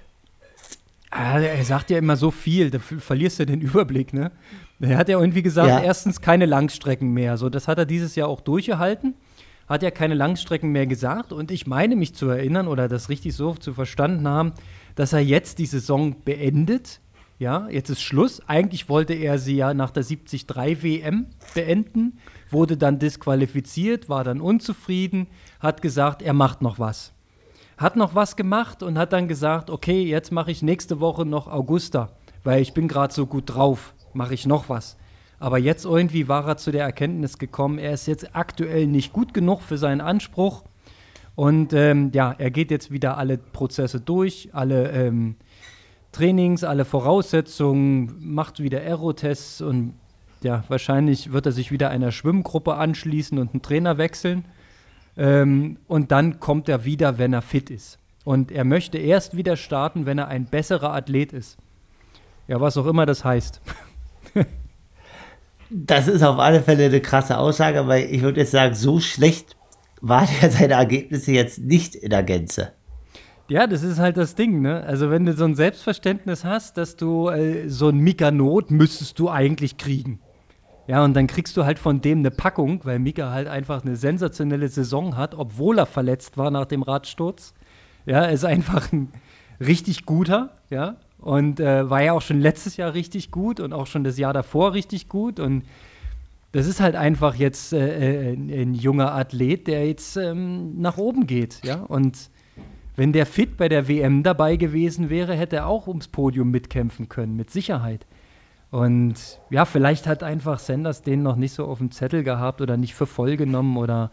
Ah, 1.15 1.39
er 1.39 1.65
sagt 1.65 1.91
ja 1.91 1.99
immer 1.99 2.17
so 2.17 2.31
viel, 2.31 2.71
da 2.71 2.79
verlierst 2.79 3.39
du 3.39 3.47
den 3.47 3.61
Überblick, 3.61 4.13
ne? 4.13 4.33
Er 4.81 4.99
hat 4.99 5.09
ja 5.09 5.19
irgendwie 5.19 5.43
gesagt, 5.43 5.69
ja. 5.69 5.81
erstens 5.81 6.21
keine 6.21 6.45
Langstrecken 6.45 7.13
mehr. 7.13 7.37
So, 7.37 7.49
das 7.49 7.69
hat 7.69 7.79
er 7.79 7.87
dieses 7.87 8.17
Jahr 8.17 8.29
auch 8.29 8.41
durchgehalten. 8.41 9.15
Hat 9.69 9.83
ja 9.83 9.91
keine 9.91 10.15
Langstrecken 10.15 10.73
mehr 10.73 10.87
gesagt. 10.87 11.33
Und 11.33 11.51
ich 11.51 11.67
meine 11.67 11.95
mich 11.95 12.15
zu 12.15 12.29
erinnern 12.29 12.67
oder 12.67 12.89
das 12.89 13.09
richtig 13.09 13.35
so 13.35 13.55
zu 13.55 13.73
verstanden 13.73 14.27
haben, 14.27 14.53
dass 14.97 15.13
er 15.13 15.21
jetzt 15.21 15.59
die 15.61 15.67
Saison 15.67 16.17
beendet 16.25 17.01
ja, 17.39 17.69
jetzt 17.69 17.91
ist 17.91 18.01
Schluss. 18.01 18.41
Eigentlich 18.49 18.89
wollte 18.89 19.15
er 19.15 19.39
sie 19.39 19.57
ja 19.57 19.75
nach 19.75 19.91
der 19.91 20.05
73 20.05 20.47
WM 20.83 21.27
beenden, 21.55 22.19
wurde 22.51 22.77
dann 22.77 22.99
disqualifiziert, 22.99 24.09
war 24.09 24.25
dann 24.25 24.41
unzufrieden, 24.41 25.27
hat 25.59 25.83
gesagt, 25.83 26.23
er 26.23 26.33
macht 26.33 26.63
noch 26.63 26.79
was. 26.79 27.13
Hat 27.77 27.97
noch 27.97 28.15
was 28.15 28.37
gemacht 28.37 28.83
und 28.83 28.99
hat 28.99 29.13
dann 29.13 29.29
gesagt, 29.29 29.71
okay, 29.71 30.05
jetzt 30.05 30.31
mache 30.33 30.51
ich 30.51 30.63
nächste 30.63 31.01
Woche 31.01 31.25
noch 31.25 31.49
Augusta, 31.49 32.11
weil 32.45 32.63
ich 32.63 32.73
bin 32.73 32.89
gerade 32.89 33.13
so 33.13 33.27
gut 33.27 33.55
drauf, 33.55 33.95
mache 34.13 34.35
ich 34.35 34.47
noch 34.47 34.69
was. 34.69 34.97
Aber 35.41 35.59
jetzt 35.59 35.85
irgendwie 35.85 36.29
war 36.29 36.47
er 36.47 36.57
zu 36.57 36.71
der 36.71 36.85
Erkenntnis 36.85 37.39
gekommen, 37.39 37.79
er 37.79 37.93
ist 37.93 38.07
jetzt 38.07 38.35
aktuell 38.37 38.87
nicht 38.87 39.13
gut 39.13 39.35
genug 39.35 39.63
für 39.63 39.79
seinen 39.79 40.01
Anspruch. 40.01 40.65
Und 41.35 41.73
ähm, 41.73 42.13
ja, 42.15 42.35
er 42.39 42.51
geht 42.51 42.71
jetzt 42.71 42.93
wieder 42.93 43.19
alle 43.19 43.39
Prozesse 43.39 44.01
durch, 44.01 44.51
alle 44.53 44.91
ähm, 44.93 45.37
Trainings, 46.13 46.63
alle 46.63 46.85
Voraussetzungen, 46.85 48.15
macht 48.21 48.61
wieder 48.61 48.79
Aerotests 48.79 49.61
und 49.61 49.95
ja, 50.45 50.63
wahrscheinlich 50.69 51.33
wird 51.33 51.47
er 51.47 51.53
sich 51.53 51.73
wieder 51.73 51.91
einer 51.91 52.13
Schwimmgruppe 52.13 52.75
anschließen 52.75 53.39
und 53.39 53.53
einen 53.53 53.63
Trainer 53.63 53.99
wechseln. 53.99 54.45
Ähm, 55.17 55.79
und 55.87 56.11
dann 56.13 56.41
kommt 56.41 56.69
er 56.69 56.85
wieder, 56.85 57.19
wenn 57.19 57.33
er 57.33 57.43
fit 57.43 57.71
ist. 57.71 57.99
Und 58.25 58.51
er 58.51 58.65
möchte 58.65 58.99
erst 58.99 59.37
wieder 59.37 59.57
starten, 59.57 60.07
wenn 60.07 60.19
er 60.19 60.29
ein 60.29 60.47
besserer 60.47 60.93
Athlet 60.93 61.33
ist. 61.33 61.59
Ja, 62.49 62.61
was 62.61 62.77
auch 62.77 62.87
immer 62.87 63.07
das 63.07 63.25
heißt. 63.25 63.61
Das 65.71 66.09
ist 66.09 66.23
auf 66.23 66.39
alle 66.39 66.63
Fälle 66.63 66.85
eine 66.85 67.01
krasse 67.01 67.39
Aussage, 67.39 67.89
weil 67.89 68.05
ich 68.05 68.23
würde 68.23 68.41
jetzt 68.41 68.53
sagen, 68.53 68.75
so 68.75 69.01
schlecht 69.01 69.57
waren 70.01 70.29
ja 70.41 70.51
seine 70.51 70.75
Ergebnisse 70.75 71.33
jetzt 71.33 71.59
nicht 71.59 71.95
in 71.97 72.11
der 72.11 72.23
Gänze. 72.23 72.73
Ja, 73.49 73.67
das 73.67 73.83
ist 73.83 73.99
halt 73.99 74.17
das 74.17 74.35
Ding, 74.35 74.63
ne? 74.63 74.85
Also 74.85 75.11
wenn 75.11 75.27
du 75.27 75.33
so 75.33 75.45
ein 75.45 75.55
Selbstverständnis 75.55 76.45
hast, 76.45 76.77
dass 76.77 76.97
du 76.97 77.29
äh, 77.29 77.69
so 77.69 77.89
ein 77.89 77.99
Mika-Not 77.99 78.71
müsstest 78.71 79.19
du 79.19 79.29
eigentlich 79.29 79.77
kriegen. 79.77 80.21
Ja, 80.87 81.03
und 81.05 81.15
dann 81.15 81.27
kriegst 81.27 81.57
du 81.57 81.65
halt 81.65 81.79
von 81.79 82.01
dem 82.01 82.19
eine 82.19 82.31
Packung, 82.31 82.81
weil 82.85 82.99
Mika 82.99 83.31
halt 83.31 83.49
einfach 83.49 83.83
eine 83.83 83.97
sensationelle 83.97 84.69
Saison 84.69 85.17
hat, 85.17 85.35
obwohl 85.35 85.79
er 85.79 85.87
verletzt 85.87 86.37
war 86.37 86.51
nach 86.51 86.67
dem 86.67 86.83
Radsturz. 86.83 87.55
Ja, 88.07 88.23
er 88.23 88.33
ist 88.33 88.45
einfach 88.45 88.93
ein 88.93 89.09
richtig 89.61 90.05
guter, 90.05 90.59
ja. 90.71 90.97
Und 91.19 91.59
äh, 91.59 91.89
war 91.89 92.03
ja 92.03 92.13
auch 92.13 92.21
schon 92.21 92.39
letztes 92.39 92.77
Jahr 92.77 92.93
richtig 92.93 93.31
gut 93.31 93.61
und 93.61 93.73
auch 93.73 93.87
schon 93.87 94.05
das 94.05 94.19
Jahr 94.19 94.35
davor 94.35 94.75
richtig 94.75 95.09
gut. 95.09 95.41
Und 95.41 95.65
das 96.53 96.67
ist 96.67 96.81
halt 96.81 96.97
einfach 96.97 97.35
jetzt 97.35 97.73
äh, 97.73 98.31
äh 98.31 98.33
ein, 98.35 98.51
ein, 98.51 98.75
junger 98.75 99.15
Athlet, 99.15 99.67
der 99.67 99.87
jetzt 99.87 100.19
ähm, 100.19 100.81
nach 100.81 100.99
oben 100.99 101.27
geht, 101.27 101.61
ja. 101.65 101.77
Und 101.77 102.31
wenn 102.97 103.13
der 103.13 103.27
fit 103.27 103.57
bei 103.57 103.69
der 103.69 103.89
WM 103.89 104.23
dabei 104.23 104.57
gewesen 104.57 105.11
wäre, 105.11 105.35
hätte 105.35 105.57
er 105.57 105.67
auch 105.67 105.89
ums 105.89 106.09
Podium 106.09 106.51
mitkämpfen 106.51 107.09
können, 107.09 107.35
mit 107.37 107.51
Sicherheit. 107.51 108.07
Und 108.71 109.41
ja, 109.51 109.65
vielleicht 109.65 110.07
hat 110.07 110.23
einfach 110.23 110.59
Sanders 110.59 111.03
den 111.03 111.23
noch 111.23 111.37
nicht 111.37 111.55
so 111.55 111.67
auf 111.67 111.79
dem 111.79 111.91
Zettel 111.91 112.25
gehabt 112.25 112.61
oder 112.61 112.77
nicht 112.77 112.95
für 112.95 113.07
voll 113.07 113.37
genommen 113.37 113.77
oder 113.77 114.11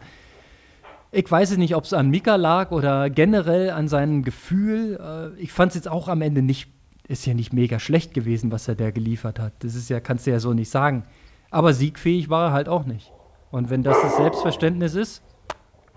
ich 1.14 1.30
weiß 1.30 1.50
es 1.50 1.58
nicht, 1.58 1.76
ob 1.76 1.84
es 1.84 1.92
an 1.92 2.08
Mika 2.08 2.36
lag 2.36 2.70
oder 2.70 3.10
generell 3.10 3.70
an 3.70 3.86
seinem 3.86 4.22
Gefühl. 4.22 4.98
Äh, 4.98 5.40
ich 5.40 5.52
fand 5.52 5.70
es 5.70 5.76
jetzt 5.76 5.88
auch 5.88 6.08
am 6.08 6.22
Ende 6.22 6.40
nicht, 6.40 6.70
ist 7.06 7.26
ja 7.26 7.34
nicht 7.34 7.52
mega 7.52 7.78
schlecht 7.78 8.14
gewesen, 8.14 8.50
was 8.50 8.66
er 8.66 8.76
da 8.76 8.90
geliefert 8.90 9.38
hat. 9.38 9.52
Das 9.58 9.74
ist 9.74 9.90
ja, 9.90 10.00
kannst 10.00 10.26
du 10.26 10.30
ja 10.30 10.40
so 10.40 10.54
nicht 10.54 10.70
sagen. 10.70 11.04
Aber 11.50 11.74
siegfähig 11.74 12.30
war 12.30 12.48
er 12.48 12.52
halt 12.52 12.68
auch 12.68 12.86
nicht. 12.86 13.12
Und 13.50 13.68
wenn 13.68 13.82
das 13.82 14.00
das 14.00 14.16
Selbstverständnis 14.16 14.94
ist, 14.94 15.22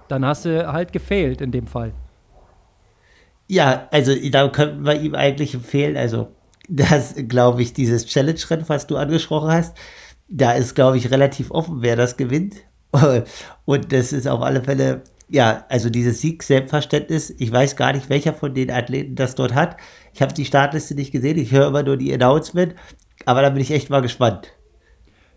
dann 0.09 0.25
hast 0.25 0.43
du 0.43 0.71
halt 0.71 0.91
gefehlt 0.91 1.39
in 1.39 1.51
dem 1.51 1.67
Fall. 1.67 1.93
Ja, 3.47 3.87
also 3.91 4.13
da 4.31 4.49
könnten 4.49 4.85
wir 4.85 4.99
ihm 4.99 5.15
eigentlich 5.15 5.53
empfehlen, 5.53 5.95
also 5.95 6.29
das, 6.69 7.15
glaube 7.27 7.61
ich, 7.61 7.73
dieses 7.73 8.05
Challenge-Rennen, 8.05 8.65
was 8.67 8.87
du 8.87 8.97
angesprochen 8.97 9.51
hast, 9.51 9.77
da 10.27 10.53
ist, 10.53 10.75
glaube 10.75 10.97
ich, 10.97 11.11
relativ 11.11 11.51
offen, 11.51 11.81
wer 11.81 11.95
das 11.95 12.17
gewinnt. 12.17 12.55
Und 13.65 13.91
das 13.91 14.13
ist 14.13 14.27
auf 14.27 14.41
alle 14.41 14.63
Fälle, 14.63 15.03
ja, 15.29 15.65
also 15.69 15.89
dieses 15.89 16.21
Sieg-Selbstverständnis, 16.21 17.33
ich 17.37 17.51
weiß 17.51 17.75
gar 17.75 17.93
nicht, 17.93 18.09
welcher 18.09 18.33
von 18.33 18.53
den 18.53 18.71
Athleten 18.71 19.15
das 19.15 19.35
dort 19.35 19.53
hat. 19.53 19.77
Ich 20.13 20.21
habe 20.21 20.33
die 20.33 20.45
Startliste 20.45 20.95
nicht 20.95 21.11
gesehen, 21.11 21.37
ich 21.37 21.51
höre 21.51 21.67
immer 21.67 21.83
nur 21.83 21.97
die 21.97 22.13
Announcement, 22.13 22.75
aber 23.25 23.41
da 23.41 23.49
bin 23.49 23.61
ich 23.61 23.71
echt 23.71 23.89
mal 23.89 24.01
gespannt. 24.01 24.51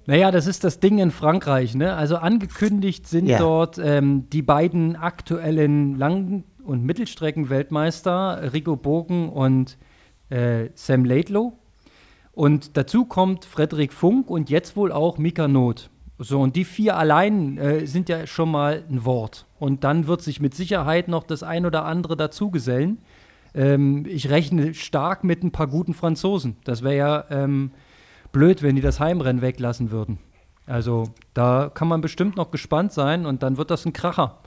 Naja, 0.06 0.30
das 0.30 0.46
ist 0.46 0.64
das 0.64 0.80
Ding 0.80 0.98
in 0.98 1.10
Frankreich, 1.10 1.74
ne? 1.74 1.94
Also 1.94 2.16
angekündigt 2.16 3.06
sind 3.06 3.26
ja. 3.26 3.38
dort 3.38 3.78
ähm, 3.78 4.30
die 4.30 4.40
beiden 4.40 4.96
aktuellen 4.96 5.96
Lang- 5.96 6.44
und 6.64 6.82
Mittelstreckenweltmeister 6.82 8.54
Rico 8.54 8.76
Bogen 8.76 9.28
und 9.28 9.76
äh, 10.30 10.68
Sam 10.74 11.04
Laidlow. 11.04 11.54
Und 12.32 12.76
dazu 12.76 13.04
kommt 13.04 13.44
Frederik 13.44 13.92
Funk 13.92 14.30
und 14.30 14.50
jetzt 14.50 14.76
wohl 14.76 14.92
auch 14.92 15.18
Mika 15.18 15.48
Not. 15.48 15.90
So, 16.18 16.40
und 16.40 16.56
die 16.56 16.64
vier 16.64 16.96
allein 16.96 17.58
äh, 17.58 17.86
sind 17.86 18.08
ja 18.08 18.26
schon 18.26 18.50
mal 18.50 18.84
ein 18.90 19.04
Wort. 19.04 19.46
Und 19.58 19.84
dann 19.84 20.06
wird 20.06 20.22
sich 20.22 20.40
mit 20.40 20.54
Sicherheit 20.54 21.08
noch 21.08 21.22
das 21.22 21.42
ein 21.42 21.64
oder 21.64 21.84
andere 21.84 22.16
dazugesellen. 22.16 22.98
Ähm, 23.54 24.04
ich 24.06 24.28
rechne 24.28 24.74
stark 24.74 25.22
mit 25.24 25.44
ein 25.44 25.52
paar 25.52 25.68
guten 25.68 25.94
Franzosen. 25.94 26.56
Das 26.64 26.82
wäre 26.82 26.96
ja 26.96 27.24
ähm, 27.30 27.70
blöd, 28.32 28.62
wenn 28.62 28.76
die 28.76 28.82
das 28.82 28.98
Heimrennen 28.98 29.42
weglassen 29.42 29.90
würden. 29.90 30.18
Also 30.66 31.04
da 31.34 31.70
kann 31.72 31.88
man 31.88 32.00
bestimmt 32.00 32.36
noch 32.36 32.50
gespannt 32.50 32.92
sein 32.92 33.24
und 33.24 33.42
dann 33.42 33.56
wird 33.56 33.70
das 33.70 33.86
ein 33.86 33.92
Kracher. 33.92 34.38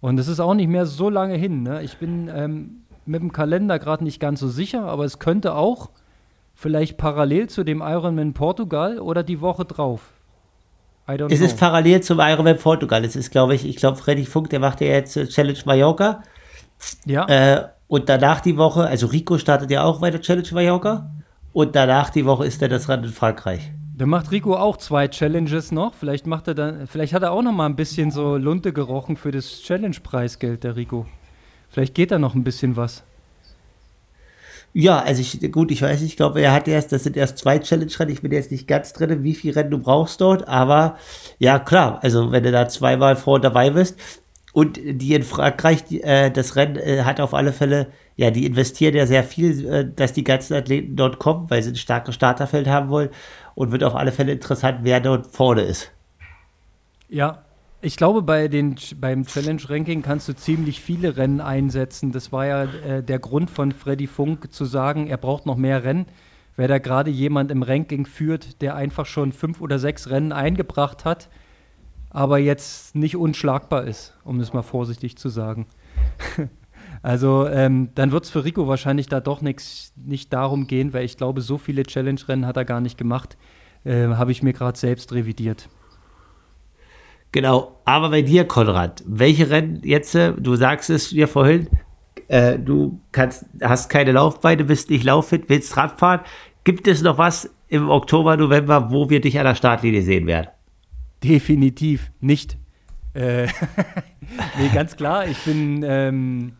Und 0.00 0.18
es 0.18 0.28
ist 0.28 0.40
auch 0.40 0.54
nicht 0.54 0.68
mehr 0.68 0.86
so 0.86 1.10
lange 1.10 1.36
hin. 1.36 1.62
Ne? 1.62 1.82
Ich 1.82 1.96
bin 1.96 2.30
ähm, 2.32 2.82
mit 3.06 3.22
dem 3.22 3.32
Kalender 3.32 3.78
gerade 3.78 4.04
nicht 4.04 4.20
ganz 4.20 4.40
so 4.40 4.48
sicher, 4.48 4.84
aber 4.84 5.04
es 5.04 5.18
könnte 5.18 5.54
auch 5.54 5.90
vielleicht 6.54 6.96
parallel 6.96 7.48
zu 7.48 7.64
dem 7.64 7.80
Ironman 7.80 8.32
Portugal 8.32 8.98
oder 8.98 9.22
die 9.22 9.40
Woche 9.40 9.64
drauf. 9.64 10.12
es 11.06 11.16
know. 11.16 11.26
ist 11.26 11.58
parallel 11.58 12.02
zum 12.02 12.18
Ironman 12.18 12.58
Portugal. 12.58 13.04
Es 13.04 13.14
ist, 13.14 13.30
glaube 13.30 13.54
ich, 13.54 13.66
ich 13.66 13.76
glaube, 13.76 13.98
Freddy 13.98 14.24
Funk, 14.24 14.50
der 14.50 14.60
macht 14.60 14.80
ja 14.80 14.88
jetzt 14.88 15.16
äh, 15.16 15.26
Challenge 15.26 15.58
Mallorca. 15.66 16.22
Ja. 17.04 17.26
Äh, 17.28 17.68
und 17.88 18.08
danach 18.08 18.40
die 18.40 18.56
Woche, 18.56 18.86
also 18.86 19.06
Rico 19.06 19.38
startet 19.38 19.70
ja 19.70 19.84
auch 19.84 20.00
bei 20.00 20.10
der 20.10 20.20
Challenge 20.20 20.48
Mallorca. 20.52 21.10
Und 21.52 21.76
danach 21.76 22.10
die 22.10 22.26
Woche 22.26 22.44
ist 22.44 22.60
er 22.60 22.68
das 22.68 22.88
Rad 22.88 23.04
in 23.04 23.12
Frankreich. 23.12 23.70
Dann 23.96 24.10
macht 24.10 24.30
Rico 24.30 24.54
auch 24.56 24.76
zwei 24.76 25.08
Challenges 25.08 25.72
noch. 25.72 25.94
Vielleicht 25.94 26.26
macht 26.26 26.48
er 26.48 26.54
dann, 26.54 26.86
vielleicht 26.86 27.14
hat 27.14 27.22
er 27.22 27.32
auch 27.32 27.40
noch 27.40 27.52
mal 27.52 27.64
ein 27.64 27.76
bisschen 27.76 28.10
so 28.10 28.36
Lunte 28.36 28.74
gerochen 28.74 29.16
für 29.16 29.30
das 29.30 29.62
Challenge-Preisgeld, 29.62 30.64
der 30.64 30.76
Rico. 30.76 31.06
Vielleicht 31.76 31.94
geht 31.94 32.10
da 32.10 32.18
noch 32.18 32.34
ein 32.34 32.42
bisschen 32.42 32.74
was. 32.74 33.02
Ja, 34.72 34.98
also 34.98 35.20
ich, 35.20 35.52
gut, 35.52 35.70
ich 35.70 35.82
weiß 35.82 36.00
nicht, 36.00 36.12
ich 36.12 36.16
glaube, 36.16 36.40
er 36.40 36.52
hat 36.52 36.68
erst, 36.68 36.90
das 36.90 37.04
sind 37.04 37.18
erst 37.18 37.36
zwei 37.36 37.58
Challenge-Rennen, 37.58 38.14
ich 38.14 38.22
bin 38.22 38.32
jetzt 38.32 38.50
nicht 38.50 38.66
ganz 38.66 38.94
drin, 38.94 39.22
wie 39.22 39.34
viel 39.34 39.52
Rennen 39.52 39.72
du 39.72 39.78
brauchst 39.78 40.22
dort, 40.22 40.48
aber 40.48 40.96
ja, 41.38 41.58
klar, 41.58 41.98
also 42.02 42.32
wenn 42.32 42.44
du 42.44 42.50
da 42.50 42.66
zweimal 42.66 43.14
vor 43.14 43.40
dabei 43.40 43.68
bist 43.68 43.98
und 44.54 44.80
die 44.82 45.12
in 45.12 45.22
Frankreich, 45.22 45.84
die, 45.84 46.02
äh, 46.02 46.30
das 46.30 46.56
Rennen 46.56 46.76
äh, 46.76 47.02
hat 47.02 47.20
auf 47.20 47.34
alle 47.34 47.52
Fälle, 47.52 47.88
ja, 48.16 48.30
die 48.30 48.46
investieren 48.46 48.96
ja 48.96 49.06
sehr 49.06 49.22
viel, 49.22 49.68
äh, 49.68 49.86
dass 49.94 50.14
die 50.14 50.24
ganzen 50.24 50.54
Athleten 50.54 50.96
dort 50.96 51.18
kommen, 51.18 51.50
weil 51.50 51.62
sie 51.62 51.72
ein 51.72 51.76
starkes 51.76 52.14
Starterfeld 52.14 52.68
haben 52.68 52.88
wollen 52.88 53.10
und 53.54 53.70
wird 53.70 53.84
auf 53.84 53.94
alle 53.94 54.12
Fälle 54.12 54.32
interessant, 54.32 54.78
wer 54.80 55.00
dort 55.00 55.26
vorne 55.26 55.60
ist. 55.60 55.90
Ja, 57.10 57.44
ich 57.86 57.96
glaube, 57.96 58.20
bei 58.22 58.48
den, 58.48 58.74
beim 59.00 59.24
Challenge-Ranking 59.24 60.02
kannst 60.02 60.28
du 60.28 60.34
ziemlich 60.34 60.80
viele 60.80 61.16
Rennen 61.16 61.40
einsetzen. 61.40 62.10
Das 62.10 62.32
war 62.32 62.44
ja 62.44 62.64
äh, 62.64 63.00
der 63.00 63.20
Grund 63.20 63.48
von 63.48 63.70
Freddy 63.70 64.08
Funk 64.08 64.52
zu 64.52 64.64
sagen, 64.64 65.06
er 65.06 65.18
braucht 65.18 65.46
noch 65.46 65.56
mehr 65.56 65.84
Rennen. 65.84 66.06
Wer 66.56 66.66
da 66.66 66.78
gerade 66.78 67.12
jemand 67.12 67.52
im 67.52 67.62
Ranking 67.62 68.04
führt, 68.04 68.60
der 68.60 68.74
einfach 68.74 69.06
schon 69.06 69.30
fünf 69.30 69.60
oder 69.60 69.78
sechs 69.78 70.10
Rennen 70.10 70.32
eingebracht 70.32 71.04
hat, 71.04 71.28
aber 72.10 72.38
jetzt 72.38 72.96
nicht 72.96 73.14
unschlagbar 73.14 73.84
ist, 73.84 74.14
um 74.24 74.40
es 74.40 74.52
mal 74.52 74.62
vorsichtig 74.62 75.16
zu 75.16 75.28
sagen. 75.28 75.66
Also 77.02 77.46
ähm, 77.46 77.90
dann 77.94 78.10
wird 78.10 78.24
es 78.24 78.30
für 78.30 78.44
Rico 78.44 78.66
wahrscheinlich 78.66 79.06
da 79.06 79.20
doch 79.20 79.40
nix, 79.40 79.92
nicht 79.96 80.32
darum 80.32 80.66
gehen, 80.66 80.92
weil 80.92 81.04
ich 81.04 81.16
glaube, 81.16 81.40
so 81.40 81.58
viele 81.58 81.84
Challenge-Rennen 81.84 82.46
hat 82.46 82.56
er 82.56 82.64
gar 82.64 82.80
nicht 82.80 82.96
gemacht. 82.96 83.36
Äh, 83.84 84.08
Habe 84.08 84.32
ich 84.32 84.42
mir 84.42 84.52
gerade 84.52 84.78
selbst 84.78 85.12
revidiert. 85.12 85.68
Genau, 87.36 87.82
aber 87.84 88.08
bei 88.08 88.22
dir, 88.22 88.46
Konrad, 88.46 89.04
welche 89.06 89.50
Rennen 89.50 89.82
jetzt, 89.84 90.14
äh, 90.14 90.32
du 90.32 90.56
sagst 90.56 90.88
es 90.88 91.12
mir 91.12 91.28
vorhin, 91.28 91.68
äh, 92.28 92.58
du 92.58 92.98
kannst, 93.12 93.44
hast 93.60 93.90
keine 93.90 94.12
Laufbeine, 94.12 94.64
bist 94.64 94.88
nicht 94.88 95.04
lauffit, 95.04 95.50
willst 95.50 95.76
Radfahren. 95.76 96.20
Gibt 96.64 96.88
es 96.88 97.02
noch 97.02 97.18
was 97.18 97.54
im 97.68 97.90
Oktober, 97.90 98.38
November, 98.38 98.90
wo 98.90 99.10
wir 99.10 99.20
dich 99.20 99.38
an 99.38 99.44
der 99.44 99.54
Startlinie 99.54 100.00
sehen 100.00 100.26
werden? 100.26 100.46
Definitiv 101.22 102.10
nicht. 102.20 102.56
Äh, 103.12 103.48
nee, 104.58 104.70
ganz 104.72 104.96
klar, 104.96 105.26
ich 105.26 105.36
bin 105.40 105.84
ähm, 105.86 106.52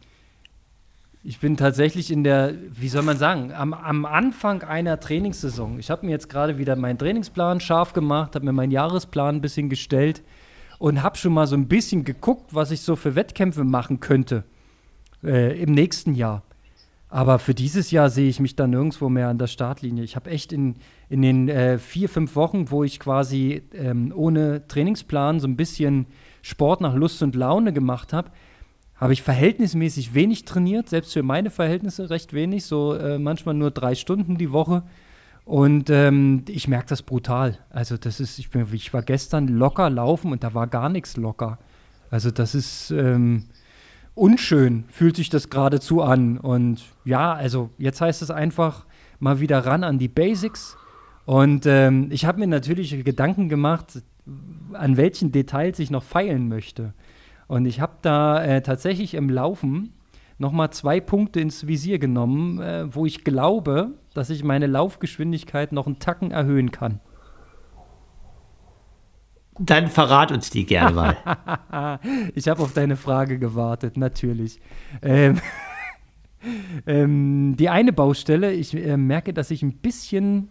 ich 1.24 1.41
bin 1.41 1.57
tatsächlich 1.57 2.11
in 2.11 2.22
der, 2.22 2.53
wie 2.70 2.89
soll 2.91 3.03
man 3.03 3.16
sagen, 3.16 3.51
am, 3.55 3.72
am 3.72 4.05
Anfang 4.05 4.62
einer 4.62 5.01
Trainingssaison. 5.01 5.79
Ich 5.79 5.91
habe 5.91 6.05
mir 6.05 6.12
jetzt 6.12 6.29
gerade 6.29 6.59
wieder 6.59 6.77
meinen 6.77 6.99
Trainingsplan 6.99 7.61
scharf 7.61 7.95
gemacht, 7.95 8.35
habe 8.35 8.45
mir 8.45 8.53
meinen 8.53 8.72
Jahresplan 8.72 9.37
ein 9.37 9.41
bisschen 9.41 9.70
gestellt 9.70 10.22
und 10.79 11.03
habe 11.03 11.16
schon 11.16 11.33
mal 11.33 11.47
so 11.47 11.57
ein 11.57 11.68
bisschen 11.68 12.05
geguckt, 12.05 12.55
was 12.55 12.70
ich 12.70 12.81
so 12.81 12.97
für 12.97 13.14
Wettkämpfe 13.14 13.64
machen 13.64 14.01
könnte 14.01 14.45
äh, 15.22 15.61
im 15.61 15.72
nächsten 15.72 16.14
Jahr. 16.14 16.43
Aber 17.09 17.39
für 17.39 17.55
dieses 17.55 17.91
Jahr 17.93 18.11
sehe 18.11 18.29
ich 18.29 18.41
mich 18.41 18.57
da 18.57 18.66
nirgendwo 18.66 19.09
mehr 19.09 19.29
an 19.29 19.39
der 19.39 19.47
Startlinie. 19.47 20.03
Ich 20.03 20.16
habe 20.16 20.31
echt 20.31 20.53
in, 20.53 20.74
in 21.09 21.22
den 21.22 21.49
äh, 21.49 21.79
vier, 21.79 22.09
fünf 22.09 22.35
Wochen, 22.35 22.70
wo 22.70 22.83
ich 22.83 22.99
quasi 22.99 23.62
ähm, 23.72 24.12
ohne 24.14 24.66
Trainingsplan 24.66 25.39
so 25.39 25.47
ein 25.47 25.57
bisschen 25.57 26.07
Sport 26.43 26.81
nach 26.81 26.95
Lust 26.95 27.22
und 27.22 27.37
Laune 27.37 27.72
gemacht 27.72 28.12
habe, 28.12 28.33
habe 28.97 29.12
ich 29.12 29.22
verhältnismäßig 29.22 30.14
wenig 30.14 30.45
trainiert, 30.45 30.89
selbst 30.89 31.12
für 31.12 31.22
meine 31.22 31.51
Verhältnisse 31.51 32.11
recht 32.11 32.33
wenig, 32.33 32.64
so 32.64 32.95
äh, 32.95 33.18
manchmal 33.18 33.55
nur 33.55 33.70
drei 33.70 33.95
Stunden 33.95 34.37
die 34.37 34.53
Woche. 34.53 34.83
Und 35.47 35.90
ähm, 35.90 36.44
ich 36.49 36.66
merke 36.66 36.88
das 36.88 37.03
brutal. 37.03 37.57
Also 37.70 37.97
das 37.97 38.18
ist, 38.18 38.40
ich, 38.40 38.51
bin, 38.51 38.66
ich 38.72 38.92
war 38.92 39.03
gestern 39.03 39.47
locker 39.47 39.88
laufen 39.88 40.32
und 40.32 40.42
da 40.42 40.55
war 40.55 40.66
gar 40.66 40.88
nichts 40.88 41.16
locker. 41.16 41.61
Also 42.11 42.32
das 42.32 42.57
ist 42.57 42.90
ähm, 42.90 43.44
unschön, 44.16 44.86
fühlt 44.90 45.14
sich 45.14 45.30
das 45.30 45.49
geradezu 45.49 46.03
an. 46.03 46.38
Und 46.38 46.82
ja, 47.05 47.32
also 47.32 47.70
jetzt 47.78 48.01
heißt 48.01 48.22
es 48.22 48.30
einfach 48.32 48.86
mal 49.20 49.38
wieder 49.38 49.64
ran 49.64 49.84
an 49.84 50.01
die 50.01 50.09
Basics. 50.09 50.76
Und 51.26 51.64
ähm, 51.66 52.09
ich 52.11 52.24
habe 52.24 52.40
mir 52.40 52.49
natürlich 52.49 53.05
Gedanken 53.05 53.49
gemacht, 53.49 54.03
an 54.72 54.97
welchen 54.97 55.30
Details 55.30 55.78
ich 55.78 55.92
noch 55.92 56.03
feilen 56.03 56.49
möchte. 56.49 56.92
Und 57.47 57.66
ich 57.66 57.80
habe 57.80 57.99
da 58.03 58.42
äh, 58.42 58.62
tatsächlich 58.62 59.14
im 59.14 59.30
Laufen 59.30 59.92
nochmal 60.39 60.70
zwei 60.70 61.01
Punkte 61.01 61.41
ins 61.41 61.66
Visier 61.66 61.99
genommen, 61.99 62.61
äh, 62.61 62.95
wo 62.95 63.07
ich 63.07 63.24
glaube, 63.24 63.93
dass 64.14 64.30
ich 64.30 64.45
meine 64.45 64.66
Laufgeschwindigkeit 64.66 65.72
noch 65.72 65.87
einen 65.87 65.99
Tacken 65.99 66.30
erhöhen 66.30 66.70
kann. 66.70 67.01
Dann 69.59 69.89
verrat 69.89 70.32
uns 70.32 70.51
die 70.51 70.66
gerne 70.66 70.95
mal. 70.95 72.01
ich 72.34 72.49
habe 72.49 72.62
auf 72.62 72.74
deine 72.74 72.97
Frage 72.97 73.39
gewartet, 73.39 73.97
natürlich. 73.97 74.61
Ähm, 75.01 75.41
ähm, 76.87 77.57
die 77.59 77.70
eine 77.70 77.93
Baustelle, 77.93 78.53
ich 78.53 78.74
äh, 78.74 78.97
merke, 78.99 79.32
dass 79.32 79.51
ich 79.51 79.62
ein 79.62 79.72
bisschen 79.72 80.51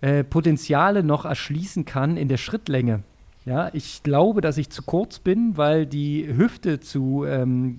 äh, 0.00 0.24
Potenziale 0.24 1.04
noch 1.04 1.24
erschließen 1.24 1.84
kann 1.84 2.16
in 2.16 2.28
der 2.28 2.38
Schrittlänge. 2.38 3.04
Ja, 3.44 3.70
ich 3.72 4.02
glaube, 4.02 4.40
dass 4.40 4.58
ich 4.58 4.68
zu 4.68 4.82
kurz 4.82 5.20
bin, 5.20 5.56
weil 5.56 5.86
die 5.86 6.26
Hüfte 6.36 6.80
zu, 6.80 7.24
ähm, 7.24 7.78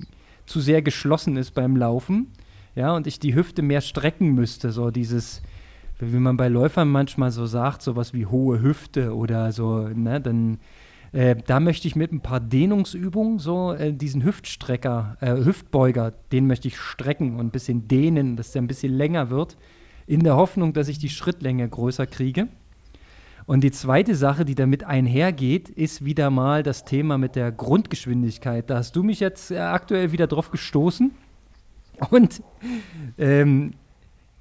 zu 0.49 0.59
sehr 0.59 0.81
geschlossen 0.81 1.37
ist 1.37 1.51
beim 1.51 1.75
Laufen. 1.75 2.27
Ja, 2.75 2.95
und 2.95 3.07
ich 3.07 3.19
die 3.19 3.35
Hüfte 3.35 3.61
mehr 3.61 3.81
strecken 3.81 4.33
müsste. 4.33 4.71
So 4.71 4.91
dieses, 4.91 5.41
wie 5.99 6.17
man 6.17 6.37
bei 6.37 6.47
Läufern 6.47 6.89
manchmal 6.89 7.31
so 7.31 7.45
sagt, 7.45 7.81
sowas 7.81 8.13
wie 8.13 8.25
hohe 8.25 8.61
Hüfte 8.61 9.15
oder 9.15 9.51
so, 9.51 9.87
ne, 9.87 10.19
dann 10.19 10.59
äh, 11.11 11.35
da 11.45 11.59
möchte 11.59 11.87
ich 11.87 11.95
mit 11.95 12.11
ein 12.11 12.21
paar 12.21 12.39
Dehnungsübungen 12.39 13.39
so 13.39 13.73
äh, 13.73 13.93
diesen 13.93 14.23
Hüftstrecker, 14.23 15.17
äh, 15.21 15.43
Hüftbeuger, 15.43 16.13
den 16.31 16.45
möchte 16.47 16.67
ich 16.67 16.77
strecken 16.77 17.39
und 17.39 17.47
ein 17.47 17.51
bisschen 17.51 17.87
dehnen, 17.87 18.35
dass 18.35 18.51
der 18.51 18.61
ein 18.61 18.67
bisschen 18.67 18.93
länger 18.93 19.29
wird, 19.29 19.57
in 20.05 20.23
der 20.23 20.35
Hoffnung, 20.35 20.73
dass 20.73 20.87
ich 20.87 20.99
die 20.99 21.09
Schrittlänge 21.09 21.67
größer 21.67 22.05
kriege. 22.05 22.47
Und 23.49 23.61
die 23.61 23.71
zweite 23.71 24.13
Sache, 24.13 24.45
die 24.45 24.53
damit 24.53 24.83
einhergeht, 24.83 25.69
ist 25.69 26.05
wieder 26.05 26.29
mal 26.29 26.61
das 26.61 26.85
Thema 26.85 27.17
mit 27.17 27.35
der 27.35 27.51
Grundgeschwindigkeit. 27.51 28.69
Da 28.69 28.77
hast 28.77 28.95
du 28.95 29.01
mich 29.01 29.19
jetzt 29.19 29.49
äh, 29.49 29.57
aktuell 29.57 30.11
wieder 30.11 30.27
drauf 30.27 30.51
gestoßen. 30.51 31.09
Und 32.11 32.43
ähm, 33.17 33.71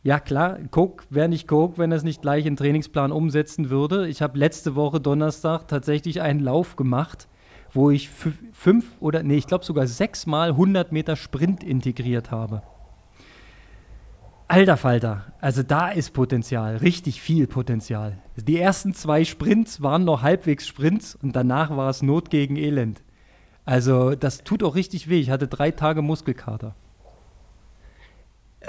ja, 0.02 0.20
klar, 0.20 0.58
Coke 0.70 1.04
wäre 1.08 1.30
nicht 1.30 1.48
Coke, 1.48 1.78
wenn 1.78 1.90
er 1.90 1.96
es 1.96 2.04
nicht 2.04 2.20
gleich 2.20 2.44
in 2.44 2.56
Trainingsplan 2.56 3.10
umsetzen 3.10 3.70
würde. 3.70 4.08
Ich 4.08 4.20
habe 4.20 4.38
letzte 4.38 4.74
Woche 4.74 5.00
Donnerstag 5.00 5.68
tatsächlich 5.68 6.20
einen 6.20 6.40
Lauf 6.40 6.76
gemacht, 6.76 7.28
wo 7.72 7.88
ich 7.88 8.10
fünf 8.10 8.84
oder, 9.00 9.22
nee, 9.22 9.36
ich 9.36 9.46
glaube 9.46 9.64
sogar 9.64 9.86
sechsmal 9.86 10.50
100 10.50 10.92
Meter 10.92 11.16
Sprint 11.16 11.64
integriert 11.64 12.30
habe. 12.30 12.60
Alter 14.50 14.78
Falter, 14.78 15.26
also 15.42 15.62
da 15.62 15.90
ist 15.90 16.14
Potenzial, 16.14 16.78
richtig 16.78 17.20
viel 17.20 17.46
Potenzial. 17.46 18.16
Die 18.34 18.58
ersten 18.58 18.94
zwei 18.94 19.24
Sprints 19.24 19.82
waren 19.82 20.04
noch 20.04 20.22
halbwegs 20.22 20.66
Sprints 20.66 21.14
und 21.22 21.36
danach 21.36 21.76
war 21.76 21.90
es 21.90 22.00
Not 22.00 22.30
gegen 22.30 22.56
Elend. 22.56 23.02
Also 23.66 24.14
das 24.14 24.44
tut 24.44 24.62
auch 24.62 24.74
richtig 24.74 25.10
weh. 25.10 25.20
Ich 25.20 25.28
hatte 25.28 25.48
drei 25.48 25.70
Tage 25.70 26.00
Muskelkater. 26.00 26.74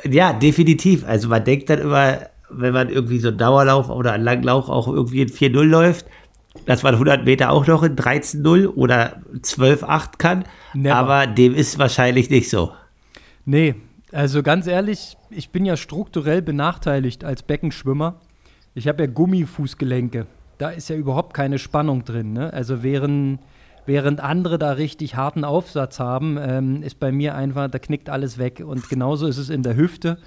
Ja, 0.03 0.33
definitiv. 0.33 1.05
Also 1.07 1.29
man 1.29 1.45
denkt 1.45 1.69
dann 1.69 1.79
immer, 1.79 2.27
wenn 2.49 2.73
man 2.73 2.89
irgendwie 2.89 3.19
so 3.19 3.29
einen 3.29 3.37
Dauerlauf 3.37 3.89
oder 3.89 4.11
einen 4.11 4.25
Langlauf 4.25 4.67
auch 4.67 4.89
irgendwie 4.89 5.21
in 5.21 5.29
4-0 5.29 5.63
läuft, 5.63 6.05
dass 6.65 6.83
man 6.83 6.95
100 6.95 7.23
Meter 7.23 7.51
auch 7.51 7.65
noch 7.67 7.83
in 7.83 7.95
13-0 7.95 8.67
oder 8.67 9.21
12-8 9.35 10.17
kann. 10.17 10.43
Never. 10.73 10.95
Aber 10.95 11.27
dem 11.27 11.55
ist 11.55 11.79
wahrscheinlich 11.79 12.29
nicht 12.29 12.49
so. 12.49 12.73
Nee, 13.45 13.75
also 14.11 14.43
ganz 14.43 14.67
ehrlich, 14.67 15.15
ich 15.29 15.49
bin 15.51 15.65
ja 15.65 15.77
strukturell 15.77 16.41
benachteiligt 16.41 17.23
als 17.23 17.43
Beckenschwimmer. 17.43 18.19
Ich 18.73 18.87
habe 18.87 19.03
ja 19.03 19.09
Gummifußgelenke. 19.09 20.27
Da 20.57 20.69
ist 20.69 20.89
ja 20.89 20.95
überhaupt 20.95 21.33
keine 21.33 21.57
Spannung 21.57 22.03
drin. 22.03 22.33
Ne? 22.33 22.51
Also 22.53 22.83
während 22.83 23.39
Während 23.89 24.19
andere 24.19 24.59
da 24.59 24.73
richtig 24.73 25.15
harten 25.15 25.43
Aufsatz 25.43 25.99
haben, 25.99 26.37
ähm, 26.39 26.83
ist 26.83 26.99
bei 26.99 27.11
mir 27.11 27.33
einfach, 27.33 27.71
da 27.71 27.79
knickt 27.79 28.07
alles 28.07 28.37
weg. 28.37 28.61
Und 28.63 28.87
genauso 28.87 29.25
ist 29.25 29.39
es 29.39 29.49
in 29.49 29.63
der 29.63 29.75
Hüfte. 29.75 30.19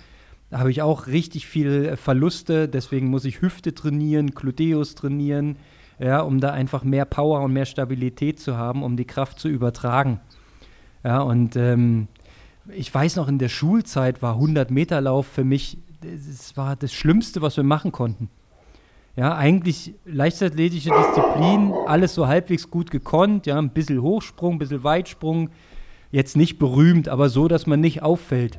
Da 0.50 0.58
habe 0.58 0.72
ich 0.72 0.82
auch 0.82 1.06
richtig 1.06 1.46
viel 1.46 1.84
äh, 1.84 1.96
Verluste, 1.96 2.68
deswegen 2.68 3.06
muss 3.06 3.24
ich 3.24 3.40
Hüfte 3.40 3.72
trainieren, 3.72 4.32
Gluteus 4.32 4.96
trainieren, 4.96 5.58
ja, 6.00 6.22
um 6.22 6.40
da 6.40 6.50
einfach 6.50 6.82
mehr 6.82 7.04
Power 7.04 7.40
und 7.42 7.52
mehr 7.52 7.64
Stabilität 7.64 8.40
zu 8.40 8.56
haben, 8.56 8.82
um 8.82 8.96
die 8.96 9.04
Kraft 9.04 9.38
zu 9.38 9.48
übertragen. 9.48 10.20
Ja, 11.04 11.20
und 11.20 11.54
ähm, 11.54 12.08
ich 12.68 12.92
weiß 12.92 13.16
noch, 13.16 13.28
in 13.28 13.38
der 13.38 13.48
Schulzeit 13.48 14.22
war 14.22 14.34
100 14.34 14.70
Meter 14.70 15.00
Lauf 15.00 15.26
für 15.26 15.44
mich, 15.44 15.78
das 16.00 16.56
war 16.56 16.76
das 16.76 16.92
Schlimmste, 16.92 17.42
was 17.42 17.56
wir 17.56 17.64
machen 17.64 17.92
konnten. 17.92 18.28
Ja, 19.14 19.36
eigentlich 19.36 19.94
leichtathletische 20.06 20.90
Disziplin, 20.90 21.72
alles 21.86 22.14
so 22.14 22.26
halbwegs 22.26 22.70
gut 22.70 22.90
gekonnt, 22.90 23.46
ja, 23.46 23.58
ein 23.58 23.70
bisschen 23.70 24.00
Hochsprung, 24.00 24.54
ein 24.54 24.58
bisschen 24.58 24.84
Weitsprung, 24.84 25.50
jetzt 26.10 26.36
nicht 26.36 26.58
berühmt, 26.58 27.08
aber 27.08 27.28
so, 27.28 27.46
dass 27.46 27.66
man 27.66 27.80
nicht 27.80 28.02
auffällt. 28.02 28.58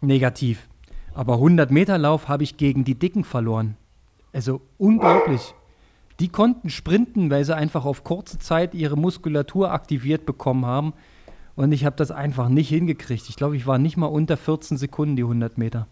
Negativ. 0.00 0.68
Aber 1.12 1.34
100 1.34 1.72
Meter 1.72 1.98
Lauf 1.98 2.28
habe 2.28 2.44
ich 2.44 2.56
gegen 2.56 2.84
die 2.84 2.94
Dicken 2.94 3.24
verloren. 3.24 3.76
Also 4.32 4.60
unglaublich. 4.76 5.54
Die 6.20 6.28
konnten 6.28 6.70
sprinten, 6.70 7.30
weil 7.30 7.44
sie 7.44 7.56
einfach 7.56 7.84
auf 7.84 8.04
kurze 8.04 8.38
Zeit 8.38 8.74
ihre 8.74 8.96
Muskulatur 8.96 9.72
aktiviert 9.72 10.26
bekommen 10.26 10.66
haben. 10.66 10.92
Und 11.58 11.72
ich 11.72 11.84
habe 11.84 11.96
das 11.96 12.12
einfach 12.12 12.48
nicht 12.48 12.68
hingekriegt. 12.68 13.28
Ich 13.28 13.34
glaube, 13.34 13.56
ich 13.56 13.66
war 13.66 13.78
nicht 13.78 13.96
mal 13.96 14.06
unter 14.06 14.36
14 14.36 14.76
Sekunden 14.76 15.16
die 15.16 15.24
100 15.24 15.58
Meter. 15.58 15.88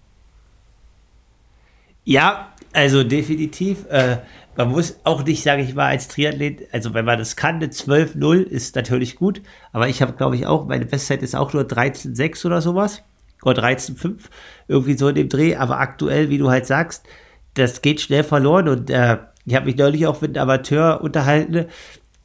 Ja, 2.04 2.52
also 2.72 3.02
definitiv. 3.02 3.84
Äh, 3.88 4.18
man 4.56 4.68
muss 4.68 5.00
auch 5.02 5.24
nicht, 5.24 5.42
sage 5.42 5.62
ich 5.62 5.74
mal, 5.74 5.88
als 5.88 6.06
Triathlet, 6.06 6.72
also 6.72 6.94
wenn 6.94 7.04
man 7.04 7.18
das 7.18 7.34
kann, 7.34 7.56
eine 7.56 7.66
12-0 7.66 8.44
ist 8.44 8.76
natürlich 8.76 9.16
gut, 9.16 9.42
aber 9.72 9.88
ich 9.88 10.02
habe, 10.02 10.12
glaube 10.12 10.36
ich, 10.36 10.46
auch, 10.46 10.68
meine 10.68 10.86
Bestzeit 10.86 11.20
ist 11.24 11.34
auch 11.34 11.52
nur 11.52 11.64
13-6 11.64 12.46
oder 12.46 12.62
sowas. 12.62 13.02
Oder 13.42 13.64
13-5, 13.64 14.18
irgendwie 14.68 14.96
so 14.96 15.08
in 15.08 15.16
dem 15.16 15.28
Dreh, 15.28 15.56
aber 15.56 15.80
aktuell, 15.80 16.30
wie 16.30 16.38
du 16.38 16.48
halt 16.48 16.66
sagst, 16.66 17.08
das 17.54 17.82
geht 17.82 18.00
schnell 18.00 18.22
verloren 18.22 18.68
und 18.68 18.88
äh, 18.88 19.18
ich 19.44 19.56
habe 19.56 19.66
mich 19.66 19.76
neulich 19.76 20.06
auch 20.06 20.20
mit 20.20 20.38
einem 20.38 20.48
Amateur 20.48 21.00
unterhalten, 21.00 21.66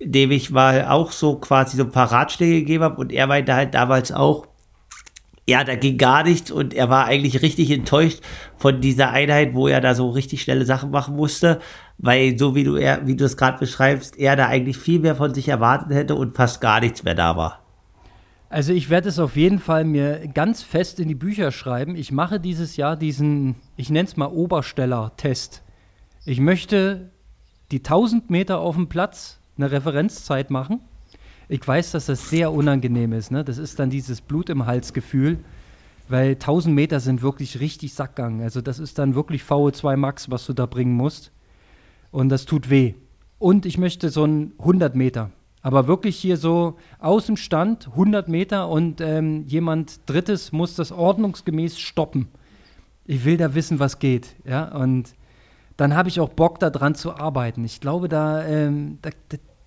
dem 0.03 0.31
ich 0.31 0.49
mal 0.49 0.85
auch 0.85 1.11
so 1.11 1.35
quasi 1.35 1.77
so 1.77 1.83
ein 1.83 1.91
paar 1.91 2.11
Ratschläge 2.11 2.59
gegeben 2.59 2.83
habe 2.83 2.97
und 2.97 3.11
er 3.11 3.27
meinte 3.27 3.53
halt 3.53 3.73
damals 3.73 4.11
auch, 4.11 4.47
ja, 5.47 5.63
da 5.63 5.75
ging 5.75 5.97
gar 5.97 6.23
nichts 6.23 6.51
und 6.51 6.73
er 6.73 6.89
war 6.89 7.05
eigentlich 7.05 7.41
richtig 7.41 7.71
enttäuscht 7.71 8.21
von 8.57 8.79
dieser 8.79 9.09
Einheit, 9.09 9.53
wo 9.53 9.67
er 9.67 9.81
da 9.81 9.95
so 9.95 10.09
richtig 10.09 10.41
schnelle 10.41 10.65
Sachen 10.65 10.91
machen 10.91 11.15
musste, 11.15 11.59
weil 11.97 12.37
so 12.37 12.55
wie 12.55 12.63
du 12.63 12.75
er, 12.75 13.05
wie 13.05 13.15
du 13.15 13.25
es 13.25 13.37
gerade 13.37 13.57
beschreibst, 13.57 14.17
er 14.17 14.35
da 14.35 14.47
eigentlich 14.47 14.77
viel 14.77 14.99
mehr 14.99 15.15
von 15.15 15.33
sich 15.33 15.47
erwartet 15.49 15.91
hätte 15.91 16.15
und 16.15 16.35
fast 16.35 16.61
gar 16.61 16.79
nichts 16.79 17.03
mehr 17.03 17.15
da 17.15 17.35
war. 17.35 17.59
Also 18.49 18.73
ich 18.73 18.89
werde 18.89 19.09
es 19.09 19.17
auf 19.17 19.35
jeden 19.35 19.59
Fall 19.59 19.85
mir 19.85 20.27
ganz 20.27 20.61
fest 20.61 20.99
in 20.99 21.07
die 21.07 21.15
Bücher 21.15 21.51
schreiben. 21.51 21.95
Ich 21.95 22.11
mache 22.11 22.39
dieses 22.39 22.75
Jahr 22.75 22.97
diesen, 22.97 23.55
ich 23.77 23.89
nenne 23.89 24.07
es 24.07 24.17
mal 24.17 24.27
Obersteller-Test. 24.27 25.63
Ich 26.25 26.39
möchte 26.39 27.11
die 27.71 27.79
1000 27.79 28.29
Meter 28.29 28.59
auf 28.59 28.75
dem 28.75 28.89
Platz 28.89 29.40
eine 29.57 29.71
Referenzzeit 29.71 30.49
machen 30.49 30.81
ich 31.51 31.67
weiß, 31.67 31.91
dass 31.91 32.05
das 32.05 32.29
sehr 32.29 32.53
unangenehm 32.53 33.11
ist. 33.11 33.29
Ne? 33.29 33.43
Das 33.43 33.57
ist 33.57 33.77
dann 33.77 33.89
dieses 33.89 34.21
Blut 34.21 34.49
im 34.49 34.65
Hals-Gefühl, 34.65 35.39
weil 36.07 36.31
1000 36.31 36.73
Meter 36.73 37.01
sind 37.01 37.21
wirklich 37.21 37.59
richtig 37.59 37.93
Sackgang. 37.93 38.41
Also 38.41 38.61
das 38.61 38.79
ist 38.79 38.97
dann 38.97 39.15
wirklich 39.15 39.43
VO2 39.43 39.97
Max, 39.97 40.31
was 40.31 40.45
du 40.45 40.53
da 40.53 40.65
bringen 40.65 40.93
musst. 40.93 41.33
Und 42.09 42.29
das 42.29 42.45
tut 42.45 42.69
weh. 42.69 42.93
Und 43.37 43.65
ich 43.65 43.77
möchte 43.77 44.09
so 44.09 44.23
ein 44.23 44.53
100 44.59 44.95
Meter. 44.95 45.29
Aber 45.61 45.87
wirklich 45.87 46.15
hier 46.15 46.37
so 46.37 46.77
aus 46.99 47.25
dem 47.25 47.35
Stand 47.35 47.89
100 47.89 48.29
Meter 48.29 48.69
und 48.69 49.01
ähm, 49.01 49.43
jemand 49.45 49.99
Drittes 50.09 50.53
muss 50.53 50.75
das 50.75 50.93
ordnungsgemäß 50.93 51.77
stoppen. 51.77 52.29
Ich 53.05 53.25
will 53.25 53.35
da 53.35 53.53
wissen, 53.55 53.77
was 53.77 53.99
geht. 53.99 54.37
Ja, 54.45 54.73
und 54.73 55.15
dann 55.77 55.95
habe 55.95 56.09
ich 56.09 56.19
auch 56.19 56.29
Bock, 56.29 56.59
daran 56.59 56.95
zu 56.95 57.15
arbeiten. 57.15 57.63
Ich 57.63 57.81
glaube, 57.81 58.09
da, 58.09 58.45
ähm, 58.45 58.99
da, 59.01 59.09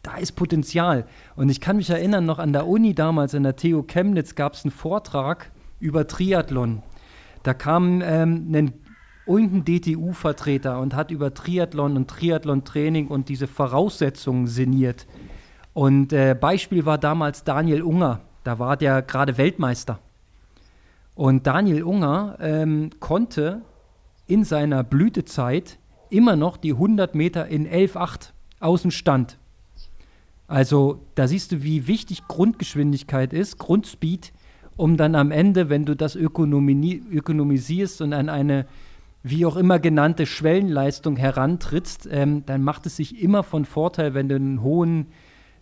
da 0.02 0.16
ist 0.16 0.32
Potenzial. 0.32 1.06
Und 1.34 1.48
ich 1.48 1.60
kann 1.60 1.76
mich 1.76 1.90
erinnern, 1.90 2.24
noch 2.26 2.38
an 2.38 2.52
der 2.52 2.66
Uni 2.66 2.94
damals, 2.94 3.34
in 3.34 3.42
der 3.42 3.56
TU 3.56 3.82
Chemnitz, 3.82 4.34
gab 4.34 4.54
es 4.54 4.64
einen 4.64 4.70
Vortrag 4.70 5.50
über 5.80 6.06
Triathlon. 6.06 6.82
Da 7.42 7.54
kam 7.54 8.00
ähm, 8.02 8.50
ein, 8.54 8.72
irgendein 9.26 9.64
DTU-Vertreter 9.64 10.80
und 10.80 10.94
hat 10.94 11.10
über 11.10 11.34
Triathlon 11.34 11.96
und 11.96 12.08
Triathlon-Training 12.08 13.08
und 13.08 13.28
diese 13.28 13.46
Voraussetzungen 13.46 14.46
sinniert. 14.46 15.06
Und 15.72 16.12
äh, 16.12 16.36
Beispiel 16.38 16.86
war 16.86 16.98
damals 16.98 17.44
Daniel 17.44 17.82
Unger. 17.82 18.20
Da 18.44 18.58
war 18.58 18.76
der 18.76 19.02
gerade 19.02 19.36
Weltmeister. 19.38 19.98
Und 21.14 21.46
Daniel 21.46 21.82
Unger 21.82 22.36
ähm, 22.40 22.90
konnte 23.00 23.62
in 24.26 24.44
seiner 24.44 24.82
Blütezeit 24.84 25.78
immer 26.14 26.36
noch 26.36 26.56
die 26.56 26.72
100 26.72 27.14
Meter 27.14 27.48
in 27.48 27.66
11,8 27.66 28.30
aus 28.60 28.82
dem 28.82 28.90
Stand. 28.90 29.38
Also 30.46 31.00
da 31.14 31.26
siehst 31.26 31.52
du, 31.52 31.62
wie 31.62 31.86
wichtig 31.86 32.28
Grundgeschwindigkeit 32.28 33.32
ist, 33.32 33.58
Grundspeed, 33.58 34.32
um 34.76 34.96
dann 34.96 35.14
am 35.14 35.30
Ende, 35.30 35.68
wenn 35.68 35.84
du 35.84 35.96
das 35.96 36.16
ökonomisierst 36.16 38.00
und 38.00 38.12
an 38.12 38.28
eine 38.28 38.66
wie 39.26 39.46
auch 39.46 39.56
immer 39.56 39.78
genannte 39.78 40.26
Schwellenleistung 40.26 41.16
herantrittst, 41.16 42.06
ähm, 42.12 42.44
dann 42.44 42.62
macht 42.62 42.84
es 42.84 42.96
sich 42.96 43.22
immer 43.22 43.42
von 43.42 43.64
Vorteil, 43.64 44.12
wenn 44.12 44.28
du 44.28 44.34
einen 44.36 44.62
hohen, 44.62 45.06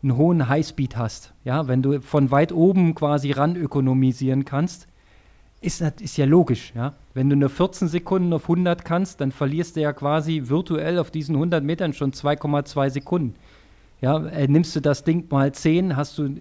einen 0.02 0.16
hohen 0.16 0.48
Highspeed 0.48 0.96
hast. 0.96 1.32
Ja, 1.44 1.68
wenn 1.68 1.80
du 1.80 2.00
von 2.00 2.32
weit 2.32 2.50
oben 2.52 2.96
quasi 2.96 3.30
ran 3.30 3.54
ökonomisieren 3.54 4.44
kannst, 4.44 4.88
ist, 5.62 5.80
ist 5.80 6.16
ja 6.16 6.26
logisch. 6.26 6.72
Ja? 6.74 6.94
Wenn 7.14 7.30
du 7.30 7.36
nur 7.36 7.48
14 7.48 7.88
Sekunden 7.88 8.32
auf 8.32 8.44
100 8.44 8.84
kannst, 8.84 9.20
dann 9.20 9.32
verlierst 9.32 9.76
du 9.76 9.80
ja 9.80 9.92
quasi 9.92 10.42
virtuell 10.46 10.98
auf 10.98 11.10
diesen 11.10 11.36
100 11.36 11.62
Metern 11.64 11.92
schon 11.92 12.12
2,2 12.12 12.90
Sekunden. 12.90 13.34
Ja, 14.00 14.18
äh, 14.26 14.48
nimmst 14.48 14.74
du 14.74 14.80
das 14.80 15.04
Ding 15.04 15.30
mal 15.30 15.52
10, 15.52 15.96
hast 15.96 16.18
du 16.18 16.34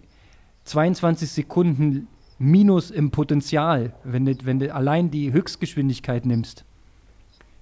22 0.65 1.29
Sekunden 1.29 2.07
Minus 2.39 2.89
im 2.89 3.11
Potenzial, 3.11 3.93
wenn 4.03 4.25
du, 4.25 4.35
wenn 4.43 4.57
du 4.57 4.73
allein 4.73 5.11
die 5.11 5.31
Höchstgeschwindigkeit 5.31 6.25
nimmst. 6.25 6.65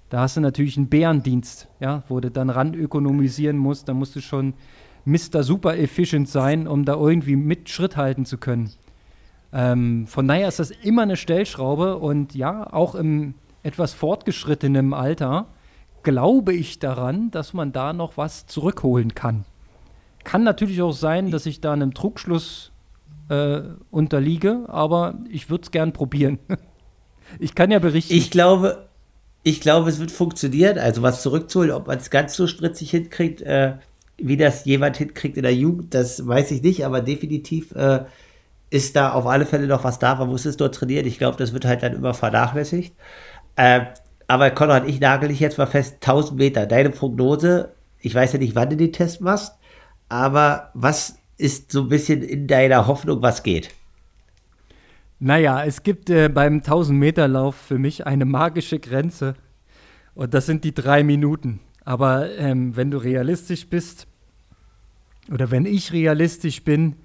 Da 0.10 0.22
hast 0.22 0.38
du 0.38 0.41
natürlich 0.41 0.78
einen 0.78 0.88
Bärendienst, 0.88 1.68
ja, 1.82 2.03
wo 2.07 2.22
du 2.22 2.32
dann 2.32 2.49
ran 2.49 2.74
ökonomisieren 2.74 3.57
musst. 3.57 3.89
Da 3.89 3.93
musst 3.93 4.16
du 4.16 4.22
schon 4.22 4.53
Mr. 5.03 5.43
Super 5.43 5.78
Efficient 5.78 6.30
sein, 6.30 6.66
um 6.68 6.86
da 6.86 6.95
irgendwie 6.95 7.36
mit 7.36 7.70
Schritt 7.70 7.97
halten 7.97 8.26
zu 8.26 8.38
können. 8.38 8.72
Ähm, 9.52 10.06
von 10.08 10.28
daher 10.28 10.47
ist 10.47 10.60
das 10.60 10.72
immer 10.72 11.04
eine 11.04 11.18
Stellschraube 11.18 11.97
und 11.97 12.36
ja, 12.36 12.72
auch 12.72 12.95
im 12.95 13.34
etwas 13.64 13.93
fortgeschrittenen 13.93 14.93
Alter 14.93 15.47
glaube 16.04 16.54
ich 16.54 16.80
daran, 16.80 17.32
dass 17.32 17.54
man 17.54 17.72
da 17.72 17.93
noch 17.93 18.18
was 18.18 18.45
zurückholen 18.47 19.16
kann. 19.16 19.45
Kann 20.24 20.43
natürlich 20.43 20.82
auch 20.82 20.93
sein, 20.93 21.32
dass 21.32 21.45
ich 21.45 21.62
da 21.62 21.74
einem 21.74 21.93
Trugschluss 21.93 22.72
äh, 23.30 23.62
unterliege, 23.91 24.66
aber 24.68 25.20
ich 25.30 25.50
würde 25.50 25.64
es 25.64 25.72
gern 25.72 25.93
probieren. 25.93 26.39
ich 27.39 27.56
kann 27.56 27.72
ja 27.72 27.80
berichten. 27.80 28.14
Ich 28.14 28.32
glaube, 28.32 28.88
ich 29.43 29.62
glaube, 29.62 29.89
es 29.89 30.00
wird 30.00 30.12
funktionieren. 30.12 30.78
Also 30.78 31.02
was 31.02 31.22
zurückzuholen, 31.22 31.72
ob 31.72 31.88
man 31.88 31.97
es 31.97 32.10
ganz 32.10 32.36
so 32.36 32.47
spritzig 32.47 32.91
hinkriegt, 32.91 33.41
äh, 33.41 33.76
wie 34.18 34.38
das 34.38 34.66
jemand 34.66 34.97
hinkriegt 34.97 35.38
in 35.38 35.43
der 35.43 35.56
Jugend, 35.56 35.93
das 35.93 36.28
weiß 36.28 36.52
ich 36.52 36.62
nicht, 36.62 36.86
aber 36.86 37.02
definitiv 37.02 37.72
äh, 37.74 38.06
ist 38.70 38.95
da 38.95 39.13
auf 39.13 39.26
alle 39.26 39.45
Fälle 39.45 39.67
noch 39.67 39.84
was 39.84 39.99
da. 39.99 40.15
Man 40.15 40.30
muss 40.30 40.45
es 40.45 40.57
dort 40.57 40.76
trainieren. 40.76 41.05
Ich 41.07 41.17
glaube, 41.17 41.38
das 41.38 41.53
wird 41.53 41.65
halt 41.65 41.84
dann 41.84 41.93
immer 41.93 42.13
vernachlässigt. 42.13 42.95
Äh, 43.55 43.82
aber 44.28 44.51
Konrad, 44.51 44.88
ich 44.88 44.99
nagel 44.99 45.30
dich 45.30 45.39
jetzt 45.39 45.57
mal 45.57 45.65
fest, 45.65 45.95
1000 46.01 46.38
Meter. 46.38 46.65
Deine 46.67 46.91
Prognose, 46.91 47.74
ich 47.99 48.13
weiß 48.13 48.34
ja 48.34 48.39
nicht, 48.39 48.55
wann 48.55 48.70
du 48.70 48.78
den 48.78 48.93
Test 48.93 49.22
machst, 49.22 49.57
aber 50.07 50.70
was 50.74 51.17
ist 51.38 51.72
so 51.72 51.82
ein 51.82 51.89
bisschen 51.89 52.22
in 52.22 52.47
deiner 52.47 52.86
Hoffnung, 52.86 53.22
was 53.22 53.43
geht? 53.43 53.70
Naja, 55.20 55.65
es 55.65 55.84
gibt 55.84 56.09
äh, 56.09 56.30
beim 56.30 56.59
1000-Meter-Lauf 56.59 57.55
für 57.55 57.78
mich 57.78 58.05
eine 58.05 58.26
magische 58.26 58.80
Grenze. 58.80 59.36
Und 60.15 60.34
das 60.34 60.45
sind 60.45 60.63
die 60.63 60.74
drei 60.74 61.03
Minuten. 61.03 61.59
Aber 61.84 62.30
ähm, 62.38 62.76
wenn 62.76 62.91
du 62.91 62.97
realistisch 62.97 63.67
bist, 63.67 64.07
oder 65.32 65.51
wenn 65.51 65.65
ich 65.65 65.91
realistisch 65.91 66.63
bin, 66.63 66.95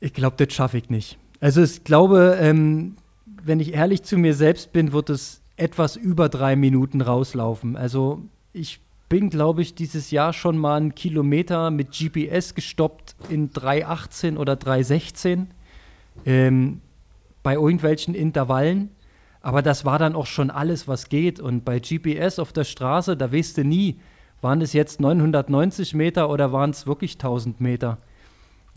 ich 0.00 0.12
glaube, 0.12 0.44
das 0.44 0.54
schaffe 0.54 0.78
ich 0.78 0.90
nicht. 0.90 1.18
Also 1.40 1.62
ich 1.62 1.84
glaube, 1.84 2.36
ähm, 2.40 2.96
wenn 3.42 3.60
ich 3.60 3.74
ehrlich 3.74 4.02
zu 4.02 4.18
mir 4.18 4.34
selbst 4.34 4.72
bin, 4.72 4.92
wird 4.92 5.10
es 5.10 5.40
etwas 5.56 5.96
über 5.96 6.28
drei 6.28 6.56
Minuten 6.56 7.00
rauslaufen. 7.00 7.76
Also 7.76 8.22
ich 8.52 8.80
bin, 9.08 9.30
glaube 9.30 9.62
ich, 9.62 9.74
dieses 9.74 10.10
Jahr 10.10 10.32
schon 10.32 10.58
mal 10.58 10.76
einen 10.76 10.94
Kilometer 10.94 11.70
mit 11.70 11.92
GPS 11.92 12.54
gestoppt 12.54 13.16
in 13.28 13.50
3,18 13.50 14.36
oder 14.36 14.54
3,16 14.54 15.46
ähm, 16.26 16.80
bei 17.42 17.54
irgendwelchen 17.54 18.14
Intervallen. 18.14 18.90
Aber 19.40 19.62
das 19.62 19.84
war 19.84 19.98
dann 19.98 20.14
auch 20.14 20.26
schon 20.26 20.50
alles, 20.50 20.88
was 20.88 21.08
geht. 21.08 21.40
Und 21.40 21.64
bei 21.64 21.78
GPS 21.78 22.38
auf 22.38 22.52
der 22.52 22.64
Straße, 22.64 23.16
da 23.16 23.32
weißt 23.32 23.58
du 23.58 23.64
nie, 23.64 23.96
waren 24.40 24.60
es 24.60 24.72
jetzt 24.72 25.00
990 25.00 25.94
Meter 25.94 26.28
oder 26.28 26.52
waren 26.52 26.70
es 26.70 26.86
wirklich 26.86 27.14
1000 27.14 27.60
Meter. 27.60 27.98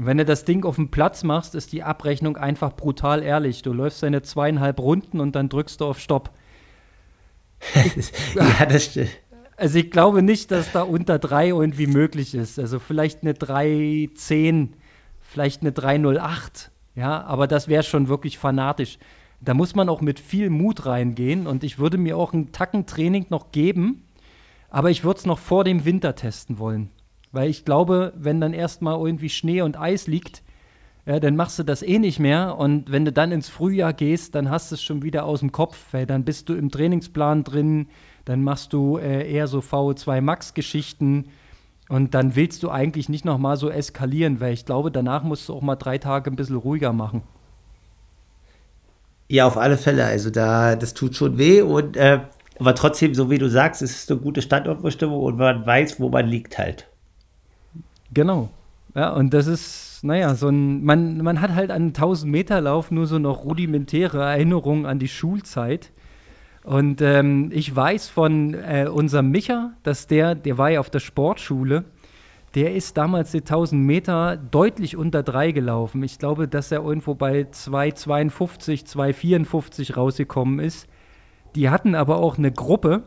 Wenn 0.04 0.18
du 0.18 0.26
das 0.26 0.46
Ding 0.46 0.66
auf 0.66 0.78
dem 0.78 0.90
Platz 0.90 1.24
machst, 1.24 1.54
ist 1.54 1.72
die 1.74 1.84
Abrechnung 1.84 2.36
einfach 2.36 2.76
brutal 2.76 3.22
ehrlich. 3.22 3.62
Du 3.62 3.72
läufst 3.72 4.02
deine 4.02 4.24
zweieinhalb 4.24 4.80
Runden 4.80 5.20
und 5.20 5.36
dann 5.36 5.48
drückst 5.48 5.80
du 5.80 5.86
auf 5.86 6.00
Stopp. 6.00 6.32
ja, 8.36 8.66
das 8.66 8.86
stimmt. 8.86 9.12
Also 9.58 9.78
ich 9.78 9.92
glaube 9.92 10.24
nicht, 10.24 10.50
dass 10.50 10.72
da 10.72 10.82
unter 10.82 11.20
3 11.20 11.50
irgendwie 11.50 11.86
möglich 11.86 12.34
ist. 12.34 12.58
Also 12.58 12.80
vielleicht 12.80 13.22
eine 13.22 13.34
3,10, 13.34 14.70
vielleicht 15.20 15.62
eine 15.62 15.70
3,08. 15.70 16.70
Ja, 16.96 17.22
aber 17.22 17.46
das 17.46 17.68
wäre 17.68 17.84
schon 17.84 18.08
wirklich 18.08 18.40
fanatisch. 18.40 18.98
Da 19.40 19.54
muss 19.54 19.76
man 19.76 19.88
auch 19.88 20.02
mit 20.02 20.20
viel 20.20 20.50
Mut 20.50 20.88
reingehen 20.88 21.46
und 21.46 21.64
ich 21.64 21.78
würde 21.78 22.00
mir 22.00 22.18
auch 22.18 22.34
ein 22.34 22.52
Tackentraining 22.52 23.28
noch 23.30 23.52
geben, 23.52 24.08
aber 24.72 24.90
ich 24.90 25.04
würde 25.04 25.20
es 25.20 25.26
noch 25.28 25.38
vor 25.38 25.64
dem 25.64 25.86
Winter 25.86 26.16
testen 26.16 26.58
wollen. 26.58 26.90
Weil 27.32 27.50
ich 27.50 27.66
glaube, 27.66 28.14
wenn 28.16 28.42
dann 28.42 28.54
erstmal 28.54 29.00
irgendwie 29.00 29.30
Schnee 29.30 29.62
und 29.62 29.80
Eis 29.80 30.08
liegt, 30.08 30.44
ja, 31.06 31.20
dann 31.20 31.36
machst 31.36 31.58
du 31.58 31.64
das 31.64 31.82
eh 31.82 32.00
nicht 32.00 32.20
mehr. 32.20 32.58
Und 32.58 32.92
wenn 32.92 33.06
du 33.06 33.12
dann 33.12 33.32
ins 33.32 33.50
Frühjahr 33.50 33.94
gehst, 33.94 34.36
dann 34.36 34.50
hast 34.50 34.72
du 34.72 34.76
es 34.76 34.84
schon 34.84 35.02
wieder 35.02 35.26
aus 35.26 35.40
dem 35.40 35.52
Kopf, 35.52 35.78
weil 35.92 36.06
dann 36.06 36.24
bist 36.24 36.50
du 36.50 36.54
im 36.54 36.70
Trainingsplan 36.70 37.44
drin, 37.44 37.88
dann 38.26 38.44
machst 38.44 38.74
du 38.74 38.98
äh, 38.98 39.32
eher 39.32 39.48
so 39.48 39.60
VO2 39.60 40.22
Max-Geschichten 40.22 41.26
und 41.90 42.14
dann 42.14 42.36
willst 42.36 42.64
du 42.64 42.70
eigentlich 42.70 43.10
nicht 43.10 43.26
nochmal 43.26 43.58
so 43.58 43.70
eskalieren, 43.70 44.40
weil 44.40 44.54
ich 44.54 44.66
glaube, 44.66 44.92
danach 44.92 45.24
musst 45.24 45.50
du 45.50 45.54
auch 45.54 45.62
mal 45.62 45.76
drei 45.76 45.98
Tage 45.98 46.30
ein 46.30 46.36
bisschen 46.36 46.56
ruhiger 46.56 46.94
machen. 46.94 47.24
Ja, 49.28 49.48
auf 49.48 49.58
alle 49.58 49.78
Fälle. 49.78 50.06
Also 50.06 50.30
da, 50.30 50.76
das 50.76 50.94
tut 50.94 51.16
schon 51.16 51.38
weh 51.38 51.62
und 51.62 51.98
äh, 51.98 52.20
aber 52.60 52.76
trotzdem, 52.76 53.16
so 53.16 53.32
wie 53.32 53.40
du 53.40 53.50
sagst, 53.50 53.82
es 53.82 53.92
ist 53.92 54.12
eine 54.12 54.20
gute 54.20 54.44
Standortbestimmung 54.44 55.20
und 55.20 55.38
man 55.38 55.66
weiß, 55.66 56.00
wo 56.00 56.10
man 56.10 56.28
liegt 56.28 56.60
halt. 56.60 56.91
Genau. 58.14 58.50
Ja, 58.94 59.14
und 59.14 59.34
das 59.34 59.48
ist, 59.48 60.00
naja, 60.04 60.36
so 60.36 60.50
ein, 60.50 60.84
man, 60.84 61.20
man 61.20 61.40
hat 61.40 61.56
halt 61.56 61.72
an 61.72 61.88
1000 61.88 62.30
Meter 62.32 62.60
Lauf 62.60 62.92
nur 62.92 63.08
so 63.08 63.20
noch 63.20 63.46
rudimentäre 63.46 64.22
Erinnerungen 64.22 64.86
an 64.86 65.00
die 65.00 65.08
Schulzeit. 65.08 65.92
Und 66.64 67.02
ähm, 67.02 67.50
ich 67.54 67.74
weiß 67.74 68.10
von 68.10 68.54
äh, 68.54 68.88
unserem 68.92 69.32
Micha, 69.32 69.72
dass 69.84 70.08
der, 70.08 70.36
der 70.36 70.58
war 70.58 70.70
ja 70.70 70.80
auf 70.80 70.90
der 70.90 71.00
Sportschule, 71.00 71.86
der 72.54 72.76
ist 72.76 72.98
damals 72.98 73.32
die 73.32 73.40
1000 73.40 73.82
Meter 73.82 74.36
deutlich 74.36 74.98
unter 74.98 75.24
drei 75.24 75.52
gelaufen. 75.52 76.04
Ich 76.04 76.20
glaube, 76.20 76.50
dass 76.50 76.72
er 76.72 76.84
irgendwo 76.84 77.16
bei 77.16 77.44
2,52, 77.44 78.86
2,54 78.86 79.96
rausgekommen 79.96 80.60
ist. 80.60 80.88
Die 81.56 81.70
hatten 81.70 81.96
aber 81.96 82.18
auch 82.18 82.38
eine 82.38 82.52
Gruppe 82.52 83.04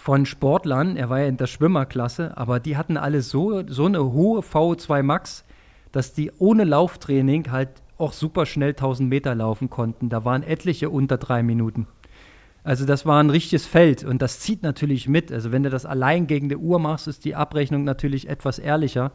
von 0.00 0.24
Sportlern, 0.24 0.96
er 0.96 1.10
war 1.10 1.20
ja 1.20 1.26
in 1.26 1.36
der 1.36 1.46
Schwimmerklasse, 1.46 2.34
aber 2.34 2.58
die 2.58 2.78
hatten 2.78 2.96
alle 2.96 3.20
so, 3.20 3.62
so 3.68 3.84
eine 3.84 4.02
hohe 4.02 4.40
VO2 4.40 5.02
Max, 5.02 5.44
dass 5.92 6.14
die 6.14 6.32
ohne 6.38 6.64
Lauftraining 6.64 7.50
halt 7.50 7.68
auch 7.98 8.14
super 8.14 8.46
schnell 8.46 8.70
1000 8.70 9.10
Meter 9.10 9.34
laufen 9.34 9.68
konnten. 9.68 10.08
Da 10.08 10.24
waren 10.24 10.42
etliche 10.42 10.88
unter 10.88 11.18
drei 11.18 11.42
Minuten. 11.42 11.86
Also 12.64 12.86
das 12.86 13.04
war 13.04 13.22
ein 13.22 13.28
richtiges 13.28 13.66
Feld 13.66 14.02
und 14.02 14.22
das 14.22 14.40
zieht 14.40 14.62
natürlich 14.62 15.06
mit. 15.06 15.30
Also 15.30 15.52
wenn 15.52 15.64
du 15.64 15.70
das 15.70 15.84
allein 15.84 16.26
gegen 16.26 16.48
die 16.48 16.56
Uhr 16.56 16.78
machst, 16.78 17.06
ist 17.06 17.26
die 17.26 17.34
Abrechnung 17.34 17.84
natürlich 17.84 18.26
etwas 18.26 18.58
ehrlicher. 18.58 19.12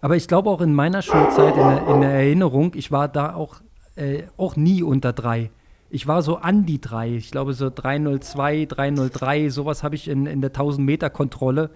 Aber 0.00 0.16
ich 0.16 0.28
glaube 0.28 0.48
auch 0.48 0.62
in 0.62 0.72
meiner 0.72 1.02
Schulzeit, 1.02 1.54
in 1.54 1.68
der, 1.68 1.88
in 1.88 2.00
der 2.00 2.10
Erinnerung, 2.10 2.72
ich 2.74 2.90
war 2.90 3.06
da 3.06 3.34
auch, 3.34 3.60
äh, 3.96 4.22
auch 4.38 4.56
nie 4.56 4.82
unter 4.82 5.12
drei. 5.12 5.50
Ich 5.90 6.06
war 6.06 6.22
so 6.22 6.36
an 6.36 6.64
die 6.66 6.80
drei. 6.80 7.10
Ich 7.16 7.32
glaube 7.32 7.52
so 7.52 7.68
302, 7.68 8.66
303, 8.66 9.48
sowas 9.50 9.82
habe 9.82 9.96
ich 9.96 10.08
in, 10.08 10.26
in 10.26 10.40
der 10.40 10.52
1000-Meter-Kontrolle 10.52 11.70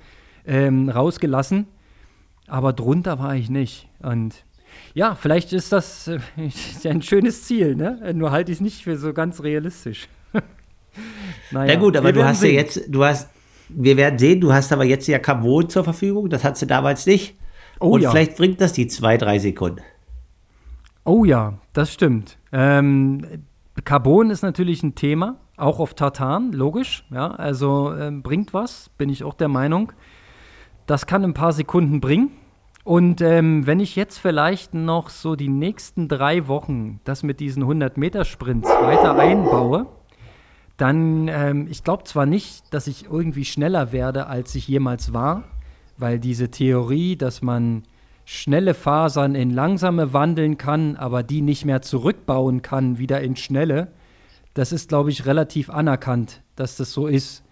ähm, 0.46 0.88
rausgelassen. 0.88 1.66
Aber 2.46 2.72
drunter 2.72 3.18
war 3.18 3.34
ich 3.34 3.50
nicht. 3.50 3.88
Und 4.00 4.44
ja, 4.94 5.14
vielleicht 5.14 5.52
ist 5.52 5.72
das 5.72 6.08
äh, 6.08 6.20
ein 6.88 7.02
schönes 7.02 7.44
Ziel, 7.44 7.74
ne? 7.74 8.12
Nur 8.14 8.30
halte 8.30 8.52
ich 8.52 8.58
es 8.58 8.62
nicht 8.62 8.84
für 8.84 8.96
so 8.96 9.12
ganz 9.12 9.42
realistisch. 9.42 10.08
naja, 11.50 11.74
Na 11.74 11.80
gut, 11.80 11.96
aber 11.96 12.12
du 12.12 12.24
hast 12.24 12.40
sehen. 12.40 12.54
ja 12.54 12.60
jetzt, 12.60 12.82
du 12.88 13.04
hast, 13.04 13.30
wir 13.68 13.96
werden 13.96 14.18
sehen, 14.18 14.40
du 14.40 14.52
hast 14.52 14.72
aber 14.72 14.84
jetzt 14.84 15.08
ja 15.08 15.18
Carbon 15.18 15.68
zur 15.68 15.82
Verfügung, 15.84 16.28
das 16.28 16.44
hattest 16.44 16.62
du 16.62 16.66
damals 16.66 17.06
nicht. 17.06 17.36
Oh, 17.80 17.90
Und 17.90 18.02
ja. 18.02 18.10
vielleicht 18.10 18.36
bringt 18.36 18.60
das 18.60 18.72
die 18.72 18.86
zwei, 18.86 19.16
drei 19.16 19.38
Sekunden. 19.40 19.80
Oh 21.04 21.24
ja, 21.24 21.58
das 21.72 21.92
stimmt. 21.92 22.38
Ähm, 22.52 23.26
Carbon 23.84 24.30
ist 24.30 24.42
natürlich 24.42 24.82
ein 24.82 24.94
Thema, 24.94 25.40
auch 25.56 25.78
auf 25.78 25.94
Tartan, 25.94 26.52
logisch. 26.52 27.04
Ja, 27.10 27.30
also 27.30 27.92
äh, 27.92 28.10
bringt 28.10 28.54
was, 28.54 28.90
bin 28.96 29.08
ich 29.08 29.24
auch 29.24 29.34
der 29.34 29.48
Meinung. 29.48 29.92
Das 30.86 31.06
kann 31.06 31.24
ein 31.24 31.34
paar 31.34 31.52
Sekunden 31.52 32.00
bringen. 32.00 32.30
Und 32.84 33.22
ähm, 33.22 33.66
wenn 33.66 33.80
ich 33.80 33.96
jetzt 33.96 34.18
vielleicht 34.18 34.74
noch 34.74 35.08
so 35.08 35.36
die 35.36 35.48
nächsten 35.48 36.06
drei 36.06 36.48
Wochen 36.48 37.00
das 37.04 37.22
mit 37.22 37.40
diesen 37.40 37.64
100-Meter-Sprints 37.64 38.68
weiter 38.68 39.18
einbaue, 39.18 39.86
dann, 40.76 41.28
ähm, 41.28 41.66
ich 41.70 41.82
glaube 41.82 42.04
zwar 42.04 42.26
nicht, 42.26 42.74
dass 42.74 42.86
ich 42.86 43.06
irgendwie 43.10 43.46
schneller 43.46 43.92
werde, 43.92 44.26
als 44.26 44.54
ich 44.54 44.68
jemals 44.68 45.14
war, 45.14 45.44
weil 45.96 46.18
diese 46.18 46.50
Theorie, 46.50 47.16
dass 47.16 47.40
man 47.40 47.84
schnelle 48.24 48.74
Fasern 48.74 49.34
in 49.34 49.50
langsame 49.50 50.12
wandeln 50.12 50.58
kann, 50.58 50.96
aber 50.96 51.22
die 51.22 51.42
nicht 51.42 51.64
mehr 51.64 51.82
zurückbauen 51.82 52.62
kann, 52.62 52.98
wieder 52.98 53.20
in 53.20 53.36
schnelle, 53.36 53.92
das 54.54 54.72
ist, 54.72 54.88
glaube 54.88 55.10
ich, 55.10 55.26
relativ 55.26 55.68
anerkannt, 55.68 56.42
dass 56.56 56.76
das 56.76 56.92
so 56.92 57.06
ist. 57.06 57.42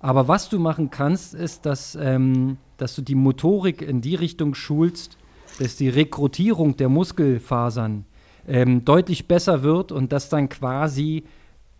Aber 0.00 0.28
was 0.28 0.48
du 0.48 0.58
machen 0.58 0.90
kannst, 0.90 1.34
ist, 1.34 1.66
dass, 1.66 1.96
ähm, 2.00 2.58
dass 2.76 2.94
du 2.94 3.02
die 3.02 3.14
Motorik 3.14 3.82
in 3.82 4.00
die 4.00 4.14
Richtung 4.14 4.54
schulst, 4.54 5.16
dass 5.58 5.76
die 5.76 5.88
Rekrutierung 5.88 6.76
der 6.76 6.88
Muskelfasern 6.88 8.04
ähm, 8.46 8.84
deutlich 8.84 9.28
besser 9.28 9.62
wird 9.62 9.92
und 9.92 10.12
dass 10.12 10.28
dann 10.28 10.48
quasi 10.48 11.24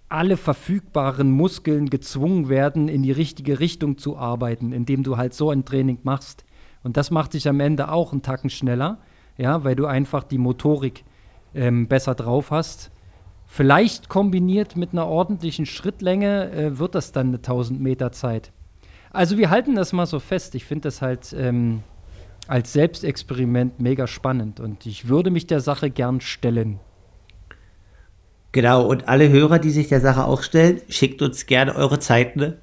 alle 0.09 0.37
verfügbaren 0.37 1.31
Muskeln 1.31 1.91
gezwungen 1.91 2.49
werden, 2.49 2.89
in 2.89 3.03
die 3.03 3.13
richtige 3.13 3.61
Richtung 3.61 3.99
zu 3.99 4.17
arbeiten, 4.17 4.73
indem 4.73 5.03
du 5.03 5.17
halt 5.17 5.35
so 5.35 5.51
ein 5.51 5.65
Training 5.65 5.99
machst. 6.03 6.45
Und 6.83 6.97
das 6.97 7.11
macht 7.11 7.35
dich 7.35 7.49
am 7.49 7.61
Ende 7.61 7.91
auch 7.91 8.13
einen 8.13 8.23
Tacken 8.23 8.51
schneller, 8.51 8.99
ja, 9.37 9.65
weil 9.65 9.77
du 9.77 9.87
einfach 9.87 10.25
die 10.25 10.39
Motorik 10.39 11.05
ähm, 11.55 11.89
besser 11.89 12.15
drauf 12.15 12.51
hast. 12.51 12.91
Vielleicht 13.47 14.09
kombiniert 14.09 14.77
mit 14.77 14.93
einer 14.93 15.07
ordentlichen 15.07 15.67
Schrittlänge 15.67 16.51
äh, 16.53 16.79
wird 16.79 16.95
das 16.95 17.13
dann 17.13 17.29
eine 17.29 17.37
1000 17.37 17.81
Meter 17.81 18.13
Zeit. 18.13 18.53
Also 19.11 19.39
wir 19.39 19.51
halten 19.51 19.75
das 19.75 19.93
mal 19.93 20.07
so 20.07 20.21
fest. 20.21 20.55
Ich 20.55 20.65
finde 20.65 20.83
das 20.83 21.01
halt 21.01 21.35
ähm, 21.37 21.83
als 22.47 22.73
Selbstexperiment 22.73 23.81
mega 23.81 24.07
spannend 24.07 24.61
und 24.61 24.87
ich 24.87 25.09
würde 25.09 25.31
mich 25.31 25.47
der 25.47 25.61
Sache 25.61 25.91
gern 25.91 26.21
stellen. 26.21 26.81
Genau, 28.53 28.87
und 28.87 29.09
alle 29.09 29.29
Hörer, 29.29 29.59
die 29.59 29.71
sich 29.71 29.89
der 29.89 30.01
Sache 30.01 30.25
auch 30.25 30.43
stellen, 30.43 30.81
schickt 30.89 31.21
uns 31.21 31.47
gerne 31.47 31.75
eure 31.75 31.99
Zeiten, 31.99 32.41
ne? 32.41 32.59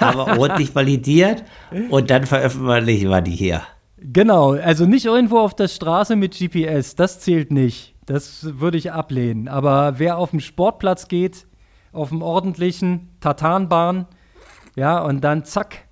Aber 0.00 0.38
ordentlich 0.38 0.74
validiert 0.74 1.44
und 1.90 2.10
dann 2.10 2.26
veröffentlichen 2.26 3.08
wir 3.08 3.20
die 3.20 3.32
hier. 3.32 3.62
Genau, 3.98 4.52
also 4.52 4.86
nicht 4.86 5.06
irgendwo 5.06 5.38
auf 5.38 5.54
der 5.54 5.68
Straße 5.68 6.16
mit 6.16 6.38
GPS, 6.38 6.94
das 6.94 7.20
zählt 7.20 7.50
nicht. 7.50 7.94
Das 8.04 8.60
würde 8.60 8.78
ich 8.78 8.92
ablehnen. 8.92 9.48
Aber 9.48 9.98
wer 9.98 10.18
auf 10.18 10.30
dem 10.30 10.40
Sportplatz 10.40 11.08
geht, 11.08 11.46
auf 11.92 12.10
dem 12.10 12.22
ordentlichen 12.22 13.08
Tartanbahn, 13.20 14.06
ja, 14.76 15.00
und 15.02 15.22
dann 15.22 15.44
zack, 15.44 15.85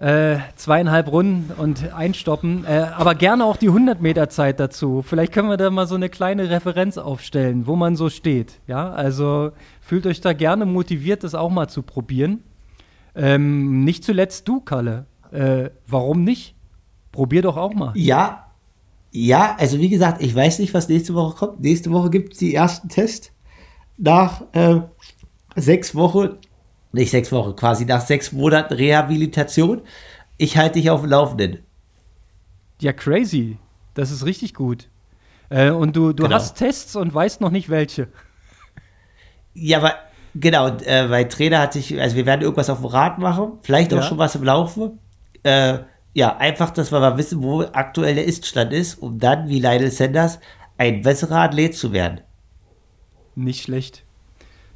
äh, 0.00 0.38
zweieinhalb 0.56 1.12
Runden 1.12 1.52
und 1.56 1.92
einstoppen. 1.92 2.64
Äh, 2.64 2.86
aber 2.96 3.14
gerne 3.14 3.44
auch 3.44 3.58
die 3.58 3.68
100 3.68 4.00
Meter 4.00 4.30
Zeit 4.30 4.58
dazu. 4.58 5.02
Vielleicht 5.02 5.32
können 5.32 5.50
wir 5.50 5.58
da 5.58 5.70
mal 5.70 5.86
so 5.86 5.94
eine 5.94 6.08
kleine 6.08 6.48
Referenz 6.48 6.96
aufstellen, 6.98 7.66
wo 7.66 7.76
man 7.76 7.96
so 7.96 8.08
steht. 8.08 8.60
Ja, 8.66 8.90
also 8.90 9.52
fühlt 9.80 10.06
euch 10.06 10.20
da 10.20 10.32
gerne 10.32 10.64
motiviert, 10.64 11.22
das 11.22 11.34
auch 11.34 11.50
mal 11.50 11.68
zu 11.68 11.82
probieren. 11.82 12.42
Ähm, 13.14 13.84
nicht 13.84 14.02
zuletzt 14.02 14.48
du, 14.48 14.60
Kalle. 14.60 15.04
Äh, 15.32 15.70
warum 15.86 16.24
nicht? 16.24 16.54
Probier 17.12 17.42
doch 17.42 17.58
auch 17.58 17.74
mal. 17.74 17.92
Ja, 17.94 18.46
ja, 19.12 19.56
also 19.58 19.78
wie 19.80 19.88
gesagt, 19.88 20.22
ich 20.22 20.34
weiß 20.34 20.60
nicht, 20.60 20.72
was 20.72 20.88
nächste 20.88 21.14
Woche 21.14 21.36
kommt. 21.36 21.60
Nächste 21.60 21.90
Woche 21.90 22.10
gibt 22.10 22.32
es 22.32 22.38
die 22.38 22.54
ersten 22.54 22.88
Tests. 22.88 23.32
Nach 23.98 24.42
äh, 24.52 24.80
sechs 25.56 25.94
Wochen 25.94 26.38
nicht 26.92 27.10
sechs 27.10 27.30
Wochen, 27.32 27.56
quasi 27.56 27.84
nach 27.84 28.00
sechs 28.00 28.32
Monaten 28.32 28.74
Rehabilitation. 28.74 29.82
Ich 30.36 30.56
halte 30.56 30.78
dich 30.78 30.90
auf 30.90 31.02
dem 31.02 31.10
Laufenden. 31.10 31.58
Ja, 32.80 32.92
crazy. 32.92 33.58
Das 33.94 34.10
ist 34.10 34.24
richtig 34.24 34.54
gut. 34.54 34.88
Äh, 35.50 35.70
und 35.70 35.96
du, 35.96 36.12
du 36.12 36.24
genau. 36.24 36.36
hast 36.36 36.54
Tests 36.54 36.96
und 36.96 37.12
weißt 37.12 37.40
noch 37.40 37.50
nicht 37.50 37.68
welche. 37.68 38.08
Ja, 39.52 39.78
aber 39.78 39.94
genau, 40.34 40.68
äh, 40.68 41.06
mein 41.08 41.28
Trainer 41.28 41.58
hat 41.58 41.72
sich, 41.72 42.00
also 42.00 42.16
wir 42.16 42.26
werden 42.26 42.42
irgendwas 42.42 42.70
auf 42.70 42.78
dem 42.78 42.86
Rad 42.86 43.18
machen, 43.18 43.58
vielleicht 43.62 43.92
auch 43.92 43.98
ja. 43.98 44.02
schon 44.04 44.18
was 44.18 44.34
im 44.36 44.44
Laufen. 44.44 44.98
Äh, 45.42 45.78
ja, 46.12 46.36
einfach, 46.36 46.70
dass 46.70 46.92
wir 46.92 47.00
mal 47.00 47.18
wissen, 47.18 47.42
wo 47.42 47.62
aktuell 47.62 48.14
der 48.14 48.24
Iststand 48.26 48.72
ist, 48.72 48.96
um 48.96 49.18
dann, 49.18 49.48
wie 49.48 49.60
Lionel 49.60 49.90
Sanders, 49.90 50.40
ein 50.78 51.02
besserer 51.02 51.42
Athlet 51.42 51.76
zu 51.76 51.92
werden. 51.92 52.20
Nicht 53.34 53.62
schlecht. 53.62 54.04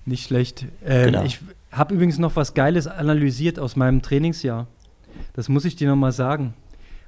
Nicht 0.05 0.27
schlecht. 0.27 0.67
Ähm, 0.85 1.07
genau. 1.07 1.25
Ich, 1.25 1.41
habe 1.75 1.95
übrigens 1.95 2.19
noch 2.19 2.37
was 2.37 2.55
Geiles 2.55 2.87
analysiert 2.87 3.59
aus 3.59 3.77
meinem 3.77 4.03
Trainingsjahr. 4.03 4.67
Das 5.33 5.49
muss 5.49 5.65
ich 5.65 5.77
dir 5.77 5.89
nochmal 5.89 6.13
sagen. 6.13 6.55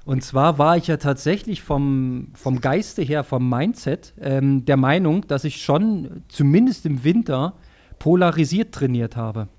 Und 0.05 0.23
zwar 0.23 0.57
war 0.57 0.77
ich 0.77 0.87
ja 0.87 0.95
tatsächlich 0.95 1.61
vom, 1.61 2.29
vom 2.33 2.61
Geiste 2.61 3.01
her, 3.01 3.25
vom 3.25 3.49
Mindset, 3.49 4.13
ähm, 4.21 4.63
der 4.63 4.77
Meinung, 4.77 5.27
dass 5.27 5.43
ich 5.43 5.61
schon 5.61 6.23
zumindest 6.29 6.85
im 6.85 7.03
Winter 7.03 7.55
polarisiert 7.99 8.73
trainiert 8.73 9.17
habe. 9.17 9.49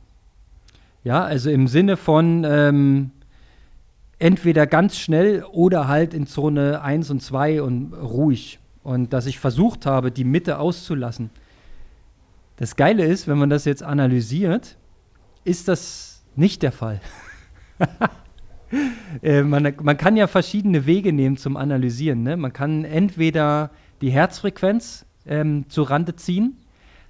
Ja, 1.05 1.23
also 1.23 1.51
im 1.51 1.69
Sinne 1.69 1.99
von 1.99 2.47
ähm, 2.49 3.11
entweder 4.19 4.67
ganz 4.67 4.97
schnell 4.97 5.45
oder 5.53 5.87
halt 5.87 6.15
in 6.15 6.27
Zone 6.27 6.81
1 6.81 7.11
und 7.11 7.21
2 7.21 7.61
und 7.61 7.93
ruhig. 7.93 8.59
Und 8.83 9.13
dass 9.13 9.27
ich 9.27 9.39
versucht 9.39 9.85
habe, 9.85 10.11
die 10.11 10.25
Mitte 10.25 10.59
auszulassen. 10.59 11.29
Das 12.57 12.75
Geile 12.75 13.05
ist, 13.05 13.29
wenn 13.29 13.37
man 13.37 13.51
das 13.51 13.67
jetzt 13.67 13.83
analysiert, 13.83 14.78
ist 15.45 15.69
das 15.69 16.23
nicht 16.37 16.63
der 16.63 16.73
Fall. 16.73 17.01
äh, 19.23 19.43
man, 19.43 19.75
man, 19.83 19.97
kann 19.97 20.17
ja 20.17 20.27
verschiedene 20.27 20.87
Wege 20.87 21.13
nehmen 21.13 21.37
zum 21.37 21.57
Analysieren. 21.57 22.23
Ne? 22.23 22.37
Man 22.37 22.53
kann 22.53 22.85
entweder 22.85 23.71
die 24.01 24.11
Herzfrequenz 24.11 25.07
ähm, 25.27 25.65
zu 25.69 25.83
Rande 25.83 26.17
ziehen. 26.17 26.57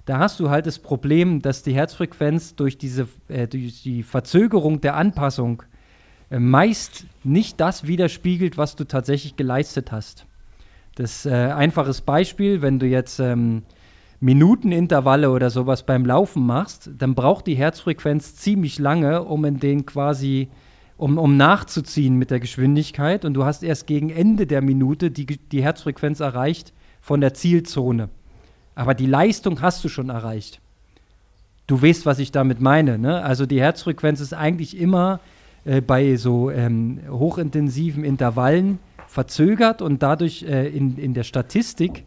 Da 0.05 0.17
hast 0.17 0.39
du 0.39 0.49
halt 0.49 0.65
das 0.65 0.79
Problem, 0.79 1.41
dass 1.41 1.61
die 1.61 1.73
Herzfrequenz 1.73 2.55
durch, 2.55 2.77
diese, 2.77 3.07
äh, 3.27 3.47
durch 3.47 3.83
die 3.83 4.03
Verzögerung 4.03 4.81
der 4.81 4.95
Anpassung 4.95 5.63
äh, 6.31 6.39
meist 6.39 7.05
nicht 7.23 7.59
das 7.59 7.85
widerspiegelt, 7.85 8.57
was 8.57 8.75
du 8.75 8.85
tatsächlich 8.85 9.35
geleistet 9.35 9.91
hast. 9.91 10.25
Das 10.95 11.25
äh, 11.25 11.31
einfaches 11.31 12.01
Beispiel, 12.01 12.61
wenn 12.61 12.79
du 12.79 12.87
jetzt 12.87 13.19
ähm, 13.19 13.63
Minutenintervalle 14.21 15.31
oder 15.31 15.49
sowas 15.49 15.85
beim 15.85 16.05
Laufen 16.05 16.45
machst, 16.45 16.89
dann 16.97 17.15
braucht 17.15 17.47
die 17.47 17.55
Herzfrequenz 17.55 18.35
ziemlich 18.35 18.77
lange, 18.77 19.23
um 19.23 19.45
in 19.45 19.59
den 19.59 19.85
quasi, 19.85 20.49
um, 20.97 21.17
um 21.17 21.37
nachzuziehen 21.37 22.17
mit 22.17 22.29
der 22.29 22.39
Geschwindigkeit. 22.39 23.23
Und 23.23 23.33
du 23.33 23.45
hast 23.45 23.63
erst 23.63 23.87
gegen 23.87 24.09
Ende 24.09 24.45
der 24.45 24.61
Minute 24.61 25.09
die, 25.09 25.25
die 25.25 25.63
Herzfrequenz 25.63 26.19
erreicht 26.19 26.73
von 27.01 27.21
der 27.21 27.33
Zielzone. 27.33 28.09
Aber 28.75 28.93
die 28.93 29.05
Leistung 29.05 29.61
hast 29.61 29.83
du 29.83 29.89
schon 29.89 30.09
erreicht. 30.09 30.59
Du 31.67 31.81
weißt, 31.81 32.05
was 32.05 32.19
ich 32.19 32.31
damit 32.31 32.59
meine. 32.61 32.97
Ne? 32.97 33.21
Also 33.21 33.45
die 33.45 33.61
Herzfrequenz 33.61 34.19
ist 34.19 34.33
eigentlich 34.33 34.77
immer 34.77 35.19
äh, 35.65 35.81
bei 35.81 36.15
so 36.17 36.49
ähm, 36.49 36.99
hochintensiven 37.09 38.03
Intervallen 38.03 38.79
verzögert 39.07 39.81
und 39.81 40.03
dadurch 40.03 40.43
äh, 40.43 40.67
in, 40.67 40.97
in 40.97 41.13
der 41.13 41.23
Statistik 41.23 42.05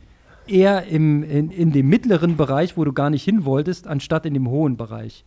eher 0.52 0.86
im, 0.86 1.22
in, 1.22 1.50
in 1.50 1.72
dem 1.72 1.88
mittleren 1.88 2.36
Bereich, 2.36 2.76
wo 2.76 2.84
du 2.84 2.92
gar 2.92 3.10
nicht 3.10 3.24
hin 3.24 3.44
wolltest, 3.44 3.86
anstatt 3.86 4.26
in 4.26 4.34
dem 4.34 4.48
hohen 4.48 4.76
Bereich. 4.76 5.24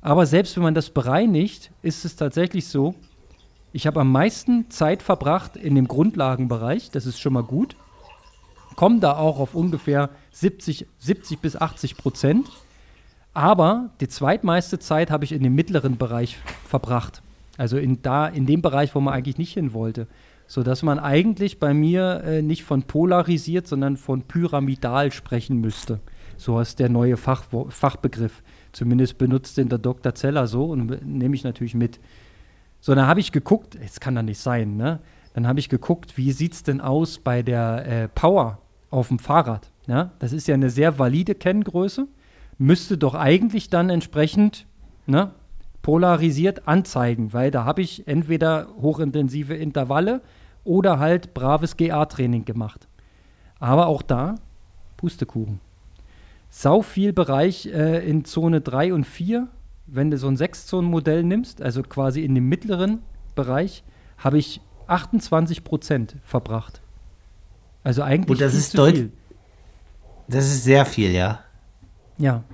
Aber 0.00 0.26
selbst 0.26 0.56
wenn 0.56 0.62
man 0.62 0.74
das 0.74 0.90
bereinigt, 0.90 1.70
ist 1.82 2.04
es 2.04 2.16
tatsächlich 2.16 2.66
so, 2.66 2.94
ich 3.72 3.86
habe 3.86 4.00
am 4.00 4.10
meisten 4.10 4.70
Zeit 4.70 5.02
verbracht 5.02 5.56
in 5.56 5.74
dem 5.74 5.88
Grundlagenbereich, 5.88 6.90
das 6.90 7.06
ist 7.06 7.20
schon 7.20 7.34
mal 7.34 7.44
gut. 7.44 7.76
Komme 8.76 9.00
da 9.00 9.16
auch 9.16 9.38
auf 9.38 9.54
ungefähr 9.54 10.10
70, 10.32 10.86
70 10.98 11.38
bis 11.40 11.56
80 11.56 11.96
Prozent. 11.96 12.48
Aber 13.34 13.90
die 14.00 14.08
zweitmeiste 14.08 14.78
Zeit 14.78 15.10
habe 15.10 15.24
ich 15.24 15.32
in 15.32 15.42
dem 15.42 15.54
mittleren 15.54 15.96
Bereich 15.96 16.38
verbracht. 16.66 17.22
Also 17.56 17.76
in, 17.78 18.02
da, 18.02 18.26
in 18.26 18.46
dem 18.46 18.60
Bereich, 18.62 18.94
wo 18.94 19.00
man 19.00 19.14
eigentlich 19.14 19.38
nicht 19.38 19.52
hin 19.52 19.72
wollte 19.72 20.06
sodass 20.46 20.82
man 20.82 20.98
eigentlich 20.98 21.58
bei 21.58 21.74
mir 21.74 22.22
äh, 22.24 22.42
nicht 22.42 22.64
von 22.64 22.82
polarisiert, 22.82 23.66
sondern 23.66 23.96
von 23.96 24.22
pyramidal 24.22 25.12
sprechen 25.12 25.60
müsste. 25.60 26.00
So 26.36 26.58
ist 26.60 26.78
der 26.78 26.88
neue 26.88 27.16
Fach, 27.16 27.44
Fachbegriff. 27.68 28.42
Zumindest 28.72 29.18
benutzt 29.18 29.56
den 29.58 29.68
der 29.68 29.78
Dr. 29.78 30.14
Zeller 30.14 30.46
so 30.46 30.66
und 30.66 31.06
nehme 31.06 31.34
ich 31.34 31.44
natürlich 31.44 31.74
mit. 31.74 32.00
So, 32.80 32.94
dann 32.94 33.06
habe 33.06 33.20
ich 33.20 33.32
geguckt, 33.32 33.76
jetzt 33.80 34.00
kann 34.00 34.14
da 34.14 34.22
nicht 34.22 34.40
sein, 34.40 34.76
ne? 34.76 35.00
Dann 35.34 35.46
habe 35.46 35.60
ich 35.60 35.68
geguckt, 35.68 36.18
wie 36.18 36.32
sieht 36.32 36.52
es 36.52 36.62
denn 36.62 36.80
aus 36.80 37.18
bei 37.18 37.42
der 37.42 37.86
äh, 37.86 38.08
Power 38.08 38.58
auf 38.90 39.08
dem 39.08 39.18
Fahrrad? 39.18 39.70
Ja? 39.86 40.12
Das 40.18 40.32
ist 40.32 40.46
ja 40.46 40.54
eine 40.54 40.70
sehr 40.70 40.98
valide 40.98 41.34
Kenngröße. 41.34 42.06
Müsste 42.58 42.98
doch 42.98 43.14
eigentlich 43.14 43.70
dann 43.70 43.88
entsprechend 43.88 44.66
ne, 45.06 45.32
polarisiert 45.82 46.66
anzeigen, 46.66 47.32
weil 47.32 47.50
da 47.50 47.64
habe 47.64 47.82
ich 47.82 48.06
entweder 48.06 48.68
hochintensive 48.80 49.54
Intervalle 49.54 50.22
oder 50.64 50.98
halt 50.98 51.34
braves 51.34 51.76
GA-Training 51.76 52.44
gemacht. 52.44 52.88
Aber 53.58 53.88
auch 53.88 54.02
da 54.02 54.36
Pustekuchen. 54.96 55.60
Sau 56.48 56.82
viel 56.82 57.12
Bereich 57.12 57.66
äh, 57.66 58.08
in 58.08 58.24
Zone 58.24 58.60
3 58.60 58.94
und 58.94 59.04
4, 59.04 59.48
wenn 59.86 60.10
du 60.10 60.18
so 60.18 60.28
ein 60.28 60.36
6-Zonen-Modell 60.36 61.24
nimmst, 61.24 61.62
also 61.62 61.82
quasi 61.82 62.22
in 62.22 62.34
dem 62.34 62.48
mittleren 62.48 63.00
Bereich, 63.34 63.82
habe 64.18 64.38
ich 64.38 64.60
28 64.86 65.64
Prozent 65.64 66.16
verbracht. 66.24 66.82
Also 67.82 68.02
eigentlich 68.02 68.30
und 68.30 68.40
das 68.40 68.54
ist 68.54 68.76
deutlich. 68.76 69.10
Das 70.28 70.44
ist 70.44 70.64
sehr 70.64 70.86
viel, 70.86 71.10
ja. 71.10 71.40
Ja. 72.18 72.44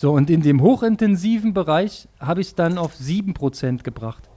So, 0.00 0.12
und 0.12 0.30
in 0.30 0.42
dem 0.42 0.62
hochintensiven 0.62 1.54
Bereich 1.54 2.06
habe 2.20 2.40
ich 2.40 2.46
es 2.46 2.54
dann 2.54 2.78
auf 2.78 2.94
7% 2.94 3.82
gebracht. 3.82 4.30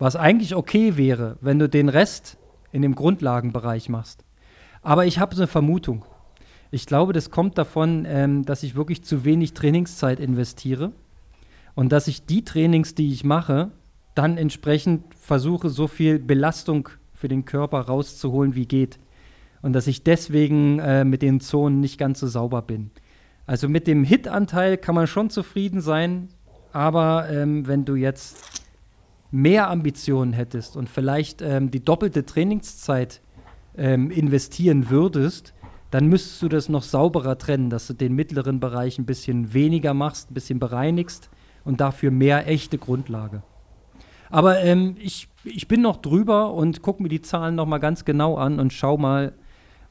Was 0.00 0.16
eigentlich 0.16 0.56
okay 0.56 0.96
wäre, 0.96 1.36
wenn 1.40 1.60
du 1.60 1.68
den 1.68 1.88
Rest 1.88 2.36
in 2.72 2.82
dem 2.82 2.96
Grundlagenbereich 2.96 3.88
machst. 3.88 4.24
Aber 4.82 5.06
ich 5.06 5.20
habe 5.20 5.36
so 5.36 5.42
eine 5.42 5.46
Vermutung. 5.46 6.04
Ich 6.72 6.86
glaube, 6.86 7.12
das 7.12 7.30
kommt 7.30 7.58
davon, 7.58 8.04
ähm, 8.08 8.44
dass 8.44 8.64
ich 8.64 8.74
wirklich 8.74 9.04
zu 9.04 9.24
wenig 9.24 9.54
Trainingszeit 9.54 10.18
investiere 10.18 10.90
und 11.76 11.92
dass 11.92 12.08
ich 12.08 12.26
die 12.26 12.42
Trainings, 12.42 12.96
die 12.96 13.12
ich 13.12 13.22
mache, 13.22 13.70
dann 14.16 14.36
entsprechend 14.36 15.14
versuche, 15.14 15.70
so 15.70 15.86
viel 15.86 16.18
Belastung 16.18 16.88
für 17.12 17.28
den 17.28 17.44
Körper 17.44 17.82
rauszuholen, 17.82 18.56
wie 18.56 18.66
geht. 18.66 18.98
Und 19.62 19.74
dass 19.74 19.86
ich 19.86 20.02
deswegen 20.02 20.80
äh, 20.80 21.04
mit 21.04 21.22
den 21.22 21.38
Zonen 21.38 21.78
nicht 21.78 21.98
ganz 21.98 22.18
so 22.18 22.26
sauber 22.26 22.62
bin. 22.62 22.90
Also 23.46 23.68
mit 23.68 23.86
dem 23.86 24.04
Hit-Anteil 24.04 24.76
kann 24.78 24.94
man 24.94 25.06
schon 25.06 25.30
zufrieden 25.30 25.80
sein, 25.80 26.28
aber 26.72 27.28
ähm, 27.30 27.66
wenn 27.66 27.84
du 27.84 27.94
jetzt 27.94 28.62
mehr 29.30 29.68
Ambitionen 29.68 30.32
hättest 30.32 30.76
und 30.76 30.88
vielleicht 30.88 31.42
ähm, 31.42 31.70
die 31.70 31.84
doppelte 31.84 32.24
Trainingszeit 32.24 33.20
ähm, 33.76 34.10
investieren 34.10 34.88
würdest, 34.88 35.52
dann 35.90 36.06
müsstest 36.06 36.42
du 36.42 36.48
das 36.48 36.68
noch 36.68 36.82
sauberer 36.82 37.38
trennen, 37.38 37.70
dass 37.70 37.86
du 37.86 37.92
den 37.92 38.14
mittleren 38.14 38.60
Bereich 38.60 38.98
ein 38.98 39.06
bisschen 39.06 39.52
weniger 39.52 39.94
machst, 39.94 40.30
ein 40.30 40.34
bisschen 40.34 40.58
bereinigst 40.58 41.30
und 41.64 41.80
dafür 41.80 42.10
mehr 42.10 42.48
echte 42.48 42.78
Grundlage. 42.78 43.42
Aber 44.30 44.60
ähm, 44.60 44.96
ich, 44.98 45.28
ich 45.44 45.68
bin 45.68 45.82
noch 45.82 45.98
drüber 45.98 46.52
und 46.54 46.82
gucke 46.82 47.02
mir 47.02 47.08
die 47.08 47.22
Zahlen 47.22 47.54
noch 47.54 47.66
mal 47.66 47.78
ganz 47.78 48.04
genau 48.04 48.36
an 48.36 48.58
und 48.58 48.72
schau 48.72 48.96
mal, 48.96 49.34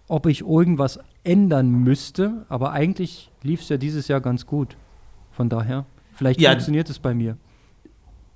ob 0.08 0.26
ich 0.26 0.42
irgendwas 0.42 1.00
ändern 1.24 1.70
müsste. 1.70 2.46
Aber 2.50 2.72
eigentlich 2.72 3.32
lief 3.44 3.62
es 3.62 3.70
ja 3.70 3.78
dieses 3.78 4.08
Jahr 4.08 4.22
ganz 4.22 4.46
gut. 4.46 4.76
Von 5.32 5.50
daher, 5.50 5.86
vielleicht 6.14 6.40
ja, 6.40 6.52
funktioniert 6.52 6.90
es 6.90 7.00
bei 7.00 7.14
mir. 7.14 7.38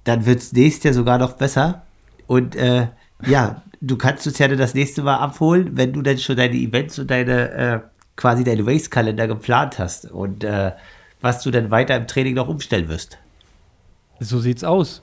Dann 0.03 0.25
wird 0.25 0.39
es 0.39 0.53
nächstes 0.53 0.83
Jahr 0.83 0.93
sogar 0.93 1.17
noch 1.17 1.33
besser. 1.33 1.83
Und 2.27 2.55
äh, 2.55 2.87
ja, 3.25 3.61
du 3.81 3.97
kannst 3.97 4.27
uns 4.27 4.37
ja 4.37 4.47
das 4.47 4.73
nächste 4.73 5.03
Mal 5.03 5.17
abholen, 5.17 5.71
wenn 5.73 5.93
du 5.93 6.01
dann 6.01 6.17
schon 6.17 6.37
deine 6.37 6.55
Events 6.55 6.99
und 6.99 7.09
deine 7.09 7.51
äh, 7.51 7.79
quasi 8.15 8.43
deinen 8.43 8.67
Race-Kalender 8.67 9.27
geplant 9.27 9.79
hast 9.79 10.11
und 10.11 10.43
äh, 10.43 10.71
was 11.21 11.41
du 11.43 11.51
dann 11.51 11.71
weiter 11.71 11.95
im 11.95 12.07
Training 12.07 12.35
noch 12.35 12.47
umstellen 12.47 12.89
wirst. 12.89 13.17
So 14.19 14.39
sieht's 14.39 14.63
aus. 14.63 15.01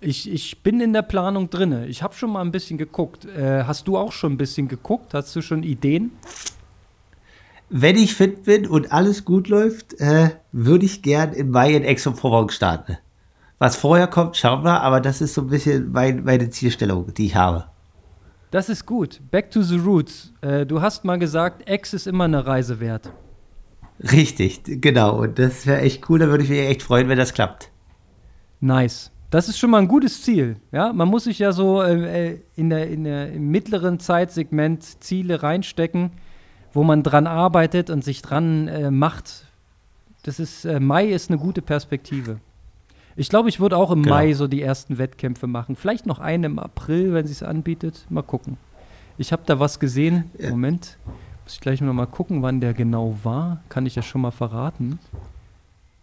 Ich, 0.00 0.30
ich 0.30 0.62
bin 0.62 0.80
in 0.80 0.92
der 0.92 1.02
Planung 1.02 1.48
drin. 1.50 1.84
Ich 1.88 2.02
habe 2.02 2.14
schon 2.14 2.30
mal 2.30 2.42
ein 2.42 2.52
bisschen 2.52 2.78
geguckt. 2.78 3.24
Äh, 3.24 3.64
hast 3.64 3.88
du 3.88 3.96
auch 3.96 4.12
schon 4.12 4.34
ein 4.34 4.36
bisschen 4.36 4.68
geguckt? 4.68 5.14
Hast 5.14 5.34
du 5.34 5.42
schon 5.42 5.62
Ideen? 5.62 6.12
Wenn 7.68 7.96
ich 7.96 8.14
fit 8.14 8.44
bin 8.44 8.66
und 8.66 8.92
alles 8.92 9.24
gut 9.24 9.48
läuft, 9.48 10.00
äh, 10.00 10.30
würde 10.52 10.84
ich 10.84 11.02
gern 11.02 11.32
im 11.32 11.50
Mai 11.50 11.74
in 11.74 11.82
Exo-Provence 11.82 12.54
starten. 12.54 12.98
Was 13.58 13.76
vorher 13.76 14.06
kommt, 14.06 14.36
schauen 14.36 14.64
wir, 14.64 14.82
aber 14.82 15.00
das 15.00 15.20
ist 15.20 15.34
so 15.34 15.40
ein 15.42 15.48
bisschen 15.48 15.90
mein, 15.90 16.22
meine 16.24 16.50
Zielstellung, 16.50 17.12
die 17.14 17.26
ich 17.26 17.34
habe. 17.34 17.64
Das 18.50 18.68
ist 18.68 18.86
gut. 18.86 19.20
Back 19.30 19.50
to 19.50 19.62
the 19.62 19.76
roots. 19.76 20.32
Äh, 20.42 20.64
du 20.64 20.80
hast 20.80 21.04
mal 21.04 21.18
gesagt, 21.18 21.68
Ex 21.68 21.92
ist 21.92 22.06
immer 22.06 22.24
eine 22.24 22.46
Reise 22.46 22.78
wert. 22.78 23.12
Richtig, 24.00 24.62
genau. 24.80 25.22
Und 25.22 25.38
das 25.38 25.66
wäre 25.66 25.80
echt 25.80 26.08
cool. 26.08 26.18
Da 26.18 26.28
würde 26.28 26.44
ich 26.44 26.50
mich 26.50 26.60
echt 26.60 26.82
freuen, 26.82 27.08
wenn 27.08 27.18
das 27.18 27.34
klappt. 27.34 27.70
Nice. 28.60 29.10
Das 29.30 29.48
ist 29.48 29.58
schon 29.58 29.70
mal 29.70 29.78
ein 29.78 29.88
gutes 29.88 30.22
Ziel. 30.22 30.56
Ja, 30.70 30.92
man 30.92 31.08
muss 31.08 31.24
sich 31.24 31.38
ja 31.38 31.52
so 31.52 31.82
äh, 31.82 32.30
äh, 32.30 32.40
in 32.54 32.70
der, 32.70 32.88
in 32.88 33.04
der, 33.04 33.32
im 33.32 33.50
mittleren 33.50 33.98
Zeitsegment 33.98 35.02
Ziele 35.02 35.42
reinstecken, 35.42 36.12
wo 36.76 36.84
man 36.84 37.02
dran 37.02 37.26
arbeitet 37.26 37.88
und 37.88 38.04
sich 38.04 38.20
dran 38.20 38.68
äh, 38.68 38.90
macht. 38.90 39.46
Das 40.24 40.38
ist, 40.38 40.66
äh, 40.66 40.78
Mai 40.78 41.06
ist 41.06 41.30
eine 41.30 41.38
gute 41.38 41.62
Perspektive. 41.62 42.38
Ich 43.16 43.30
glaube, 43.30 43.48
ich 43.48 43.60
würde 43.60 43.78
auch 43.78 43.90
im 43.90 44.02
genau. 44.02 44.16
Mai 44.16 44.34
so 44.34 44.46
die 44.46 44.60
ersten 44.60 44.98
Wettkämpfe 44.98 45.46
machen. 45.46 45.74
Vielleicht 45.74 46.04
noch 46.04 46.18
einen 46.18 46.44
im 46.44 46.58
April, 46.58 47.14
wenn 47.14 47.26
sie 47.26 47.32
es 47.32 47.42
anbietet. 47.42 48.04
Mal 48.10 48.22
gucken. 48.22 48.58
Ich 49.16 49.32
habe 49.32 49.42
da 49.46 49.58
was 49.58 49.80
gesehen. 49.80 50.30
Ja. 50.38 50.50
Moment. 50.50 50.98
Muss 51.44 51.54
ich 51.54 51.60
gleich 51.60 51.80
mal 51.80 52.06
gucken, 52.06 52.42
wann 52.42 52.60
der 52.60 52.74
genau 52.74 53.16
war. 53.22 53.62
Kann 53.70 53.86
ich 53.86 53.94
ja 53.94 54.02
schon 54.02 54.20
mal 54.20 54.30
verraten. 54.30 54.98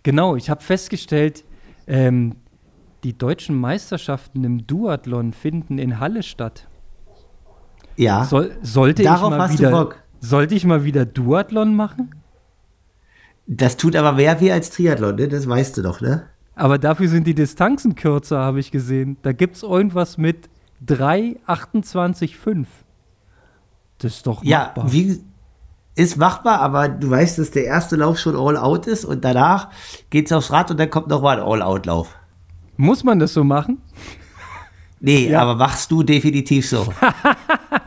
Genau, 0.01 0.35
ich 0.35 0.49
habe 0.49 0.63
festgestellt, 0.63 1.43
ähm, 1.85 2.35
die 3.03 3.15
deutschen 3.15 3.55
Meisterschaften 3.59 4.43
im 4.43 4.65
Duathlon 4.65 5.33
finden 5.33 5.77
in 5.77 5.99
Halle 5.99 6.23
statt. 6.23 6.67
Ja. 7.95 8.25
Soll, 8.25 8.57
sollte, 8.63 9.03
ich 9.03 9.07
mal 9.07 9.51
wieder, 9.51 9.93
sollte 10.23 10.55
ich 10.55 10.65
mal 10.65 10.83
wieder 10.85 11.05
Duathlon 11.05 11.75
machen? 11.75 12.15
Das 13.45 13.75
tut 13.75 13.95
aber 13.95 14.13
mehr 14.13 14.39
weh 14.39 14.51
als 14.51 14.69
Triathlon, 14.69 15.15
ne? 15.15 15.27
Das 15.27 15.47
weißt 15.47 15.77
du 15.77 15.81
doch, 15.81 15.99
ne? 15.99 16.27
Aber 16.55 16.77
dafür 16.77 17.09
sind 17.09 17.27
die 17.27 17.35
Distanzen 17.35 17.95
kürzer, 17.95 18.39
habe 18.39 18.59
ich 18.59 18.71
gesehen. 18.71 19.17
Da 19.21 19.33
gibt 19.33 19.57
es 19.57 19.63
irgendwas 19.63 20.17
mit 20.17 20.49
3,28,5. 20.85 22.65
Das 23.97 24.15
ist 24.15 24.27
doch 24.27 24.43
machbar. 24.43 24.85
Ja, 24.85 24.91
wie, 24.91 25.21
ist 25.95 26.17
machbar, 26.17 26.61
aber 26.61 26.87
du 26.87 27.09
weißt, 27.09 27.39
dass 27.39 27.51
der 27.51 27.65
erste 27.65 27.97
Lauf 27.97 28.17
schon 28.17 28.35
All-Out 28.35 28.87
ist 28.87 29.03
und 29.03 29.25
danach 29.25 29.69
geht 30.09 30.27
es 30.27 30.31
aufs 30.31 30.51
Rad 30.51 30.71
und 30.71 30.79
dann 30.79 30.89
kommt 30.89 31.07
nochmal 31.07 31.39
ein 31.39 31.45
All-Out-Lauf. 31.45 32.15
Muss 32.77 33.03
man 33.03 33.19
das 33.19 33.33
so 33.33 33.43
machen? 33.43 33.81
Nee, 35.01 35.29
ja. 35.29 35.41
aber 35.41 35.55
machst 35.55 35.91
du 35.91 36.01
definitiv 36.01 36.67
so. 36.67 36.87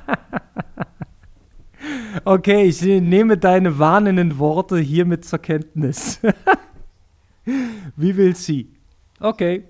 okay, 2.26 2.64
ich 2.64 2.82
nehme 2.82 3.38
deine 3.38 3.78
warnenden 3.78 4.38
Worte 4.38 4.78
hiermit 4.78 5.24
zur 5.24 5.38
Kenntnis. 5.38 6.20
Wie 7.96 8.16
will 8.16 8.34
sie? 8.36 8.72
Okay. 9.20 9.64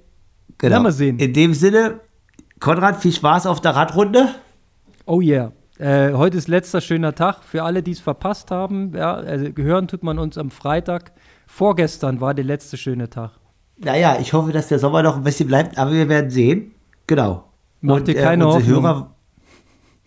Genau. 0.59 0.83
Mal 0.83 0.93
sehen. 0.93 1.19
In 1.19 1.33
dem 1.33 1.55
Sinne, 1.55 2.01
Konrad, 2.59 3.01
viel 3.01 3.13
Spaß 3.13 3.47
auf 3.47 3.61
der 3.61 3.77
Radrunde. 3.77 4.29
Oh 5.05 5.21
yeah. 5.21 5.53
Äh, 5.79 6.15
heute 6.15 6.39
ist 6.39 6.49
letzter 6.49 6.81
schöner 6.81 7.15
Tag 7.15 7.43
für 7.45 7.63
alle, 7.63 7.83
die 7.83 7.91
es 7.91 8.01
verpasst 8.01 8.51
haben. 8.51 8.95
Ja, 8.97 9.15
also 9.15 9.53
gehören 9.53 9.89
tut 9.89 10.03
man 10.03 10.19
uns 10.19 10.39
am 10.39 10.51
Freitag. 10.51 11.13
Vorgestern 11.47 12.21
war 12.21 12.33
der 12.33 12.45
letzte 12.45 12.79
schöne 12.79 13.11
Tag. 13.11 13.33
Naja, 13.79 14.17
ich 14.19 14.33
hoffe, 14.33 14.53
dass 14.53 14.69
der 14.69 14.79
Sommer 14.79 15.03
noch 15.03 15.17
ein 15.17 15.23
bisschen 15.23 15.49
bleibt, 15.49 15.77
aber 15.77 15.93
wir 15.93 16.09
werden 16.09 16.31
sehen. 16.31 16.73
Genau. 17.07 17.45
Mach 17.83 18.01
dir 18.01 18.15
keine 18.15 18.45
äh, 18.45 18.47
Hoffnung. 18.47 18.83
Hörer, 18.83 19.15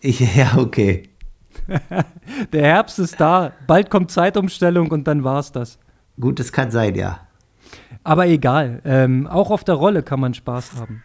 ich, 0.00 0.20
ja, 0.36 0.58
okay. 0.58 1.09
der 2.52 2.62
Herbst 2.62 2.98
ist 2.98 3.20
da. 3.20 3.52
Bald 3.66 3.90
kommt 3.90 4.10
Zeitumstellung 4.10 4.90
und 4.90 5.06
dann 5.06 5.24
war's 5.24 5.52
das. 5.52 5.78
Gut, 6.18 6.38
das 6.38 6.52
kann 6.52 6.70
sein, 6.70 6.94
ja. 6.94 7.20
Aber 8.04 8.26
egal. 8.26 8.80
Ähm, 8.84 9.26
auch 9.26 9.50
auf 9.50 9.64
der 9.64 9.76
Rolle 9.76 10.02
kann 10.02 10.20
man 10.20 10.34
Spaß 10.34 10.76
haben. 10.78 11.02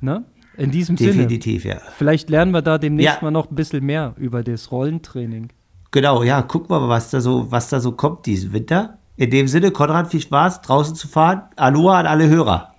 Ne? 0.00 0.24
In 0.56 0.70
diesem 0.70 0.96
Definitiv, 0.96 1.62
Sinne. 1.62 1.74
ja. 1.74 1.80
Vielleicht 1.96 2.30
lernen 2.30 2.52
wir 2.52 2.62
da 2.62 2.78
demnächst 2.78 3.16
ja. 3.16 3.22
mal 3.22 3.30
noch 3.30 3.50
ein 3.50 3.54
bisschen 3.54 3.84
mehr 3.84 4.14
über 4.16 4.42
das 4.42 4.70
Rollentraining. 4.70 5.48
Genau, 5.90 6.22
ja, 6.22 6.42
gucken 6.42 6.70
wir 6.70 6.80
mal, 6.80 6.88
was 6.88 7.10
da 7.10 7.20
so, 7.20 7.50
was 7.50 7.68
da 7.68 7.80
so 7.80 7.92
kommt 7.92 8.26
diesen 8.26 8.52
Winter. 8.52 8.98
In 9.16 9.30
dem 9.30 9.46
Sinne, 9.48 9.70
Konrad, 9.70 10.08
viel 10.08 10.20
Spaß, 10.20 10.62
draußen 10.62 10.94
zu 10.96 11.08
fahren. 11.08 11.42
Aloha 11.56 12.00
an 12.00 12.06
alle 12.06 12.28
Hörer. 12.28 12.74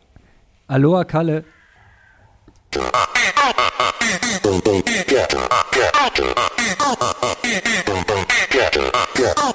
Aloha, 0.67 1.03
Kalle. 1.05 1.45
Get 6.05 6.17
her, 6.17 6.33
get 6.57 6.81
her, 6.81 6.95
get 8.51 8.75
her, 8.75 8.91
get 9.15 9.39
her. 9.39 9.54